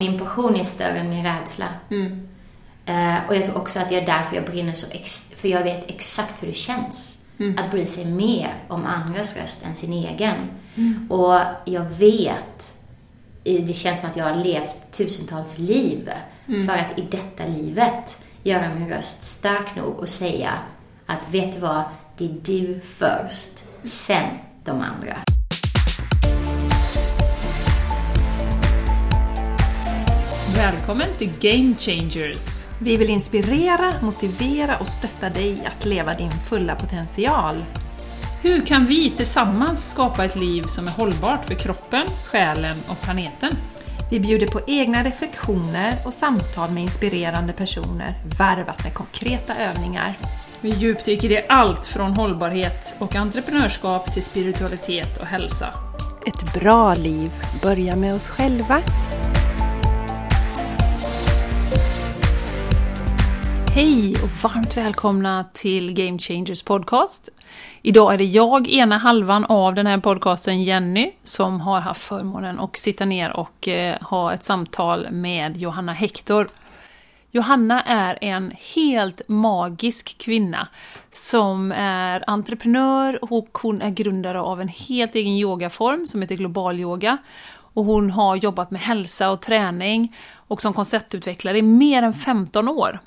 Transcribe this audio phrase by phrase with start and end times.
[0.00, 1.66] Min passion är större än min rädsla.
[1.90, 2.28] Mm.
[2.86, 5.62] Eh, och jag tror också att det är därför jag brinner så ex- för jag
[5.62, 7.24] vet exakt hur det känns.
[7.38, 7.58] Mm.
[7.58, 10.34] Att bry sig mer om andras röst än sin egen.
[11.10, 12.74] Och jag vet,
[13.42, 16.10] det känns som att jag har levt tusentals liv
[16.46, 20.52] för att i detta livet göra min röst stark nog och säga
[21.06, 21.82] att vet du vad,
[22.18, 24.26] det är du först, sen
[24.64, 25.16] de andra.
[30.58, 32.66] Välkommen till Game Changers!
[32.80, 37.64] Vi vill inspirera, motivera och stötta dig att leva din fulla potential.
[38.42, 43.50] Hur kan vi tillsammans skapa ett liv som är hållbart för kroppen, själen och planeten?
[44.10, 50.18] Vi bjuder på egna reflektioner och samtal med inspirerande personer, varvat med konkreta övningar.
[50.60, 55.74] Vi djupdyker i allt från hållbarhet och entreprenörskap till spiritualitet och hälsa.
[56.26, 57.30] Ett bra liv
[57.62, 58.82] börjar med oss själva.
[63.74, 67.28] Hej och varmt välkomna till Game Changers podcast.
[67.82, 72.60] Idag är det jag, ena halvan av den här podcasten, Jenny, som har haft förmånen
[72.60, 76.48] att sitta ner och eh, ha ett samtal med Johanna Hector.
[77.30, 80.68] Johanna är en helt magisk kvinna
[81.10, 86.80] som är entreprenör och hon är grundare av en helt egen yogaform som heter global
[86.80, 87.18] yoga.
[87.74, 92.68] Och hon har jobbat med hälsa och träning och som konceptutvecklare i mer än 15
[92.68, 93.00] år.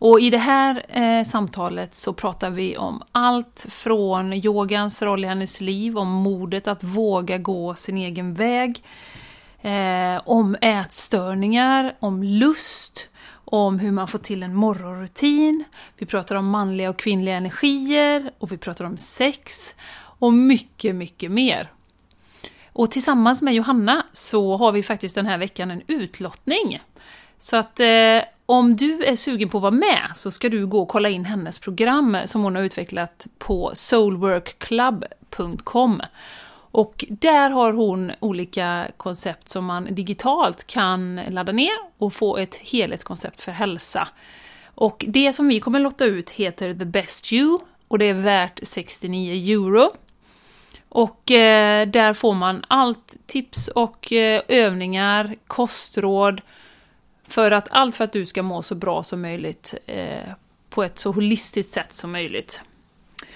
[0.00, 5.28] Och i det här eh, samtalet så pratar vi om allt från yogans roll i
[5.28, 8.84] hennes liv, om modet att våga gå sin egen väg,
[9.62, 13.08] eh, om ätstörningar, om lust,
[13.44, 15.64] om hur man får till en morgonrutin.
[15.98, 21.30] Vi pratar om manliga och kvinnliga energier och vi pratar om sex och mycket, mycket
[21.30, 21.70] mer.
[22.72, 26.80] Och tillsammans med Johanna så har vi faktiskt den här veckan en utlottning.
[27.38, 28.20] Så att eh,
[28.50, 31.24] om du är sugen på att vara med så ska du gå och kolla in
[31.24, 36.02] hennes program som hon har utvecklat på soulworkclub.com.
[36.72, 42.56] Och där har hon olika koncept som man digitalt kan ladda ner och få ett
[42.56, 44.08] helhetskoncept för hälsa.
[44.64, 47.58] Och det som vi kommer lotta ut heter The Best You
[47.88, 49.92] och det är värt 69 euro.
[50.88, 56.40] Och eh, där får man allt tips och eh, övningar, kostråd,
[57.32, 60.32] för att allt för att du ska må så bra som möjligt eh,
[60.70, 62.62] på ett så holistiskt sätt som möjligt.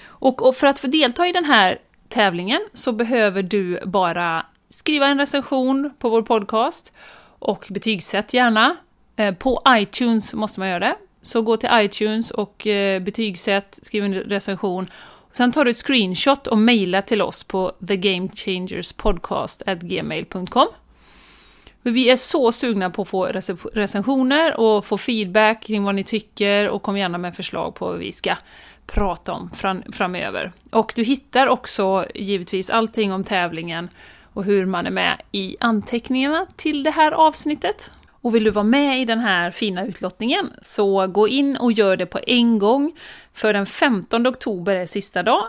[0.05, 1.77] Och, och för att få delta i den här
[2.09, 6.93] tävlingen så behöver du bara skriva en recension på vår podcast
[7.39, 8.75] och betygsätt gärna.
[9.15, 10.95] Eh, på iTunes måste man göra det.
[11.21, 14.89] Så gå till iTunes och eh, betygsätt, skriv en recension.
[15.03, 20.67] Och sen tar du ett screenshot och mejla till oss på thegamechangerspodcast.gmail.com.
[21.87, 23.25] Vi är så sugna på att få
[23.73, 27.97] recensioner och få feedback kring vad ni tycker och kom gärna med förslag på vad
[27.97, 28.35] vi ska
[28.85, 30.51] prata om fram- framöver.
[30.71, 33.89] Och du hittar också givetvis allting om tävlingen
[34.33, 37.91] och hur man är med i anteckningarna till det här avsnittet.
[38.09, 41.97] Och vill du vara med i den här fina utlottningen så gå in och gör
[41.97, 42.91] det på en gång,
[43.33, 45.47] för den 15 oktober är sista dag.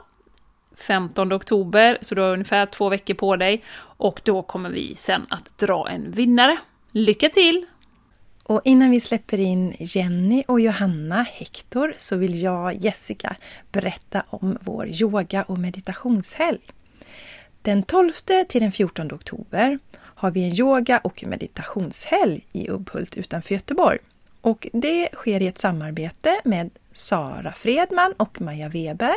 [0.76, 3.62] 15 oktober, så du har ungefär två veckor på dig.
[3.78, 6.58] Och då kommer vi sen att dra en vinnare.
[6.90, 7.66] Lycka till!
[8.42, 13.36] Och innan vi släpper in Jenny och Johanna Hector så vill jag, Jessica,
[13.72, 16.60] berätta om vår yoga och meditationshelg.
[17.62, 18.12] Den 12
[18.48, 23.98] till den 14 oktober har vi en yoga och meditationshelg i Ubbhult utanför Göteborg.
[24.40, 29.14] Och det sker i ett samarbete med Sara Fredman och Maja Weber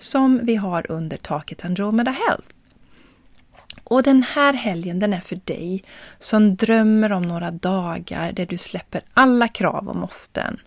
[0.00, 2.48] som vi har under taket Andromeda Health.
[3.84, 5.84] Och den här helgen den är för dig
[6.18, 10.60] som drömmer om några dagar där du släpper alla krav och måsten.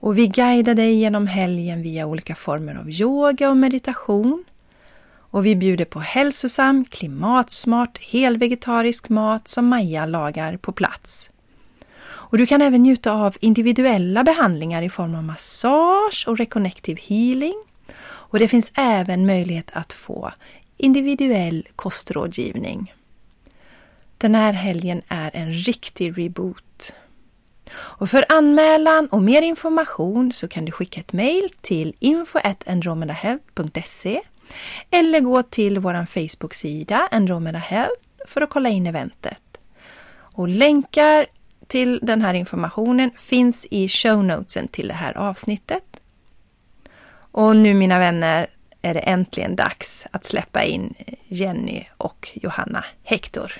[0.00, 4.44] Och vi guidar dig genom helgen via olika former av yoga och meditation.
[5.30, 11.30] Och vi bjuder på hälsosam, klimatsmart, helvegetarisk mat som Maja lagar på plats.
[12.00, 17.67] Och du kan även njuta av individuella behandlingar i form av massage och reconnective healing.
[18.30, 20.32] Och det finns även möjlighet att få
[20.76, 22.94] individuell kostrådgivning.
[24.18, 26.92] Den här helgen är en riktig reboot.
[27.70, 34.20] Och för anmälan och mer information så kan du skicka ett mejl till info.andromedahealth.se
[34.90, 39.42] eller gå till vår Facebook-sida Andromeda Health för att kolla in eventet.
[40.10, 41.26] Och länkar
[41.66, 45.87] till den här informationen finns i show notesen till det här avsnittet.
[47.32, 48.46] Och nu mina vänner
[48.82, 50.94] är det äntligen dags att släppa in
[51.28, 53.52] Jenny och Johanna Hector.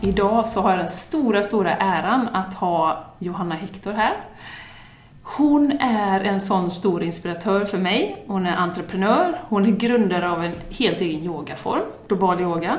[0.00, 4.16] Idag så har jag den stora, stora äran att ha Johanna Hector här.
[5.22, 8.24] Hon är en sån stor inspiratör för mig.
[8.26, 12.78] Hon är entreprenör, hon är grundare av en helt egen yogaform, global yoga.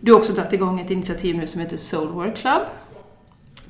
[0.00, 2.62] Du har också dragit igång ett initiativ nu som heter Soulwork Club.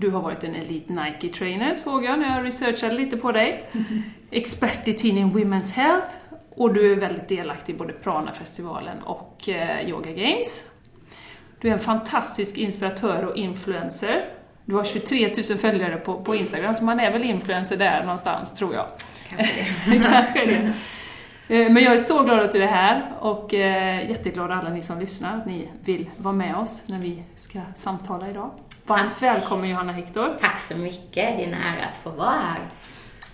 [0.02, 3.64] Du har varit en Elite Nike-trainer såg jag när jag researchade lite på dig.
[4.30, 6.06] Expert i tidningen Women's Health
[6.50, 10.70] och du är väldigt delaktig i både Prana-festivalen och eh, Yoga Games.
[11.60, 14.24] Du är en fantastisk inspiratör och influencer.
[14.64, 18.54] Du har 23 000 följare på, på Instagram, så man är väl influencer där någonstans,
[18.54, 18.86] tror jag.
[19.28, 19.98] Kanske det.
[20.12, 20.72] Kanske det.
[21.56, 24.82] Eh, Men jag är så glad att du är här och eh, jätteglad alla ni
[24.82, 28.50] som lyssnar att ni vill vara med oss när vi ska samtala idag.
[28.86, 30.36] Varmt välkommen Johanna Hector.
[30.40, 31.14] Tack så mycket.
[31.14, 32.60] Det är en ära att få vara här.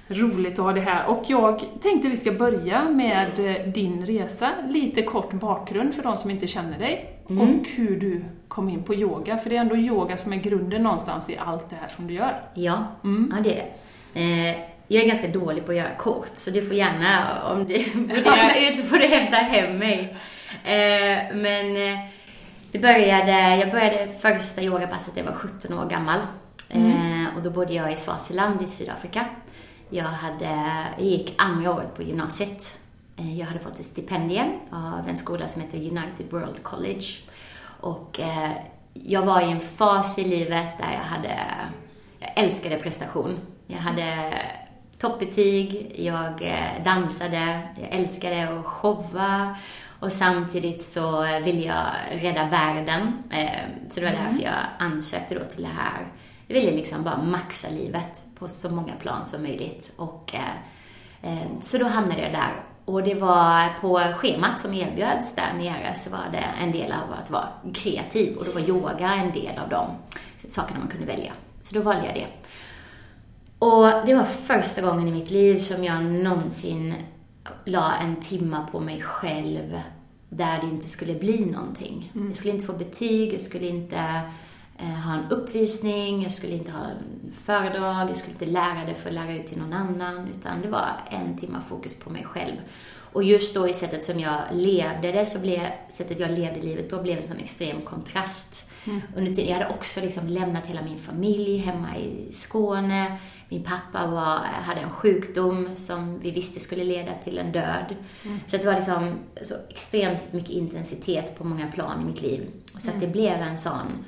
[0.08, 1.06] Roligt att ha dig här.
[1.10, 4.50] Och jag tänkte vi ska börja med eh, din resa.
[4.68, 7.18] Lite kort bakgrund för de som inte känner dig.
[7.30, 7.40] Mm.
[7.60, 9.38] Och hur du kom in på yoga.
[9.38, 12.14] För det är ändå yoga som är grunden någonstans i allt det här som du
[12.14, 12.40] gör.
[12.54, 13.32] Ja, Mm.
[13.36, 13.64] ja det är
[14.12, 14.20] det.
[14.50, 14.56] Eh,
[14.88, 18.70] jag är ganska dålig på att göra kort, så du får gärna, om du broderar
[18.70, 20.16] ut, så får du hämta hem mig.
[20.64, 21.76] Eh, men
[22.72, 26.20] det började, jag började första yogapasset när jag var 17 år gammal.
[26.68, 29.26] Eh, och då bodde jag i Swaziland i Sydafrika.
[29.90, 32.78] Jag, hade, jag gick andra året på gymnasiet.
[33.16, 37.06] Eh, jag hade fått ett stipendium av en skola som heter United World College.
[37.80, 38.50] Och eh,
[38.92, 41.38] jag var i en fas i livet där jag hade,
[42.18, 43.38] jag älskade prestation.
[43.66, 44.34] Jag hade
[44.98, 49.56] toppbetyg, jag eh, dansade, jag älskade att showa
[50.00, 51.86] och samtidigt så ville jag
[52.22, 53.22] rädda världen.
[53.30, 53.60] Eh,
[53.90, 56.06] Så det var därför jag ansökte då till det här.
[56.46, 59.92] Jag ville liksom bara maxa livet på så många plan som möjligt.
[59.96, 62.52] Och, eh, eh, så då hamnade jag där.
[62.84, 67.12] Och det var på schemat som erbjöds där nere så var det en del av
[67.22, 69.86] att vara kreativ och då var yoga en del av de
[70.48, 71.32] sakerna man kunde välja.
[71.60, 72.26] Så då valde jag det.
[73.58, 76.94] Och det var första gången i mitt liv som jag någonsin
[77.64, 79.80] la en timma på mig själv
[80.28, 82.12] där det inte skulle bli någonting.
[82.28, 84.20] Jag skulle inte få betyg, jag skulle inte
[84.78, 88.94] eh, ha en uppvisning, jag skulle inte ha en föredrag, jag skulle inte lära det
[88.94, 92.24] för att lära ut till någon annan, utan det var en timma fokus på mig
[92.24, 92.56] själv.
[93.12, 96.90] Och just då i sättet som jag levde det, så blev sättet jag levde livet
[96.90, 98.70] på blev en sån extrem kontrast.
[99.16, 103.18] Under tiden, jag hade också liksom lämnat hela min familj hemma i Skåne.
[103.48, 107.96] Min pappa var, hade en sjukdom som vi visste skulle leda till en död.
[108.46, 109.12] Så att det var liksom
[109.42, 112.50] så extremt mycket intensitet på många plan i mitt liv.
[112.78, 114.04] Så att det blev en sån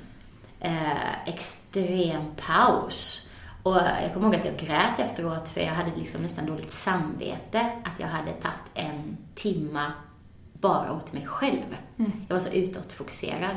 [0.61, 3.27] eh, extrem paus.
[3.63, 7.71] Och jag kommer ihåg att jag grät efteråt för jag hade liksom nästan dåligt samvete
[7.85, 9.93] att jag hade tagit en timma
[10.53, 11.77] bara åt mig själv.
[12.29, 13.57] Jag var så utåtfokuserad.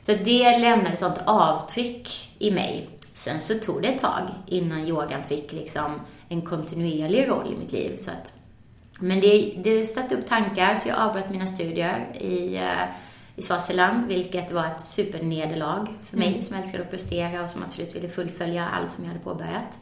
[0.00, 2.88] Så det lämnade ett sånt avtryck i mig.
[3.16, 7.72] Sen så tog det ett tag innan yogan fick liksom en kontinuerlig roll i mitt
[7.72, 7.96] liv.
[7.96, 8.32] Så att,
[9.00, 12.84] men det, det satte upp tankar, så jag avbröt mina studier i, eh,
[13.36, 17.94] i Swaziland, vilket var ett supernederlag för mig som älskade att prestera och som absolut
[17.96, 19.80] ville fullfölja allt som jag hade påbörjat.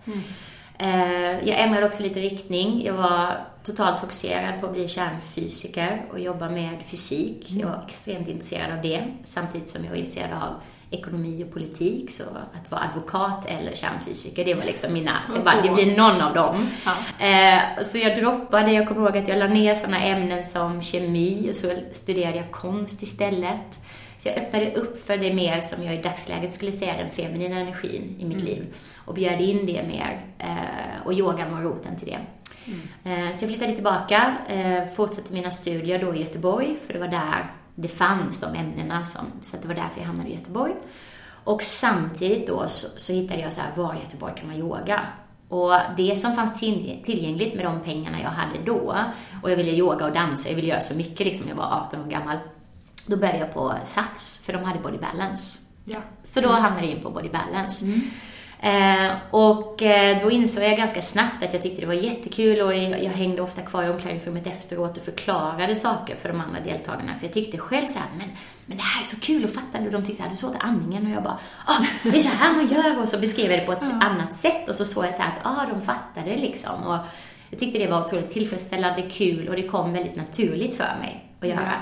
[0.79, 2.85] Eh, Jag ändrade också lite riktning.
[2.85, 7.47] Jag var totalt fokuserad på att bli kärnfysiker och jobba med fysik.
[7.51, 10.55] Jag var extremt intresserad av det, samtidigt som jag var intresserad av
[10.93, 12.11] ekonomi och politik.
[12.13, 12.23] Så
[12.55, 15.13] att vara advokat eller kärnfysiker, det var liksom mina...
[15.29, 16.69] Så jag bara, det blir någon av dem.
[16.85, 17.27] Ja.
[17.27, 21.49] Eh, Så jag droppade, jag kommer ihåg att jag la ner sådana ämnen som kemi
[21.51, 23.81] och så studerade jag konst istället.
[24.19, 27.57] Så jag öppnade upp för det mer som jag i dagsläget skulle säga den feminina
[27.61, 28.75] energin i mitt liv
[29.07, 30.21] och bjöd in det mer.
[30.39, 32.19] eh, Och yogan var roten till det.
[33.11, 34.35] Eh, Så jag flyttade tillbaka,
[34.97, 39.27] fortsatte mina studier då i Göteborg, för det var där det fanns de ämnena, som,
[39.43, 40.75] så det var därför jag hamnade i Göteborg.
[41.45, 45.01] Och samtidigt då så, så hittade jag så här, var i Göteborg kan man yoga?
[45.49, 48.97] Och det som fanns till, tillgängligt med de pengarna jag hade då,
[49.43, 52.01] och jag ville yoga och dansa, jag ville göra så mycket liksom, jag var 18
[52.01, 52.37] år gammal.
[53.07, 55.59] Då började jag på Sats, för de hade Body Balance.
[55.85, 55.99] Ja.
[56.25, 57.85] Så då hamnade jag in på Body Balance.
[58.63, 62.77] Eh, och eh, då insåg jag ganska snabbt att jag tyckte det var jättekul och
[62.77, 67.15] jag, jag hängde ofta kvar i omklädningsrummet efteråt och förklarade saker för de andra deltagarna.
[67.19, 68.29] För jag tyckte själv så här, men,
[68.67, 69.79] men det här är så kul att fatta.
[69.79, 72.37] Och de tyckte så här, du såg andningen och jag bara, ah, det är så
[72.37, 73.03] här man gör.
[73.03, 75.33] Och så beskrev jag det på ett annat sätt och så såg jag så här
[75.37, 76.87] att, ah, de fattade liksom.
[76.87, 76.99] Och
[77.51, 81.49] jag tyckte det var otroligt tillfredsställande, kul och det kom väldigt naturligt för mig att
[81.49, 81.73] göra.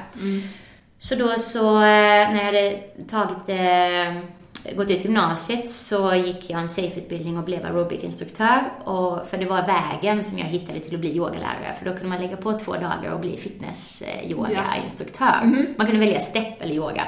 [0.98, 4.39] Så då så, eh, när jag hade tagit eh,
[4.76, 8.60] gått ut gymnasiet så gick jag en SAFE-utbildning och blev aerobic-instruktör.
[8.84, 11.74] Och, för det var vägen som jag hittade till att bli yogalärare.
[11.78, 15.40] För då kunde man lägga på två dagar och bli fitness-yoga-instruktör.
[15.42, 15.74] Mm.
[15.78, 17.04] Man kunde välja step eller yoga.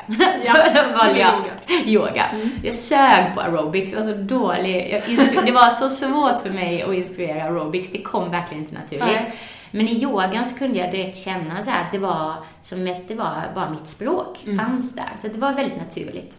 [0.47, 1.53] Ja, så då valde jag yoga.
[1.87, 2.25] yoga.
[2.63, 5.03] Jag sög på aerobics, jag var så dålig.
[5.47, 9.07] Det var så svårt för mig att instruera aerobics, det kom verkligen inte naturligt.
[9.07, 9.35] Nej.
[9.71, 13.15] Men i yogan så kunde jag direkt känna så att det var som att det
[13.15, 15.11] var bara mitt språk fanns där.
[15.19, 16.39] Så det var väldigt naturligt.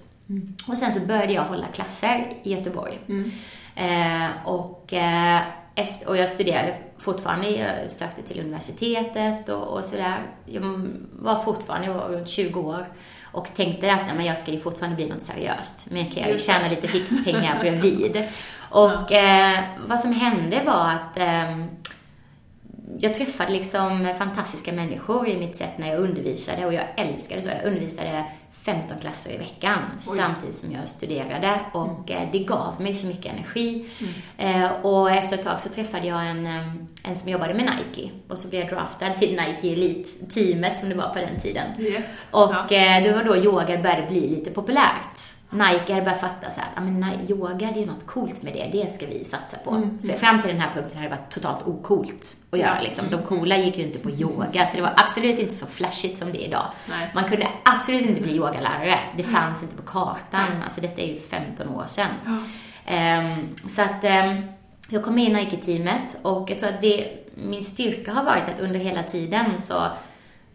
[0.68, 3.00] Och sen så började jag hålla klasser i Göteborg.
[3.76, 5.42] Eh, och, eh,
[5.76, 10.18] efter, och jag studerade fortfarande, jag sökte till universitetet och, och sådär.
[10.46, 10.62] Jag
[11.12, 12.88] var fortfarande, jag var runt 20 år.
[13.34, 15.88] Och tänkte att nej, men jag ska ju fortfarande bli något seriöst.
[15.92, 18.24] Men kan jag ju tjäna lite fickpengar bredvid.
[18.70, 21.70] Och eh, vad som hände var att ehm,
[23.00, 27.50] jag träffade liksom fantastiska människor i mitt sätt när jag undervisade och jag älskade så.
[27.50, 28.26] Jag undervisade
[28.66, 30.18] 15 klasser i veckan Oj.
[30.18, 33.86] samtidigt som jag studerade och eh, det gav mig så mycket energi.
[34.38, 38.10] Eh, och efter ett tag så träffade jag en, eh, en som jobbade med Nike
[38.28, 41.68] och så blev jag draftad till Nike Elite-teamet som det var på den tiden.
[41.80, 42.26] Yes.
[42.32, 42.64] Och ja.
[42.64, 45.33] eh, det var då yoga började bli lite populärt.
[45.54, 48.82] Nike hade börjat fatta så här, att men yoga, det är något coolt med det,
[48.82, 49.90] det ska vi satsa på.
[50.02, 52.82] För fram till den här punkten hade det varit totalt ocoolt att göra.
[52.82, 53.06] Liksom.
[53.12, 56.32] De coola gick ju inte på yoga, så det var absolut inte så flashigt som
[56.32, 56.66] det är idag.
[56.90, 57.12] Nej.
[57.14, 60.64] Man kunde absolut inte bli yogalärare, det fanns inte på kartan.
[60.64, 62.42] Alltså detta är ju 15 år sedan.
[62.86, 64.42] Ehm, så att ehm,
[64.90, 68.60] jag kom med i Nike-teamet och jag tror att det, min styrka har varit att
[68.60, 69.88] under hela tiden så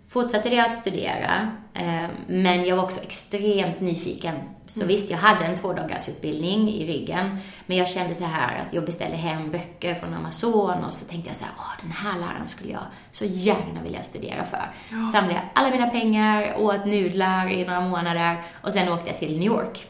[0.09, 4.37] fortsatte jag att studera, eh, men jag var också extremt nyfiken.
[4.67, 8.85] Så visst, jag hade en tvådagarsutbildning i ryggen, men jag kände så här att jag
[8.85, 12.49] beställde hem böcker från Amazon och så tänkte jag så här, åh, den här läraren
[12.49, 14.73] skulle jag så gärna vilja studera för.
[15.13, 19.39] Samlade jag alla mina pengar, åt nudlar i några månader och sen åkte jag till
[19.39, 19.87] New York.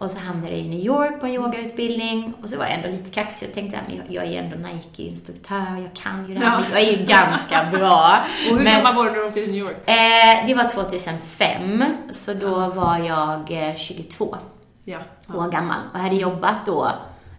[0.00, 2.88] Och så hamnade jag i New York på en yogautbildning och så var jag ändå
[2.88, 6.60] lite kaxig och tänkte att jag, är ju ändå Nike-instruktör, jag kan ju det här,
[6.60, 6.66] Ja.
[6.72, 8.18] jag är ju ganska bra.
[8.50, 9.76] Och hur Men- gammal var du när du åkte till New York?
[9.90, 14.36] Eh, det var 2005, så då var jag eh, 22
[14.84, 14.98] Ja.
[15.26, 15.34] ja.
[15.34, 16.88] år gammal och hade jobbat då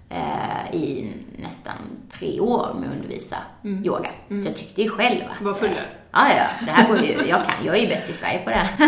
[0.09, 1.11] eh, i
[1.43, 1.73] nästan
[2.09, 4.09] tre år med att undervisa yoga.
[4.27, 5.39] Så jag tyckte ju själv att...
[5.39, 5.87] Du var fullärd?
[6.13, 8.49] Ja, ja, det här går ju, jag kan, jag är ju bäst i Sverige på
[8.49, 8.87] det här.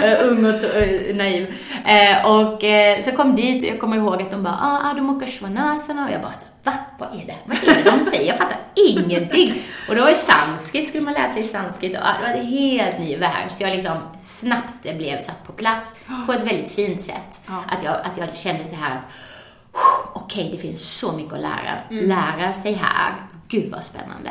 [0.00, 1.54] här eh, ung och eh, naiv.
[1.86, 5.26] Eh, och eh, så kom dit jag kommer ihåg att de bara, ah, Adho Mukha
[5.26, 6.34] Svanasana och jag bara,
[6.64, 6.72] va?
[6.98, 7.36] Vad är det?
[7.44, 8.26] Vad är det de säger?
[8.26, 8.58] Jag fattar
[8.88, 9.62] ingenting.
[9.88, 12.46] Och då var det sanskrit, skulle man läsa i sanskrit och ah, det var en
[12.46, 13.52] helt ny värld.
[13.52, 15.94] Så jag liksom snabbt blev satt på plats
[16.26, 17.40] på ett väldigt fint sätt.
[17.46, 19.12] Att, jag, att jag kände så här att
[20.12, 23.14] okej, det finns så mycket att lära, lära sig här.
[23.48, 24.30] Gud vad spännande.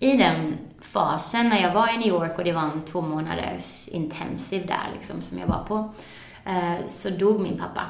[0.00, 3.88] I den fasen när jag var i New York och det var en två månaders
[3.88, 5.92] intensiv där liksom som jag var på,
[6.44, 7.82] eh, så dog min pappa.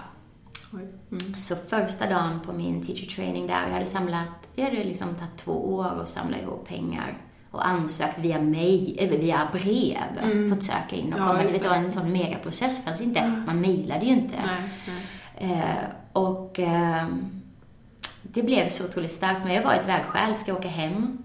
[0.72, 1.20] Mm.
[1.20, 5.36] Så första dagen på min teacher training där, jag hade samlat, det hade liksom tagit
[5.36, 7.18] två år att samla ihop pengar
[7.50, 11.42] och ansökt via mig, eller via brev, fått söka in och Ja, komma.
[11.42, 14.36] Det var en sån megaprocess, det fanns inte, man mejlade ju inte.
[14.46, 15.52] Nej, nej.
[15.52, 17.38] Eh, och ehm,
[18.22, 19.40] det blev så otroligt starkt.
[19.44, 20.34] Men jag var ett vägskäl.
[20.34, 21.18] Ska jag åka hem?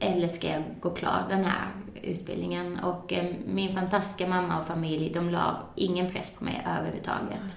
[0.00, 1.68] Eller ska jag gå klar den här
[2.02, 2.78] utbildningen?
[2.78, 7.56] Och eh, min fantastiska mamma och familj, de la ingen press på mig överhuvudtaget.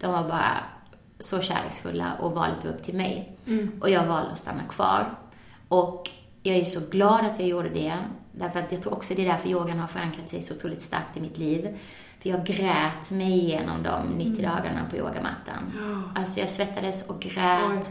[0.00, 0.56] De var bara
[1.20, 3.32] så kärleksfulla och var lite upp till mig.
[3.80, 5.18] Och jag valde att stanna kvar.
[5.68, 6.10] Och
[6.42, 7.94] jag är så glad att jag gjorde det.
[8.32, 11.16] Därför att jag tror också det är därför yogan har förankrat sig så otroligt starkt
[11.16, 11.78] i mitt liv.
[12.22, 15.72] För jag grät mig igenom de 90 dagarna på yogamattan.
[16.14, 17.90] Alltså jag svettades och grät.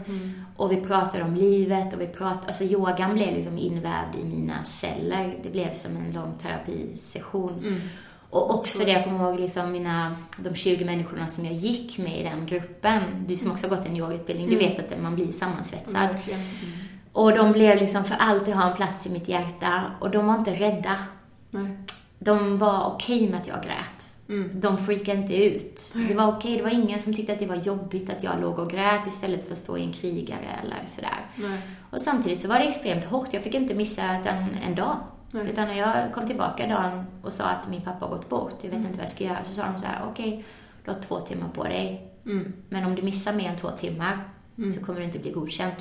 [0.56, 4.64] Och vi pratade om livet och vi pratade, alltså yogan blev liksom invävd i mina
[4.64, 5.34] celler.
[5.42, 7.80] Det blev som en lång terapisession.
[8.30, 12.20] Och också det, jag kommer ihåg liksom mina, de 20 människorna som jag gick med
[12.20, 13.02] i den gruppen.
[13.26, 16.08] Du som också har gått en yogautbildning, du vet att man blir sammansvetsad.
[16.28, 16.40] Mm.
[17.12, 19.82] Och de blev liksom för alltid ha en plats i mitt hjärta.
[20.00, 20.96] Och de var inte rädda.
[21.50, 21.76] Nej.
[22.18, 24.17] De var okej med att jag grät.
[24.28, 24.60] Mm.
[24.60, 25.94] De freakade inte ut.
[26.08, 28.58] Det var okej, det var ingen som tyckte att det var jobbigt att jag låg
[28.58, 31.26] och grät istället för att stå i en krigare eller sådär.
[31.36, 31.60] Nej.
[31.90, 33.32] Och samtidigt så var det extremt hårt.
[33.32, 34.96] Jag fick inte missa en, en dag.
[35.30, 35.48] Nej.
[35.48, 38.70] Utan när jag kom tillbaka dagen och sa att min pappa har gått bort, jag
[38.70, 40.44] vet inte vad jag ska göra, så sa de så här: okej,
[40.84, 42.12] du har två timmar på dig.
[42.26, 42.52] Mm.
[42.68, 44.28] Men om du missar mer än två timmar
[44.74, 45.72] så kommer du inte bli godkänd.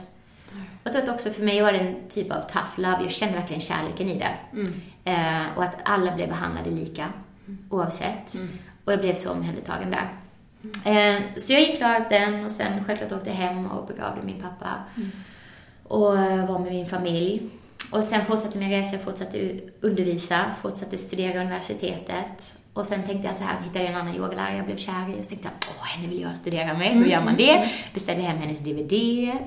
[0.84, 2.98] Jag tror att också för mig var det en typ av tough love.
[3.02, 4.36] Jag kände verkligen kärleken i det.
[4.54, 4.74] Mm.
[5.04, 7.14] Eh, och att alla blev behandlade lika,
[7.70, 8.36] oavsett.
[8.86, 10.10] Och jag blev så omhändertagen där.
[10.86, 14.84] Eh, så jag gick klart den och sen självklart åkte hem och begravde min pappa.
[15.84, 17.50] Och eh, var med min familj.
[17.92, 22.58] Och sen fortsatte min resa, jag fortsatte undervisa, fortsatte studera universitetet.
[22.74, 25.22] Och sen tänkte jag så här, hittade en annan yogalärare jag blev kär i.
[25.22, 26.94] Och så tänkte jag, åh, henne vill jag studera med.
[26.94, 27.70] Hur gör man det?
[27.94, 28.94] Beställde hem hennes DVD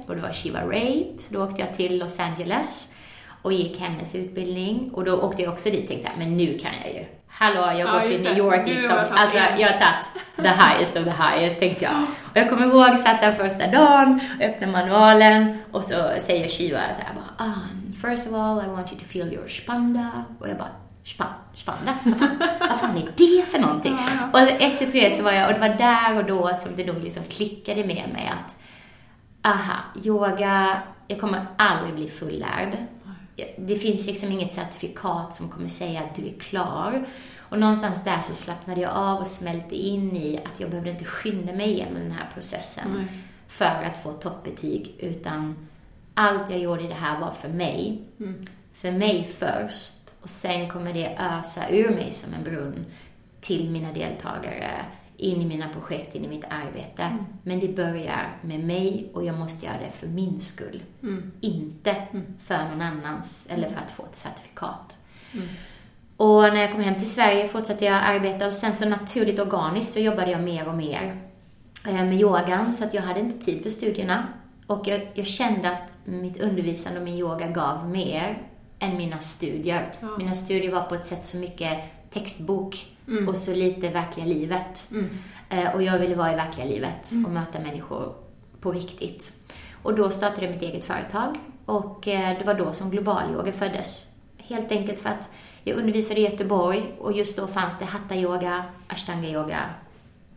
[0.07, 1.19] och det var Shiva Rape.
[1.19, 2.95] Så då åkte jag till Los Angeles
[3.43, 4.91] och gick hennes utbildning.
[4.93, 7.05] Och då åkte jag också dit och tänkte så här, men nu kan jag ju.
[7.29, 8.39] Hallå, jag har Ja, gått till New.
[8.39, 8.97] York Nu liksom.
[8.97, 10.07] jag Alltså, jag har tagit
[10.37, 11.95] the highest of the highest, tänkte jag.
[12.03, 17.03] Och jag kommer ihåg, satt där första dagen, öppnade manualen och så säger Shiva så
[17.03, 20.25] här bara, um, first of all I want you to feel your spanda.
[20.41, 20.69] Och jag bara,
[21.05, 21.95] spa, spanda?
[22.05, 23.99] Vad fan, vad fan är det för någonting?
[24.33, 26.87] Och ett till tre så var jag, och det var där och då som det
[26.87, 28.55] nog liksom klickade med mig att,
[29.53, 32.77] aha, yoga, jag kommer aldrig bli fullärd.
[33.57, 37.05] Det finns liksom inget certifikat som kommer säga att du är klar.
[37.39, 41.05] Och någonstans där så slappnade jag av och smälte in i att jag behövde inte
[41.05, 43.07] skynda mig igenom den här processen Nej.
[43.49, 45.69] för att få toppbetyg, utan
[46.15, 48.03] allt jag gjorde i det här var för mig.
[48.73, 49.97] För mig först.
[50.21, 52.85] Och sen kommer det ösa ur mig som en brunn
[53.41, 54.85] till mina deltagare,
[55.21, 57.17] in i mina projekt, in i mitt arbete.
[57.43, 60.83] Men det börjar med mig och jag måste göra det för min skull.
[61.41, 61.97] Inte
[62.45, 64.99] för någon annans eller för att få ett certifikat.
[66.17, 69.93] Och när jag kom hem till Sverige fortsatte jag arbeta och sen så naturligt organiskt
[69.93, 71.17] så jobbade jag mer och mer
[71.87, 74.27] eh, med yogan så att jag hade inte tid för studierna.
[74.67, 78.43] Och jag, jag kände att mitt undervisande och min yoga gav mer
[78.79, 79.91] än mina studier.
[80.01, 80.19] Ja.
[80.19, 81.79] Mina studier var på ett sätt så mycket
[82.11, 83.29] textbok Mm.
[83.29, 84.91] och så lite verkliga livet.
[85.49, 88.15] Eh, Och jag ville vara i verkliga livet och möta människor
[88.61, 89.33] på riktigt.
[89.83, 91.37] Och då startade jag mitt eget företag
[91.67, 94.07] och eh, det var då som global yoga föddes.
[94.39, 95.29] Helt enkelt för att
[95.65, 99.61] jag undervisade i Göteborg och just då fanns det hatta yoga, ashtanga yoga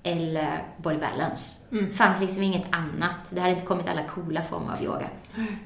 [0.03, 1.51] eller body balance.
[1.69, 3.31] Det fanns liksom inget annat.
[3.35, 5.09] Det hade inte kommit alla coola former av yoga.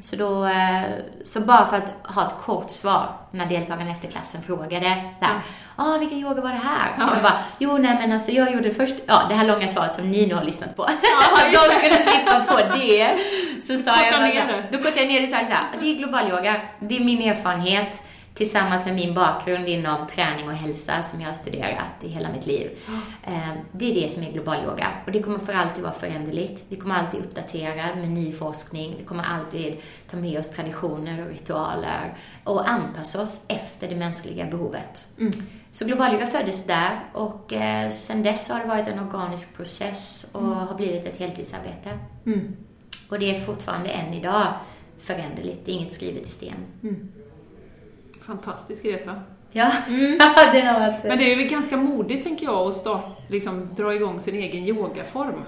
[0.02, 0.82] Så då, eh,
[1.26, 5.42] så bara för att ha ett kort svar när deltagarna efter klassen frågade där,
[5.76, 6.98] ah, vilken yoga var det här?
[6.98, 9.94] Så jag bara, jo nej men alltså jag gjorde först, ja det här långa svaret
[9.94, 10.84] som ni nu har lyssnat på.
[10.88, 13.18] så att de skulle slippa få det.
[13.64, 15.98] Så sa jag bara, då kortade jag ner det så här, så här, det är
[15.98, 18.04] global yoga, det är min erfarenhet
[18.38, 22.46] tillsammans med min bakgrund inom träning och hälsa som jag har studerat i hela mitt
[22.46, 22.70] liv.
[23.24, 24.88] Eh, Det är det som är global yoga.
[25.06, 26.64] Och det kommer för alltid vara föränderligt.
[26.70, 28.96] Vi kommer alltid uppdatera med ny forskning.
[28.98, 29.78] Vi kommer alltid
[30.10, 35.08] ta med oss traditioner och ritualer och anpassa oss efter det mänskliga behovet.
[35.72, 40.30] Så global yoga föddes där och eh, sen dess har det varit en organisk process
[40.32, 41.90] och har blivit ett heltidsarbete.
[42.26, 42.56] Mm.
[43.10, 44.54] Och det är fortfarande än idag
[45.00, 45.66] föränderligt.
[45.66, 46.56] Det är inget skrivet i sten.
[48.28, 49.22] Fantastisk resa.
[49.52, 49.72] Ja,
[50.54, 51.04] den har varit...
[51.04, 54.64] Men det är ju ganska modigt, tänker jag, att start, liksom, dra igång sin egen
[54.68, 55.44] yogaform.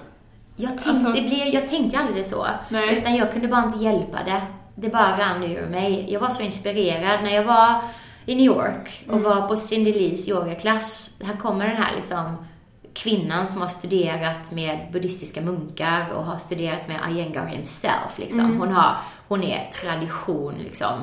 [0.55, 2.45] Jag tänkte, Alltså- det blev, jag tänkte aldrig det så.
[2.69, 2.97] Nej.
[2.97, 4.41] Utan jag kunde bara inte hjälpa det.
[4.75, 6.05] Det bara rann ur mig.
[6.09, 7.19] Jag var så inspirerad.
[7.23, 7.81] När jag var
[8.25, 11.17] i New York och var på Cindy Lees yogaklass.
[11.23, 12.45] Här kommer den här liksom
[12.93, 18.17] kvinnan som har studerat med buddhistiska munkar och har studerat med Iyengar himself.
[18.17, 18.59] Liksom.
[18.59, 18.95] Hon, har,
[19.27, 20.93] hon är tradition, liksom.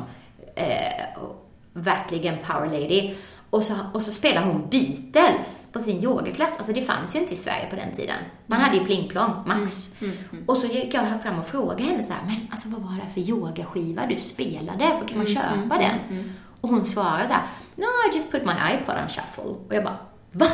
[0.56, 1.45] Eh, och
[1.76, 3.14] verkligen power lady.
[3.50, 6.56] Och så, och så spelar hon Beatles på sin yogaklass.
[6.58, 8.16] Alltså det fanns ju inte i Sverige på den tiden.
[8.46, 9.94] Man hade ju Pling Plong, max.
[10.46, 13.12] Och så gick jag fram och frågade henne så här, men alltså vad var det
[13.14, 14.84] för yogaskiva du spelade?
[15.00, 16.24] Var kan man köpa den?
[16.60, 17.42] Och hon svarade så här,
[17.74, 19.54] no I just put my iPod on shuffle.
[19.68, 19.98] Och jag bara,
[20.32, 20.46] va?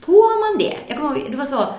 [0.00, 0.76] Får man det?
[0.88, 1.74] Jag kommer ihåg, det var så,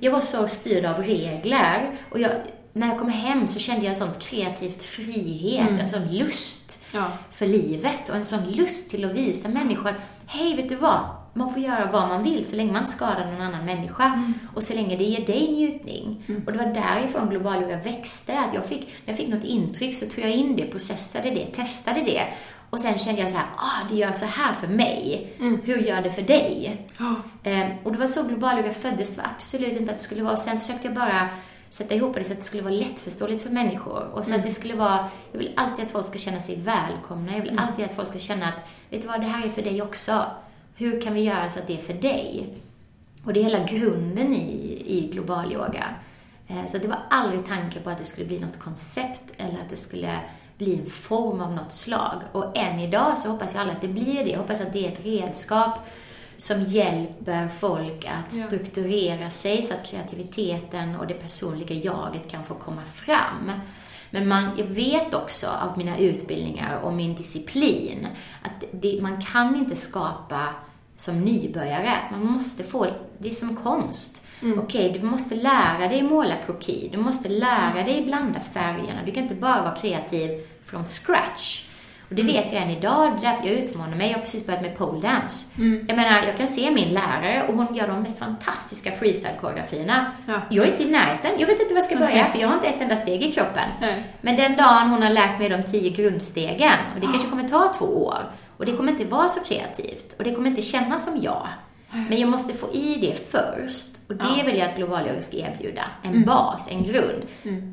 [0.00, 1.96] jag var så styrd av regler.
[2.10, 2.30] Och jag,
[2.72, 7.06] när jag kom hem så kände jag sånt kreativt frihet, en sån lust Ja.
[7.30, 11.00] för livet och en sån lust till att visa människor att, hej, vet du vad?
[11.34, 14.22] Man får göra vad man vill så länge man inte skadar någon annan människa
[14.54, 16.24] och så länge det ger dig njutning.
[16.46, 19.96] Och det var därifrån global yoga växte, att jag fick, när jag fick något intryck
[19.96, 22.22] så tog jag in det, processade det, testade det.
[22.70, 25.32] Och sen kände jag så här, ah, det gör så här för mig.
[25.64, 26.76] Hur gör det för dig?
[26.98, 27.14] Ja.
[27.50, 29.16] Eh, och det var så global yoga föddes.
[29.16, 30.36] Det var absolut inte att det skulle vara...
[30.36, 31.28] Sen försökte jag bara
[31.72, 34.08] sätta ihop det så att det skulle vara lättförståeligt för människor.
[34.12, 35.08] Och så att det skulle vara...
[35.32, 37.32] Jag vill alltid att folk ska känna sig välkomna.
[37.36, 39.62] Jag vill alltid att folk ska känna att, vet du vad, det här är för
[39.62, 40.24] dig också.
[40.76, 42.54] Hur kan vi göra så att det är för dig?
[43.24, 45.94] Och det är hela grunden i, i global yoga.
[46.48, 49.70] Eh, Så det var aldrig tanke på att det skulle bli något koncept eller att
[49.70, 50.18] det skulle
[50.58, 52.22] bli en form av något slag.
[52.32, 54.30] Och än idag så hoppas jag alla att det blir det.
[54.30, 55.78] Jag hoppas att det är ett redskap
[56.42, 58.46] som hjälper folk att Ja.
[58.46, 63.52] strukturera sig så att kreativiteten och det personliga jaget kan få komma fram.
[64.10, 68.06] Men man, jag vet också av mina utbildningar och min disciplin
[68.42, 70.46] att det, man kan inte skapa
[70.96, 71.92] som nybörjare.
[72.10, 72.86] Man måste få,
[73.18, 74.22] det är som konst.
[74.58, 79.02] Okej, du måste lära dig måla kroki, du måste lära dig blanda färgerna.
[79.06, 80.30] Du kan inte bara vara kreativ
[80.64, 81.64] från scratch.
[82.12, 84.08] Och det vet jag än idag, det är därför jag utmanar mig.
[84.08, 85.46] Jag har precis börjat med pole dance.
[85.88, 90.06] Jag menar, jag kan se min lärare och hon gör de mest fantastiska freestyle-koreografierna.
[90.26, 90.40] Ja.
[90.50, 92.54] Jag är inte i närheten, jag vet inte var jag ska börja, för jag har
[92.54, 93.68] inte ett enda steg i kroppen.
[93.80, 94.02] Nej.
[94.20, 97.72] Men den dagen hon har lärt mig de tio grundstegen, och det kanske kommer ta
[97.78, 98.18] två år,
[98.56, 101.48] och det kommer inte vara så kreativt, och det kommer inte kännas som jag.
[102.08, 103.88] Men jag måste få i det först.
[104.08, 104.44] Och det Ja.
[104.46, 105.82] vill jag att Globalyoga ska erbjuda.
[106.02, 107.22] En bas, en grund.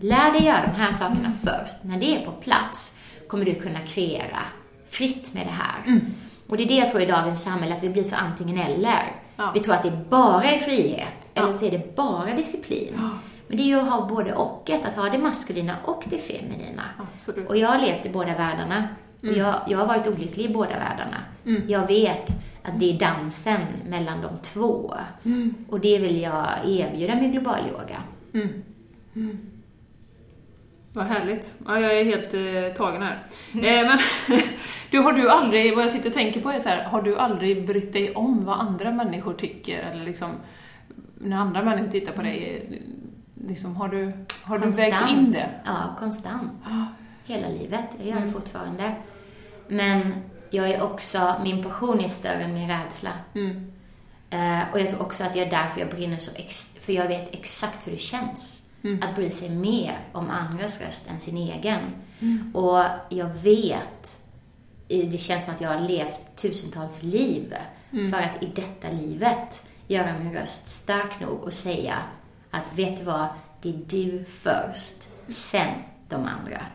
[0.01, 1.83] Lär dig göra de här sakerna först.
[1.83, 4.39] När det är på plats kommer du kunna kreera
[4.89, 6.01] fritt med det här.
[6.47, 9.15] Och det är det jag tror i dagens samhälle, att vi blir så antingen eller.
[9.35, 9.51] Ja.
[9.53, 11.41] Vi tror att det bara är frihet, Ja.
[11.43, 12.93] eller så är det bara disciplin.
[12.97, 13.09] Ja.
[13.47, 16.83] Men det är ju att ha både och, att ha det maskulina och det feminina.
[16.97, 17.49] Absolut.
[17.49, 18.87] Och jag har levt i båda världarna.
[19.21, 21.17] Och jag, jag har varit olycklig i båda världarna.
[21.67, 22.27] Jag vet
[22.63, 24.95] att det är dansen mellan de två.
[25.69, 28.01] Och det vill jag erbjuda med global yoga.
[30.93, 31.51] Vad härligt.
[31.65, 33.25] Ja, jag är helt eh, tagen här.
[33.53, 33.99] Eh, men,
[34.91, 37.17] du, har du aldrig, vad jag sitter och tänker på är så här, har du
[37.17, 39.79] aldrig brytt dig om vad andra människor tycker?
[39.79, 40.31] Eller liksom,
[41.17, 45.49] när andra människor tittar på dig, eh, liksom, har du, har du vägt in det?
[45.65, 46.51] Ja, konstant.
[47.25, 47.85] Hela livet.
[47.99, 48.95] Jag gör det fortfarande.
[49.67, 50.13] Men
[50.49, 53.09] jag är också, min passion är större än min rädsla.
[53.35, 53.71] Mm.
[54.29, 57.07] Eh, och jag tror också att det är därför jag brinner så ex- för jag
[57.07, 58.58] vet exakt hur det känns.
[59.01, 61.79] Att bry sig mer om andras röst än sin egen.
[62.53, 64.17] Och jag vet,
[64.87, 67.53] det känns som att jag har levt tusentals liv
[68.11, 71.95] för att i detta livet göra min röst stark nog och säga
[72.51, 73.27] att vet du vad,
[73.61, 75.67] det är du först, sen
[76.09, 76.65] de andra.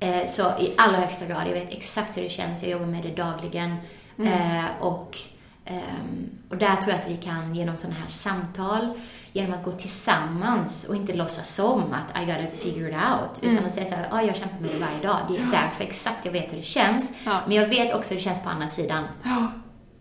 [0.00, 3.02] Eh, Så i allra högsta grad, jag vet exakt hur det känns, jag jobbar med
[3.02, 3.76] det dagligen.
[4.18, 5.18] Eh, och,
[5.64, 8.88] ehm, och där tror jag att vi kan genom sådana här samtal,
[9.36, 13.72] genom att gå tillsammans och inte låtsas som att I figure it out, utan att
[13.72, 15.18] säga såhär, ja, jag kämpar med det varje dag.
[15.28, 17.12] Det är därför exakt jag vet hur det känns.
[17.26, 17.40] Ja.
[17.46, 19.04] Men jag vet också hur det känns på andra sidan.
[19.22, 19.46] Ja,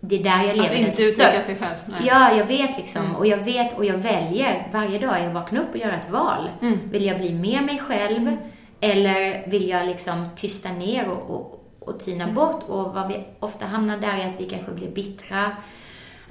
[0.02, 1.76] Det är där jag lever den inte stö- uttrycka sig själv.
[1.86, 2.02] Nej.
[2.06, 3.15] Ja, jag vet liksom.
[3.15, 6.50] Och jag vet och jag väljer varje dag jag vaknar upp och gör ett val.
[6.91, 8.38] Vill jag bli mer mig själv
[8.80, 12.63] eller vill jag liksom tysta ner och, och, och tyna bort?
[12.67, 15.52] Och vad vi ofta hamnar där är att vi kanske blir bittra.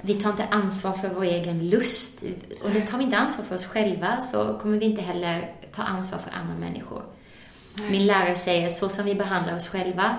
[0.05, 2.23] Vi tar inte ansvar för vår egen lust.
[2.63, 5.83] Och det tar vi inte ansvar för oss själva så kommer vi inte heller ta
[5.83, 7.03] ansvar för andra människor.
[7.89, 10.17] Min lärare säger, så som vi behandlar oss själva,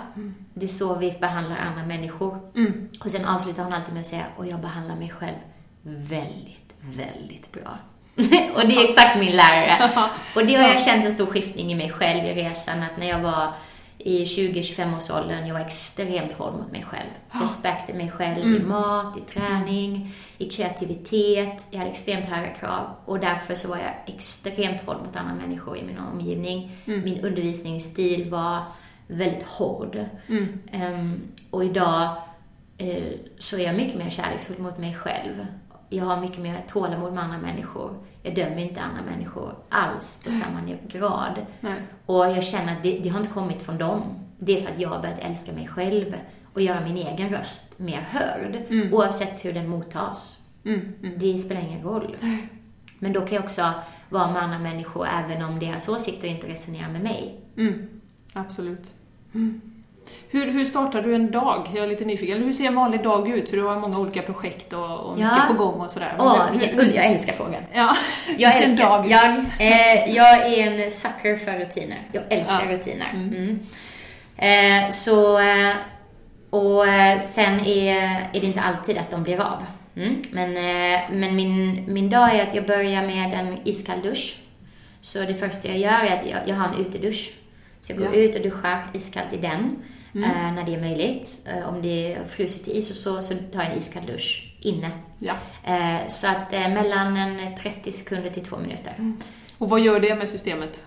[0.54, 2.40] det är så vi behandlar andra människor.
[2.56, 2.88] Mm.
[3.00, 5.36] Och sen avslutar hon alltid med att säga, och jag behandlar mig själv
[5.82, 7.78] väldigt, väldigt bra.
[8.54, 9.90] och det är exakt min lärare.
[10.34, 13.08] Och det har jag känt en stor skiftning i mig själv i resan, att när
[13.08, 13.52] jag var
[14.06, 17.10] i 20-25 års åldern, jag var extremt hård mot mig själv.
[17.42, 21.66] Respekt i mig själv, i mat, i träning, i kreativitet.
[21.70, 25.76] Jag hade extremt höga krav och därför så var jag extremt hård mot andra människor
[25.76, 26.76] i min omgivning.
[26.84, 28.62] Min undervisningsstil var
[29.06, 30.04] väldigt hård.
[30.72, 32.16] Ehm, och idag
[32.78, 35.46] eh, så är jag mycket mer kärleksfull mot mig själv.
[35.88, 38.04] Jag har mycket mer tålamod med andra människor.
[38.26, 41.46] Jag dömer inte andra människor alls på samma grad.
[41.60, 41.82] Nej.
[42.06, 44.02] Och jag känner att det, det har inte kommit från dem.
[44.38, 46.14] Det är för att jag har börjat älska mig själv
[46.52, 48.62] och göra min egen röst mer hörd.
[48.92, 50.40] Oavsett hur den mottas.
[50.64, 50.80] Mm.
[51.02, 51.18] Mm.
[51.18, 52.16] Det spelar ingen roll.
[52.98, 53.72] Men då kan jag också
[54.08, 57.40] vara med andra människor även om deras åsikter inte resonerar med mig.
[57.56, 58.00] Mm.
[58.32, 58.92] Absolut.
[60.32, 60.46] Mm.
[60.46, 61.68] Hur, hur startar du en dag?
[61.74, 62.36] Jag är lite nyfiken.
[62.36, 63.48] Eller hur ser en vanlig dag ut?
[63.50, 65.34] För du har många olika projekt och, och Ja.
[65.34, 66.16] mycket på gång och sådär.
[66.18, 67.62] Åh, Hur- vilken ull, jag älskar frågan.
[67.72, 67.96] Ja,
[68.38, 69.24] Jag älskar, dag jag,
[69.58, 71.98] eh, jag är en sucker för rutiner.
[72.12, 72.76] Jag älskar Ja.
[72.76, 73.10] rutiner.
[73.14, 73.58] Mm.
[74.36, 75.74] Eh, så, eh,
[76.50, 77.96] och eh, sen är,
[78.32, 79.62] är det inte alltid att de blir av.
[79.96, 80.22] Mm.
[80.30, 84.36] Men, eh, men min, min dag är att jag börjar med en iskall dusch.
[85.00, 87.32] Så det första jag gör är att jag, jag har en utedusch.
[87.80, 88.20] Så jag går Ja.
[88.20, 89.76] ut och duschar iskallt i den.
[90.22, 91.46] Eh, när det är möjligt.
[91.46, 94.90] Eh, om det är frusit is och så, så tar jag en iskall dusch inne.
[95.18, 95.34] Ja.
[95.64, 99.14] Eh, så att eh, mellan en 30 sekunder till två minuter.
[99.58, 100.80] Och vad gör det med systemet?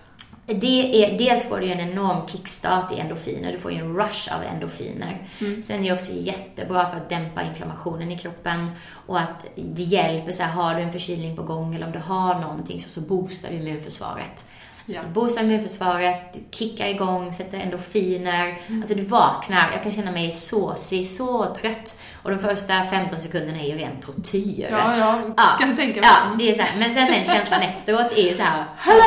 [0.46, 4.34] Det är, dels får du en enorm kickstart i endorfiner, du får ju en rush
[4.34, 5.28] av endorfiner.
[5.62, 8.70] Sen är det också jättebra för att dämpa inflammationen i kroppen
[9.06, 11.98] och att det hjälper, så här, har du en förkylning på gång eller om du
[11.98, 14.46] har någonting så, så boostar du immunförsvaret.
[14.88, 15.02] Ja.
[15.02, 19.70] du boostar immunförsvaret, du kickar igång, sätter endorfiner, alltså du vaknar.
[19.72, 21.98] Jag kan känna mig såsig, så trött.
[22.28, 24.66] Och de första 15 sekunderna är ju ren tortyr.
[24.70, 25.56] Ja, jag Ja.
[25.58, 26.10] kan tänka mig.
[26.12, 26.78] Ja, det är så här.
[26.78, 28.64] Men sen den känslan efteråt är ju så här.
[28.76, 29.02] Hello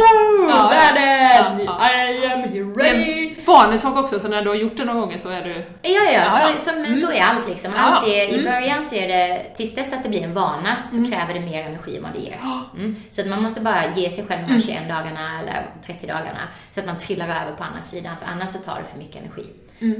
[0.50, 0.70] Ja, ja.
[0.70, 1.66] världen!
[1.66, 3.78] Ja, I am here ready!
[3.78, 5.54] sak också, så när du har gjort det några gånger så är du...
[5.54, 6.54] Ja, ja, Ja, ja.
[6.58, 7.72] Så, så, men så är allt liksom.
[7.76, 8.46] Ja, Allt är, I mm.
[8.46, 11.64] början så är det, tills dess att det blir en vana, så kräver det mer
[11.64, 12.40] energi än vad det ger.
[12.78, 12.96] Mm.
[13.12, 16.42] Så att man måste bara ge sig själv de här 21 dagarna eller 30 dagarna,
[16.74, 19.16] så att man trillar över på andra sidan, för annars så tar det för mycket
[19.16, 19.46] energi.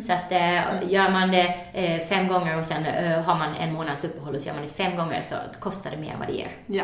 [0.02, 3.74] Så att eh, gör man det eh, fem gånger och sen eh, har man en
[3.74, 6.28] månads uppehåll och så gör man det fem gånger så kostar det mer än vad
[6.28, 6.52] det ger.
[6.66, 6.84] Ja.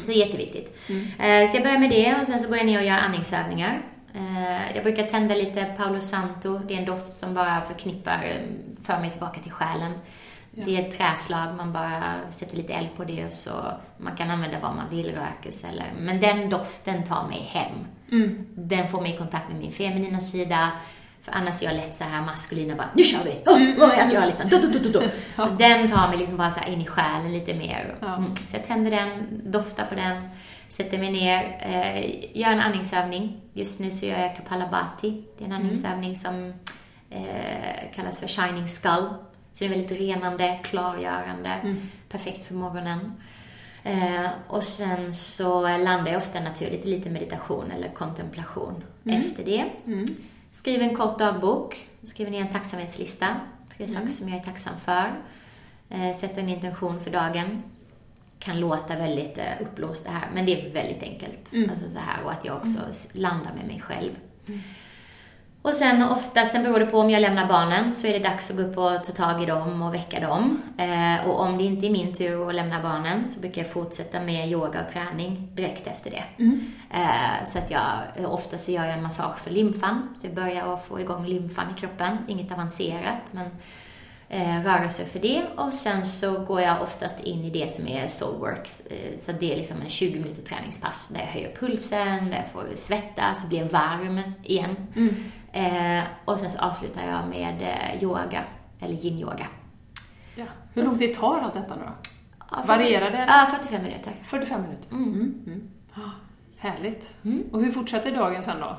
[0.00, 0.78] Så jätteviktigt.
[1.18, 3.82] Eh, så jag börjar med det och sen så går jag ner och gör andningsövningar.
[4.14, 6.58] Eh, jag brukar tända lite Paolo Santo.
[6.58, 8.42] Det är en doft som bara förknippar, eh,
[8.84, 9.92] för mig tillbaka till själen.
[10.52, 13.50] Det är ett träslag, man bara sätter lite eld på det och så
[13.96, 15.86] man kan använda vad man vill, rökelse eller...
[15.98, 17.86] Men den doften tar mig hem.
[18.54, 20.70] Den får mig i kontakt med min feminina sida.
[21.30, 23.42] För annars är jag lätt så här maskulina bara, nu kör vi!
[23.44, 24.48] Det att göra listan?
[24.48, 25.10] Du, du, du, du, du.
[25.36, 27.96] Så den tar mig liksom bara så in i själen lite mer.
[28.02, 28.36] Mm.
[28.36, 30.28] Så jag tänder den, doftar på den,
[30.68, 33.40] sätter mig ner, eh, gör en andningsövning.
[33.52, 35.24] Just nu så gör jag Kapalabhati.
[35.38, 36.54] Det är en andningsövning som
[37.10, 39.08] eh, kallas för Shining Skull.
[39.52, 41.76] Så det är väldigt renande, klargörande,
[42.08, 43.12] perfekt för morgonen.
[43.82, 49.64] Eh, och sen så landar jag ofta naturligt i lite meditation eller kontemplation efter det.
[50.52, 53.26] Skriver en kort dagbok, skriver ner en tacksamhetslista,
[53.76, 55.12] tre saker som jag är tacksam för.
[55.90, 57.62] Eh, sätter en intention för dagen.
[58.38, 61.52] Kan låta väldigt eh, uppblåst det här, men det är väldigt enkelt.
[61.70, 64.10] Alltså så här, och att jag också s- landar med mig själv.
[65.62, 68.50] Och sen ofta, sen beror det på om jag lämnar barnen, så är det dags
[68.50, 70.62] att gå upp och ta tag i dem och väcka dem.
[70.78, 74.20] Eh, och om det inte är min tur att lämna barnen så brukar jag fortsätta
[74.20, 76.24] med yoga och träning direkt efter det.
[76.90, 80.74] Eh, så att jag, ofta så gör jag en massage för lymfan, så jag börjar
[80.74, 82.18] att få igång lymfan i kroppen.
[82.28, 83.46] Inget avancerat, men
[84.28, 85.42] eh, rörelse för det.
[85.56, 88.86] Och sen så går jag oftast in i det som är soulworks.
[88.86, 92.48] Eh, så det är liksom en 20 minuter träningspass där jag höjer pulsen, där jag
[92.48, 94.76] får svettas, blir varm igen.
[95.52, 98.42] Eh, och sen så avslutar jag med eh, yoga,
[98.80, 99.46] eller yin-yoga.
[100.34, 100.44] ja.
[100.74, 101.92] Hur lång tid tar allt detta nu då?
[102.50, 103.24] Ja, 40 Varierar det?
[103.28, 104.12] Ja, 45 minuter.
[104.26, 104.92] 45 minuter?
[104.92, 105.12] Mm.
[105.46, 105.70] Mm.
[105.94, 106.10] Ah,
[106.58, 107.14] Härligt.
[107.52, 108.76] Och hur fortsätter dagen sen då?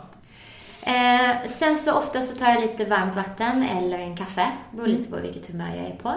[0.84, 5.10] Eh, sen så ofta så tar jag lite varmt vatten eller en kaffe, beror lite
[5.10, 6.14] på vilket humör jag är på.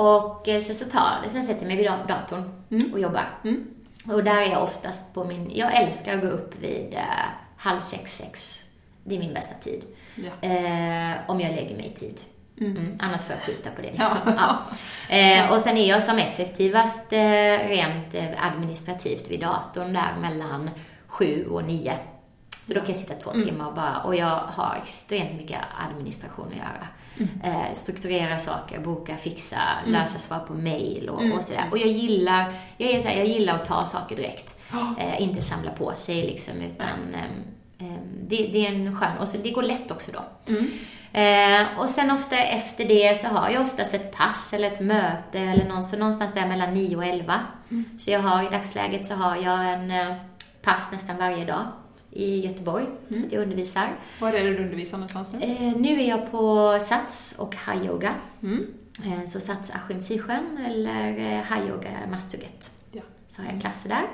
[0.00, 3.38] Och eh, så, så tar det, sen sätter jag mig vid da- datorn och jobbar.
[4.12, 7.00] Och där är jag oftast på min, jag älskar att gå upp vid eh,
[7.56, 8.64] halv sex, sex.
[9.08, 9.84] Det är min bästa tid.
[10.14, 10.48] Ja.
[10.48, 12.20] Eh, om jag lägger mig i tid.
[12.60, 12.98] Mm.
[13.00, 14.16] Annars får jag skjuta på det liksom.
[14.36, 14.58] Ja.
[15.16, 20.70] Eh, och sen är jag som effektivast eh, rent eh, administrativt vid datorn där mellan
[21.06, 21.94] sju och nio.
[22.62, 26.46] Så då kan jag sitta två timmar och bara, och jag har extremt mycket administration
[26.46, 26.88] att göra.
[27.44, 31.64] Eh, strukturera saker, boka, fixa, lösa svar på mail och, och sådär.
[31.70, 34.58] Och jag gillar, jag, är så här, jag gillar att ta saker direkt.
[34.98, 37.16] Eh, inte samla på sig liksom, utan
[38.28, 40.54] det, det är en skön, och så det går lätt också då.
[41.18, 45.38] Eh, och sen ofta efter det så har jag oftast ett pass eller ett möte
[45.38, 47.40] eller någon, så någonstans där mellan 9 och 11.
[47.98, 50.16] Så jag har i dagsläget så har jag en eh,
[50.62, 51.66] pass nästan varje dag
[52.10, 53.88] i Göteborg, så att jag undervisar.
[54.20, 55.38] Var är det du undervisar någonstans nu?
[55.42, 58.14] Eh, nu är jag på Sats och high-yoga.
[58.42, 58.66] Mm.
[59.04, 62.70] Eh, så Sats Askim Sisjön eller eh, high-yoga Masthugget.
[63.28, 64.04] Så har jag klasser där.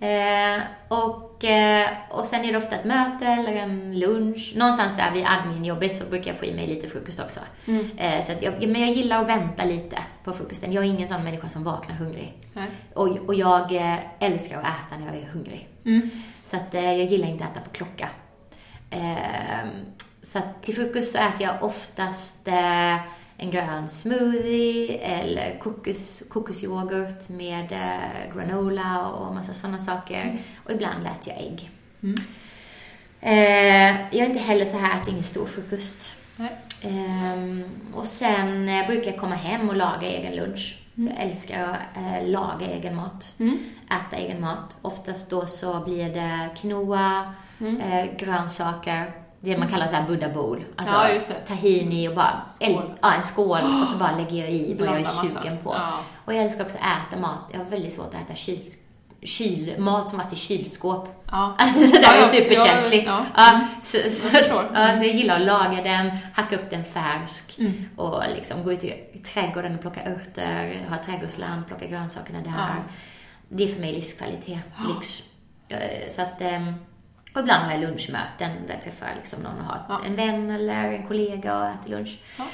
[0.00, 4.52] Eh, och, eh, och sen är det ofta ett möte eller en lunch.
[4.56, 7.40] Någonstans där vid adminjobbet så brukar jag få i mig lite frukost också.
[7.96, 10.72] Eh, så jag, men jag gillar att vänta lite på frukosten.
[10.72, 12.32] Jag är ingen sån människa som vaknar hungrig.
[12.52, 12.66] Nej.
[12.94, 15.68] Och, och jag eh, älskar att äta när jag är hungrig.
[16.44, 18.08] Så att eh, jag gillar inte att äta på klocka.
[18.90, 19.68] Eh,
[20.22, 22.48] så att till frukost så äter jag oftast
[23.42, 30.38] en grön smoothie eller kokos, kokosyoghurt med eh, granola och massa sådana saker.
[30.64, 31.70] Och ibland äter jag ägg.
[33.20, 36.12] Eh, jag är inte heller så här att ingen stor frukost.
[36.82, 40.78] Ehm, och sen eh, brukar jag komma hem och laga egen lunch.
[40.94, 43.34] Jag älskar att eh, laga egen mat.
[43.86, 44.76] Äta egen mat.
[44.82, 49.12] Oftast då så blir det quinoa, eh, grönsaker,
[49.44, 50.64] det man kallar så här buddha bowl.
[50.76, 51.34] Alltså Ja, det.
[51.46, 52.82] tahini och bara, Skål.
[53.00, 55.74] ja, en skål och så bara lägger jag i vad jag är sugen på.
[55.74, 55.92] Ja.
[56.24, 57.38] Och jag älskar också att äta mat.
[57.52, 58.76] Jag har väldigt svårt att äta kyls,
[59.22, 61.08] kyl, mat som varit i kylskåp.
[61.30, 61.54] Ja.
[61.58, 63.04] Alltså, Ja, är ja, jag superkänslig.
[63.06, 64.28] ja, Ja, så, så,
[64.74, 67.88] Jag jag gillar att laga den, hacka upp den färsk Mm.
[67.96, 72.82] och liksom gå ut i trädgården och plocka örter, ha trädgårdsland, plocka grönsakerna där.
[73.48, 75.22] Det är för mig livskvalitet, lyx.
[75.68, 76.74] Eh, Så att, ehm,
[77.34, 80.00] och ibland har jag lunchmöten där jag träffar liksom någon och har Ja.
[80.06, 82.18] en vän eller en kollega och äter lunch.
[82.38, 82.44] Ja.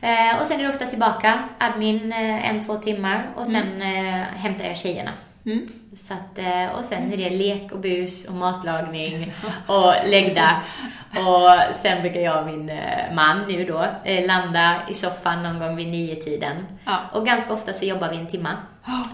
[0.00, 4.22] Eh, och sen är det ofta tillbaka, admin eh, en, två timmar och sen eh,
[4.22, 5.12] hämtar jag tjejerna.
[5.46, 5.66] Mm.
[5.96, 9.32] Så att, eh, och sen är det lek och bus och matlagning
[9.66, 10.82] och läggdags.
[11.10, 15.58] Och sen brukar jag och min eh, man nu då eh, landa i soffan någon
[15.58, 16.56] gång vid nio tiden.
[16.84, 17.00] Ja.
[17.12, 18.50] Och ganska ofta så jobbar vi en timma.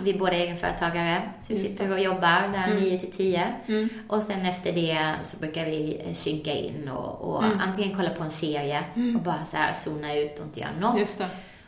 [0.03, 2.77] Vi är båda egenföretagare, så vi sitter och jobbar där Mm.
[2.83, 3.47] 9 till 10.
[3.67, 3.89] Mm.
[4.09, 7.61] Och sen efter det så brukar vi synka in och, och Mm.
[7.61, 9.17] antingen kolla på en serie Mm.
[9.17, 10.99] och bara så här zona ut och inte göra något.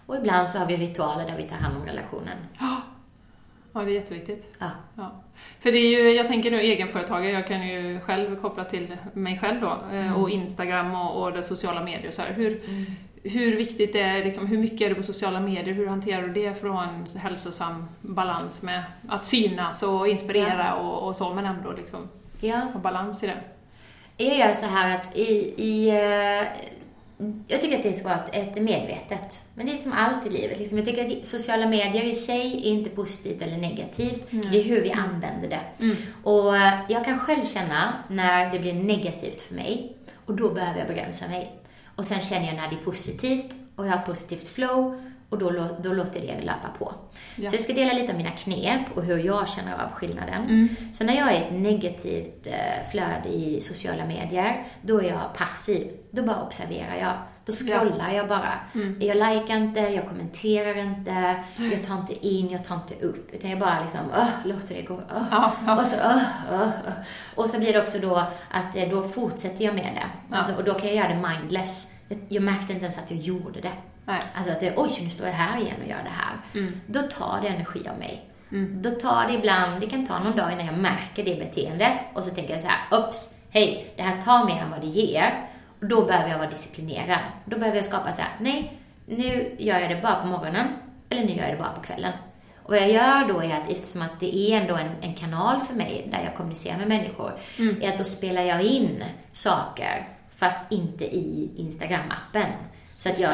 [0.06, 2.36] Och ibland så har vi ritualer där vi tar hand om relationen.
[3.74, 4.56] Ja, Ja, det är jätteviktigt.
[4.58, 4.70] Ja.
[4.96, 5.10] Ja.
[5.60, 9.38] För det är ju, jag tänker nu egenföretagare, jag kan ju själv koppla till mig
[9.38, 10.14] själv då, eh, Mm.
[10.14, 12.32] och Instagram och, och det sociala medier och så här.
[12.32, 12.60] Hur,
[13.22, 16.60] hur viktigt är liksom, hur mycket är det på sociala medier, hur hanterar du det
[16.60, 21.44] för att ha en hälsosam balans med att synas och inspirera och, och så, men
[21.46, 22.08] ändå liksom
[22.40, 23.40] Ja, ha balans i det?
[24.16, 26.46] jag gör så här att i, i eh,
[27.48, 29.42] jag tycker att det ska vara ett, medvetet.
[29.54, 30.58] Men det är som allt i livet.
[30.58, 30.78] Liksom.
[30.78, 34.32] Jag tycker att sociala medier i sig är inte positivt eller negativt.
[34.32, 34.50] Mm.
[34.50, 35.84] Det är hur vi använder det.
[35.84, 35.96] Mm.
[36.22, 39.96] Och eh, jag kan själv känna när det blir negativt för mig.
[40.26, 41.52] Och då behöver jag begränsa mig.
[41.96, 45.00] Och sen känner jag när det är positivt och jag har ett positivt flow.
[45.34, 46.94] Och då, då låter det löpa på.
[47.36, 47.50] Ja.
[47.50, 50.44] Så jag ska dela lite av mina knep och hur jag känner av skillnaden.
[50.44, 50.68] Mm.
[50.92, 55.90] Så när jag är ett negativt eh, flöde i sociala medier, då är jag passiv.
[56.10, 57.12] Då bara observerar jag.
[57.44, 58.52] Då scrollar jag bara.
[58.74, 58.98] Mm.
[59.00, 63.34] Jag likar inte, jag kommenterar inte, jag tar inte in, jag tar inte upp.
[63.34, 64.94] Utan jag bara liksom, öh, låter det gå.
[64.94, 65.24] öh.
[65.30, 65.82] Ja, ja.
[65.82, 66.92] Och så, öh, öh, öh.
[67.34, 68.16] Och så blir det också då
[68.50, 70.06] att eh, då fortsätter jag med det.
[70.30, 70.36] Ja.
[70.36, 71.93] Alltså, och då kan jag göra det mindless.
[72.28, 73.72] Jag, märkte inte ens att jag gjorde det.
[74.04, 74.20] Nej.
[74.34, 76.36] Alltså att det, oj, nu står jag här igen och gör det här.
[76.54, 76.80] Mm.
[76.86, 78.24] Då tar det energi av mig.
[78.52, 78.82] Mm.
[78.82, 82.24] Då tar det ibland, det kan ta någon dag innan jag märker det beteendet och
[82.24, 85.34] så tänker jag så här, ups, hej, det här tar mer än vad det ger.
[85.80, 87.18] Och då behöver jag vara disciplinerad.
[87.44, 90.66] Då behöver jag skapa så här, nej, nu gör jag det bara på morgonen
[91.08, 92.12] eller nu gör jag det bara på kvällen.
[92.62, 95.60] Och vad jag gör då är att eftersom att det är ändå en, en kanal
[95.60, 97.82] för mig där jag kommunicerar med människor, Mm.
[97.82, 102.46] är att då spelar jag in saker fast inte i Instagram-appen.
[102.98, 103.32] Så att jag,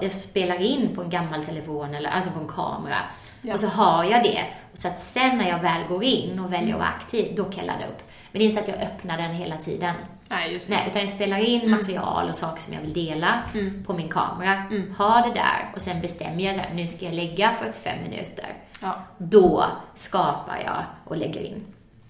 [0.00, 2.96] jag spelar in på en gammal telefon, eller alltså på en kamera.
[3.42, 3.54] Ja.
[3.54, 4.44] Och så har jag det.
[4.74, 7.56] Så att sen när jag väl går in och väljer att vara aktiv, då kan
[7.56, 8.02] jag ladda upp.
[8.32, 9.94] Men det är inte så att jag öppnar den hela tiden.
[10.28, 10.70] Nej, just.
[10.70, 13.84] Nej, utan jag spelar in material och saker som jag vill dela Mm.
[13.84, 14.54] på min kamera.
[14.54, 14.94] Mm.
[14.98, 18.46] Har det där och sen bestämmer jag här, nu ska jag lägga 45 minuter.
[18.82, 19.02] Ja.
[19.18, 21.64] Då skapar jag och lägger in.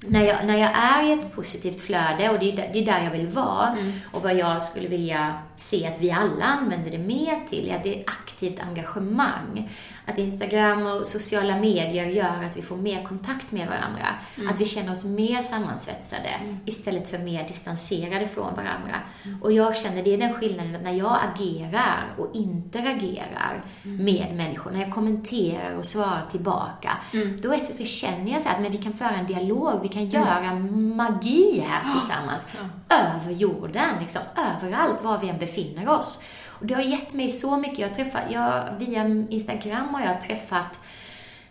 [0.08, 3.04] När jag, när jag är i ett positivt flöde, och det är, det är där
[3.04, 3.92] jag vill vara, Mm.
[4.12, 7.82] och vad jag skulle vilja se att vi alla använder det mer till, är att
[7.82, 9.70] det är aktivt engagemang.
[10.06, 14.06] Att Instagram och sociala medier gör att vi får mer kontakt med varandra.
[14.50, 16.30] Att vi känner oss mer sammansvetsade
[16.64, 18.96] istället för mer distanserade från varandra.
[19.42, 24.70] Och jag känner, det är den skillnaden, att när jag agerar och interagerar med människor,
[24.70, 27.40] när jag kommenterar och svarar tillbaka, Mm.
[27.40, 29.88] då vet jag, så känner jag så att men vi kan föra en dialog, vi
[29.88, 30.54] kan göra
[30.96, 32.46] magi här tillsammans.
[32.88, 36.22] Över jorden, liksom, överallt, var vi än befinner oss.
[36.58, 37.78] Och det har gett mig så mycket.
[37.78, 40.80] Jag träffat, jag, via Instagram har jag träffat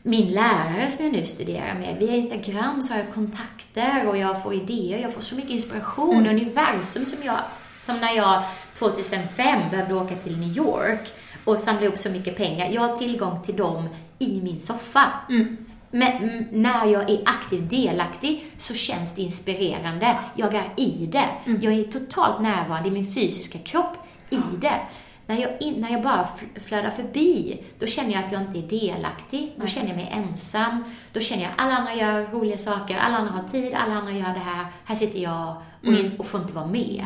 [0.04, 1.98] min lärare som jag nu studerar med.
[2.00, 6.26] Via Instagram så har jag kontakter och jag får idéer, jag får så mycket inspiration.
[6.26, 6.36] Mm.
[6.36, 7.40] Universum som jag,
[7.82, 8.44] som när jag
[8.78, 11.14] 2005 behövde åka till New York
[11.46, 12.70] och samla ihop så mycket pengar.
[12.72, 13.90] Jag har tillgång till dem
[14.20, 15.04] i min soffa.
[15.30, 15.58] Mm.
[15.92, 20.18] Men mm, när jag är aktivt delaktig så känns det inspirerande.
[20.36, 21.30] Jag är i det.
[21.62, 23.98] Jag är totalt närvarande i min fysiska kropp
[24.34, 24.80] i det.
[25.28, 28.58] När jag, in, när jag bara fl- flödar förbi, då känner jag att jag inte
[28.60, 29.54] är delaktig.
[29.58, 30.84] Då känner jag mig ensam.
[31.12, 34.12] Då känner jag att alla andra gör roliga saker, alla andra har tid, alla andra
[34.12, 34.66] gör det här.
[34.86, 36.12] Här sitter jag och, Mm.
[36.20, 37.04] och får inte vara med.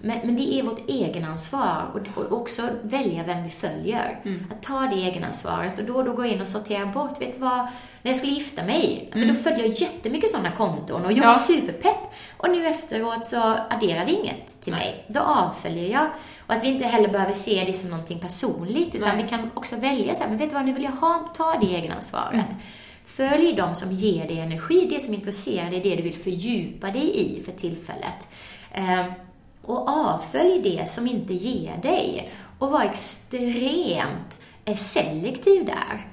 [0.00, 4.20] Men, men det är vårt egenansvar och, och också välja vem vi följer.
[4.24, 4.46] Mm.
[4.50, 7.20] Att ta det egenansvaret och då och då gå in och sortera bort.
[7.22, 7.58] Vet du vad?
[8.02, 11.22] När jag skulle gifta mig, men då följde jag jättemycket sådana konton och jag Mm.
[11.22, 11.28] Ja.
[11.28, 12.12] var superpepp.
[12.36, 14.80] Och nu efteråt så adderade inget till Nej.
[14.80, 15.04] mig.
[15.08, 16.06] Då avföljer jag.
[16.46, 19.22] Och att vi inte heller behöver se det som någonting personligt, utan Nej.
[19.22, 21.58] vi kan också välja så här, men vet du vad, nu vill jag ha, ta
[21.60, 22.32] det egenansvaret.
[22.34, 22.56] Mm.
[23.06, 27.12] Följ de som ger dig energi, det som intresserar dig, det du vill fördjupa dig
[27.14, 28.28] i för tillfället.
[28.72, 29.12] Ehm,
[29.62, 32.32] och avfölj det som inte ger dig.
[32.58, 36.06] Och var extremt eh, selektiv där.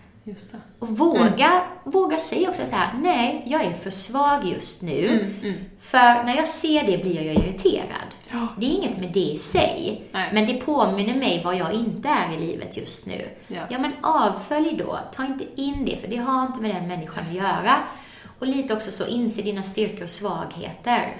[0.79, 5.07] Och våga, våga säga också så här, nej, jag är för svag just nu.
[5.07, 5.33] Mm.
[5.41, 5.65] Mm.
[5.79, 8.15] För när jag ser det blir jag irriterad.
[8.31, 8.47] Ja.
[8.57, 10.29] Det är inget med det i sig, Nej.
[10.33, 13.29] men det påminner mig vad jag inte är i livet just nu.
[13.47, 13.61] Ja.
[13.69, 14.99] Ja, men avfölj då.
[15.15, 17.75] Ta inte in det, för det har inte med den människan att göra.
[18.39, 21.17] Och lite också så, inse dina styrkor och svagheter.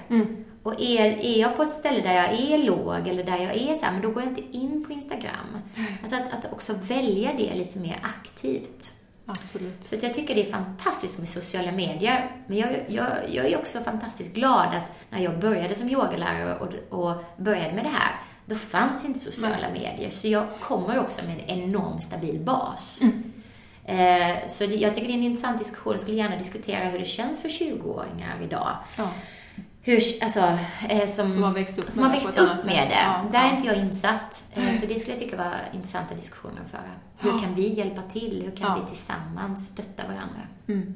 [0.64, 0.76] Mm.
[0.76, 3.74] Och är, är jag på ett ställe där jag är låg eller där jag är
[3.74, 5.60] så här, men då går jag inte in på Instagram.
[6.02, 8.92] Alltså att, att också välja det lite mer aktivt.
[9.26, 9.84] Absolut.
[9.84, 12.30] Så jag tycker det är fantastiskt med sociala medier.
[12.46, 16.98] Men jag, jag, jag är också fantastiskt glad att när jag började som yogalärare och,
[16.98, 18.12] och började med det här,
[18.46, 20.10] då fanns inte sociala medier.
[20.10, 23.00] Så jag kommer också med en enorm stabil bas.
[23.86, 25.92] Eh, så det, jag tycker det är en intressant diskussion.
[25.92, 28.76] Jag skulle gärna diskutera hur det känns för 20-åringar idag.
[28.96, 29.08] Ja.
[29.86, 30.58] Hur, alltså,
[30.88, 32.94] eh, som, Som har växt upp som med har växt upp med det.
[32.94, 33.48] Ja, Där ja.
[33.50, 34.44] är inte jag insatt.
[34.54, 34.74] Nej.
[34.78, 36.90] så det skulle jag tycka var intressanta diskussioner att föra.
[37.18, 37.38] Hur Ja.
[37.38, 38.42] kan vi hjälpa till?
[38.44, 40.40] Hur kan vi tillsammans stötta varandra?
[40.68, 40.94] Mm.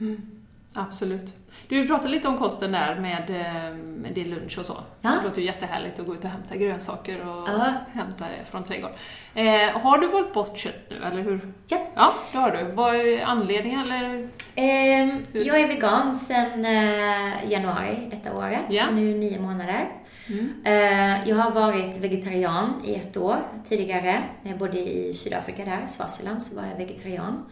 [0.00, 0.30] Mm.
[0.74, 1.34] Absolut.
[1.68, 4.76] Du pratade lite om kosten där med, eh, med din lunch och så.
[5.00, 5.10] Ja.
[5.22, 7.74] Det låter ju jättehärligt att gå ut och hämta grönsaker och Ja.
[7.92, 8.96] hämta det från trädgården.
[9.34, 11.52] Eh, har du valt bort kött nu, eller hur?
[11.68, 11.78] Ja.
[11.94, 12.64] Ja, det har du.
[12.72, 14.08] Vad är anledningen, eller?
[14.08, 15.46] Hur?
[15.46, 18.84] jag är vegan sedan eh, januari detta året, Ja.
[18.86, 19.88] så nu nio månader.
[20.28, 20.52] Mm.
[20.64, 23.36] Eh, jag har varit vegetarian i ett år
[23.68, 24.22] tidigare.
[24.42, 27.44] Jag bodde i Sydafrika där, Swaziland, så var jag vegetarian.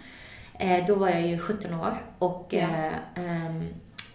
[0.63, 2.59] Eh, då var jag ju 17 år och Ja.
[2.61, 3.69] eh, ehm,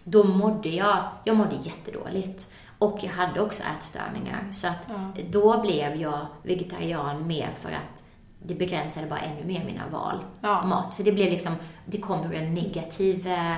[0.03, 2.51] då mådde jag, jag mådde jättedåligt.
[2.79, 4.43] Och jag hade också ätstörningar.
[4.53, 5.23] Så att Ja.
[5.29, 8.03] då blev jag vegetarian mer för att
[8.43, 10.57] det begränsade bara ännu mer mina val Ja.
[10.61, 10.95] av mat.
[10.95, 13.51] Så det blev liksom, det kom ur en negativ, eh,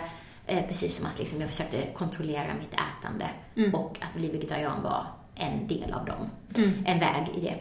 [0.47, 3.25] eh, precis som att liksom jag försökte kontrollera mitt ätande.
[3.55, 3.75] Mm.
[3.75, 6.29] Och att bli vegetarian var en del av dem.
[6.55, 6.83] Mm.
[6.85, 7.55] En väg i det.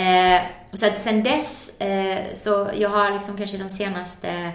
[0.00, 4.52] Eh, så att sen dess, eh, så jag har liksom kanske de senaste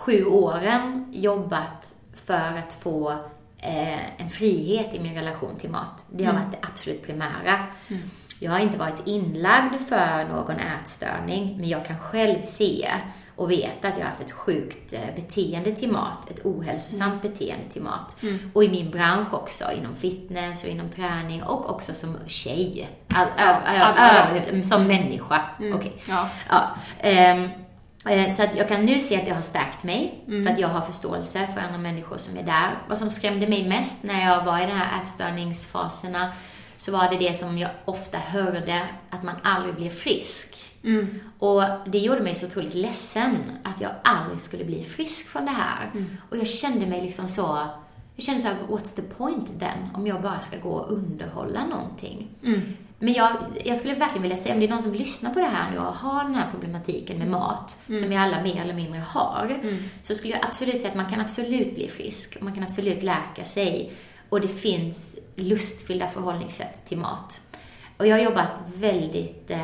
[0.00, 3.10] sju åren jobbat för att få
[3.58, 6.06] eh, en frihet i min relation till mat.
[6.10, 6.42] Det har Mm.
[6.44, 7.58] varit det absolut primära.
[7.88, 8.02] Mm.
[8.40, 12.88] Jag har inte varit inlagd för någon ätstörning, men jag kan själv se
[13.36, 17.64] och veta att jag har haft ett sjukt eh, beteende till mat, ett ohälsosamt beteende
[17.72, 18.16] till mat.
[18.22, 18.50] Mm.
[18.54, 22.88] Och i min bransch också, inom fitness och inom träning och också som tjej.
[23.08, 24.30] All, alla.
[24.36, 25.42] ö- som människa.
[25.60, 25.76] Mm.
[25.76, 25.92] Okej.
[26.08, 26.28] Ja.
[26.48, 27.50] Ja, eh,
[28.30, 30.44] så att jag kan nu se att det har stärkt mig, Mm.
[30.46, 32.78] för att jag har förståelse för andra människor som är där.
[32.88, 36.32] Vad som skrämde mig mest när jag var i de här ätstörningsfaserna,
[36.76, 40.56] så var det det som jag ofta hörde, att man aldrig blir frisk.
[40.84, 41.20] Mm.
[41.38, 45.50] Och det gjorde mig så otroligt ledsen att jag aldrig skulle bli frisk från det
[45.50, 45.90] här.
[45.94, 46.16] Mm.
[46.30, 47.66] Och jag kände mig liksom så,
[48.16, 49.88] jag kände så här, what's the point then?
[49.94, 52.28] Om jag bara ska gå och underhålla någonting.
[53.00, 53.12] Mm.
[53.12, 53.30] Men jag,
[53.64, 55.78] jag skulle verkligen vilja säga, om det är någon som lyssnar på det här nu
[55.78, 59.78] och har den här problematiken med mat, som vi alla mer eller mindre har, Mm.
[60.02, 62.40] så skulle jag absolut säga att man kan absolut bli frisk.
[62.40, 63.92] Man kan absolut läka sig.
[64.28, 67.40] Och det finns lustfyllda förhållningssätt till mat.
[67.96, 69.58] Och jag har jobbat väldigt eh,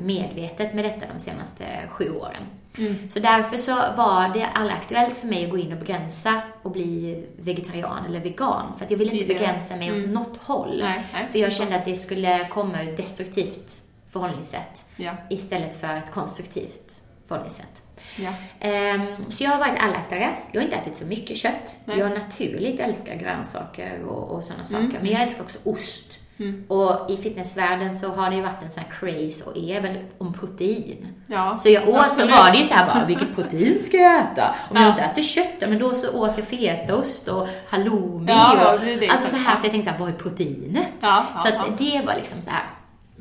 [0.00, 2.42] medvetet med detta de senaste sju åren.
[2.78, 3.10] Mm.
[3.10, 6.70] Så därför så var det aldrig aktuellt för mig att gå in och begränsa och
[6.70, 8.72] bli vegetarian eller vegan.
[8.78, 10.12] För att jag ville inte begränsa mig åt Mm.
[10.12, 10.78] något håll.
[10.82, 11.28] Nej, nej.
[11.32, 15.12] För jag kände att det skulle komma ur ett destruktivt förhållningssätt Ja.
[15.30, 17.82] istället för ett konstruktivt förhållningssätt.
[18.18, 18.32] Ja.
[18.60, 20.30] Ehm, så jag har varit allätare.
[20.52, 21.76] Jag har inte ätit så mycket kött.
[21.84, 21.98] Nej.
[21.98, 24.86] Jag naturligt älskar grönsaker och, och sådana Mm.
[24.90, 25.02] saker.
[25.02, 26.04] Men jag älskar också ost.
[26.38, 26.64] Mm.
[26.68, 29.96] Och i fitnessvärlden så har det ju varit en sån här craze och är väl
[30.18, 31.06] om protein.
[31.26, 31.56] ja.
[31.58, 32.34] Så jag åt Absolut.
[32.34, 34.54] så var det ju så här bara, vilket protein ska jag äta?
[34.70, 34.82] Om Ja.
[34.82, 38.96] jag inte äter kött, men då så åt jag fetaost och halloumi Ja, och, det
[38.96, 39.08] det.
[39.08, 40.92] alltså så här, för jag tänkte så här, vad är proteinet?
[41.00, 42.62] Ja, så att det var liksom så här.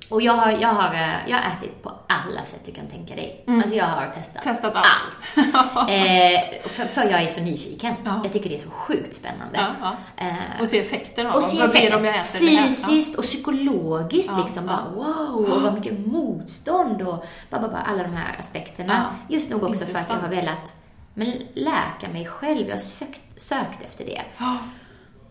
[0.09, 3.15] Och jag har, jag har, eh, jag har ätit på alla sätt du kan tänka
[3.15, 3.43] dig.
[3.47, 4.55] Alltså jag har testat, Mm.
[4.55, 5.35] Testat allt.
[5.89, 7.93] Eh, för, för jag är så nyfiken.
[8.05, 8.19] Ja.
[8.23, 9.59] Jag tycker det är så sjukt spännande.
[9.59, 10.25] Ja, ja.
[10.25, 14.65] Eh, Och se effekten av och se vad effekten jag äter fysiskt och psykologiskt liksom.
[14.65, 19.15] Bara, wow, och vad mycket motstånd och bara, bara, bara, alla de här aspekterna.
[19.29, 20.21] Just nog också för att jag Intressant.
[20.21, 20.73] har velat
[21.13, 22.67] men, läka mig själv.
[22.67, 24.21] Jag har sökt, sökt efter det.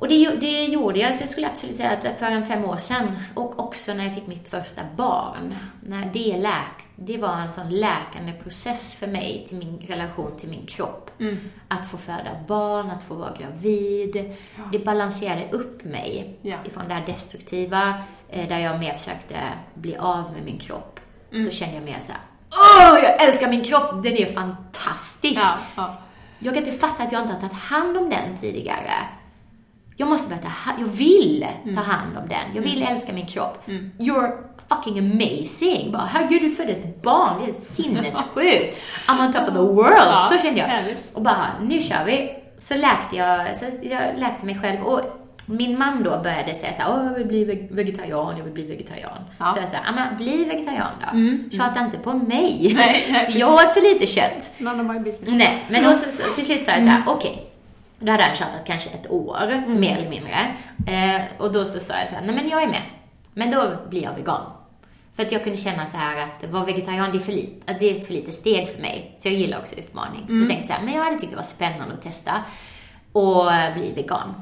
[0.05, 0.25] Ja.
[0.25, 2.77] Och det, det gjorde jag, så jag skulle absolut säga att för en fem år
[2.77, 7.55] sedan, och också när jag fick mitt första barn, när det läkt, det var en
[7.55, 11.11] sån läkande process för mig till min relation till min kropp.
[11.21, 11.39] Mm.
[11.69, 14.33] Att få föda barn, att få vara gravid.
[14.73, 16.57] Det balanserade upp mig Ja.
[16.65, 17.95] ifrån det här destruktiva,
[18.29, 19.37] eh, där jag mer försökte
[19.75, 21.01] bli av med min kropp.
[21.33, 21.45] Mm.
[21.45, 22.21] Så kände jag mer så här,
[22.53, 25.41] åh, jag älskar min kropp, den är fantastisk.
[25.45, 25.95] Ja, ja.
[26.39, 28.93] Jag kan inte fatta att jag inte har tagit hand om den tidigare.
[29.97, 32.55] Jag måste börja ta hand, jag vill ta hand om den.
[32.55, 33.69] Jag vill älska min kropp.
[33.69, 33.91] Mm.
[33.99, 34.31] You're
[34.69, 35.93] fucking amazing.
[35.93, 37.43] Bara, herregud, du födde ett barn.
[37.45, 38.77] Det är sinnessjukt.
[39.09, 39.95] I'm on top of the world.
[39.97, 40.67] Ja, så kände jag.
[40.67, 41.11] härligt.
[41.15, 42.31] Och bara, nu kör vi.
[42.59, 44.83] Så läkte jag, så jag läkte mig själv.
[44.85, 45.01] Och
[45.47, 48.53] min man då började säga så här, Åh, jag vill bli veg- vegetarian, jag vill
[48.55, 49.19] bli vegetarian.
[49.39, 49.47] Ja.
[49.47, 51.11] Så jag sa, men bli vegetarian då.
[51.19, 52.73] Mm, Tjata inte på mig.
[52.77, 54.51] Nej, nej, jag åt så lite kött.
[54.59, 55.29] None of my business.
[55.39, 57.09] Nej, men då så, så, till slut sa jag så här, Mm.
[57.09, 57.51] okej.
[57.99, 60.33] Då hade han tjatat kanske ett år, mer eller mindre.
[60.87, 62.83] Eh, och då så sa jag så här, nej men jag är med.
[63.35, 64.41] Men då blir jag vegan.
[65.17, 67.81] För att jag kunde känna så här att vara vegetarian, det är för lite, att
[67.81, 69.17] det är för litet steg för mig.
[69.19, 70.21] Så jag gillar också utmaning.
[70.27, 70.41] Så Mm.
[70.41, 72.33] jag tänkte så här, men jag hade tyckt det var spännande att testa
[73.13, 74.35] och bli vegan.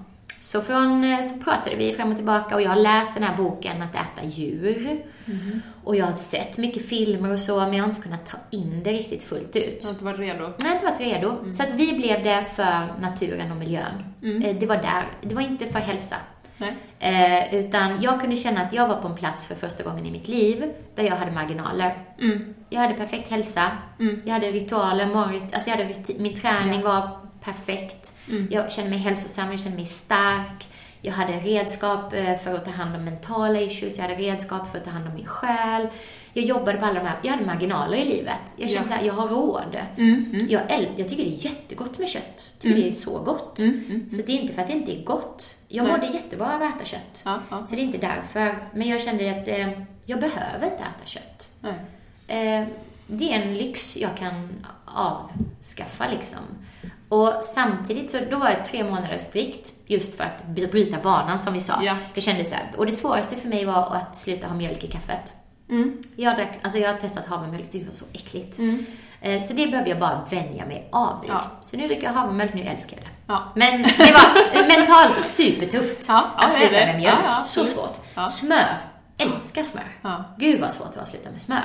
[0.42, 3.36] Så, från, eh, så pratade vi fram och tillbaka och jag har läst den här
[3.36, 5.02] boken Att äta djur.
[5.24, 5.62] Mhm.
[5.84, 8.80] Och jag har sett mycket filmer och så, men jag har inte kunnat ta in
[8.84, 9.78] det riktigt fullt ut.
[9.80, 10.52] Jag har inte varit redo.
[10.58, 11.30] Jag har inte varit redo.
[11.30, 11.52] Mm.
[11.52, 14.04] Så att vi blev det för naturen och miljön.
[14.44, 15.04] Eh, Det var där.
[15.20, 16.16] Det var inte för hälsa.
[16.56, 16.74] Nej.
[16.98, 20.10] Eh, utan jag kunde känna att jag var på en plats för första gången i
[20.10, 21.94] mitt liv där jag hade marginaler.
[22.20, 22.54] Mm.
[22.70, 23.62] Jag hade perfekt hälsa.
[24.24, 28.12] Jag hade ritualer, morgot, alltså jag hade min träning var perfekt.
[28.28, 28.48] Mm.
[28.50, 30.68] Jag kände mig hälsosam, jag kände mig stark.
[31.04, 34.78] Jag hade redskap eh, för att ta hand om mentala issues, jag hade redskap för
[34.78, 35.88] att ta hand om min själ.
[36.32, 38.54] Jag jobbade på alla de här, jag hade marginaler i livet.
[38.56, 38.94] Jag kände Ja.
[38.94, 39.76] så här, jag har råd.
[39.96, 40.46] Mm.
[40.50, 42.52] Jag, äl- jag tycker det är jättegott med kött.
[42.52, 43.58] Jag tycker det är så gott.
[43.58, 44.10] Mm.
[44.10, 45.54] Så det är inte för att det inte är gott.
[45.68, 47.22] Jag mådde jättebra av att äta kött.
[47.24, 47.66] Ja, ja.
[47.66, 48.68] Så det är inte därför.
[48.74, 49.70] Men jag kände att eh,
[50.06, 51.50] jag behöver inte äta kött.
[52.28, 52.64] Eh,
[53.06, 56.38] det är en lyx jag kan avskaffa liksom.
[57.12, 61.38] Och samtidigt så, då var jag tre månader strikt just för att bry- bryta vanan
[61.38, 61.82] som vi sa.
[61.82, 61.96] Ja.
[62.14, 64.86] Jag kände så här, och det svåraste för mig var att sluta ha mjölk i
[64.86, 65.36] kaffet.
[65.70, 66.02] Mm.
[66.16, 68.58] Jag, drack, alltså jag har testat havremjölk, det var så äckligt.
[69.20, 71.30] Eh, Så det behövde jag bara vänja mig av vid.
[71.30, 71.44] Ja.
[71.62, 73.10] Så nu dricker jag havremjölk, nu älskar jag det.
[73.26, 73.52] Ja.
[73.54, 77.46] Men det var mentalt supertufft Ja, att sluta med mjölk.
[77.46, 77.98] Så svårt.
[78.30, 78.76] Smör.
[79.18, 79.84] Älskar smör.
[80.02, 80.24] Ja.
[80.38, 81.62] Gud vad svårt det var att sluta med smör.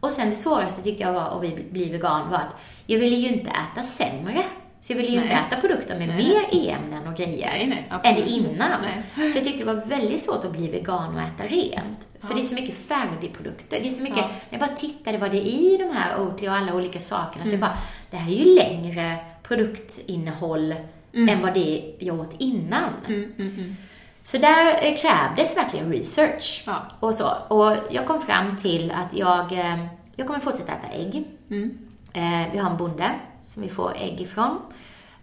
[0.00, 2.56] Och sen det svåraste tyckte jag var att bli vegan var att
[2.86, 4.42] jag ville ju inte äta sämre.
[4.84, 5.44] Så jag ville ju inte Nej.
[5.48, 6.16] äta produkter med Nej.
[6.16, 8.80] mer e-ämnen och grejer Nej, nej, än innan.
[9.14, 9.30] Nej.
[9.32, 12.08] Så jag tyckte det var väldigt svårt att bli vegan och äta rent.
[12.20, 13.80] För det är så mycket färdigprodukter.
[13.80, 14.28] Det är så mycket, Ja.
[14.50, 17.44] när jag bara tittade vad det är i de här Oatly och alla olika sakerna,
[17.44, 17.50] så Mm.
[17.50, 17.76] jag bara,
[18.10, 20.74] det här är ju längre produktinnehåll
[21.12, 22.90] än vad det jag åt innan.
[23.06, 23.76] Mm, mm, mm.
[24.22, 26.62] Så där eh, krävdes verkligen research.
[26.66, 26.76] Ja.
[27.00, 27.28] Och, så.
[27.48, 31.24] och jag kom fram till att jag, eh, jag kommer fortsätta äta ägg.
[31.50, 31.78] Mm.
[32.12, 33.10] Eh, vi har en bonde
[33.44, 34.58] som vi får ägg ifrån.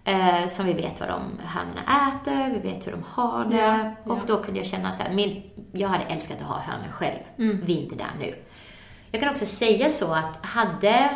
[0.03, 3.57] Eh, som vi vet vad de hönorna äter, vi vet hur de har det.
[3.57, 4.21] Ja, Och ja.
[4.27, 7.19] då kunde jag känna så här, min, jag hade älskat att ha hönor själv.
[7.37, 7.61] Mm.
[7.65, 8.35] Vi är inte där nu.
[9.11, 11.09] Jag kan också säga så att hade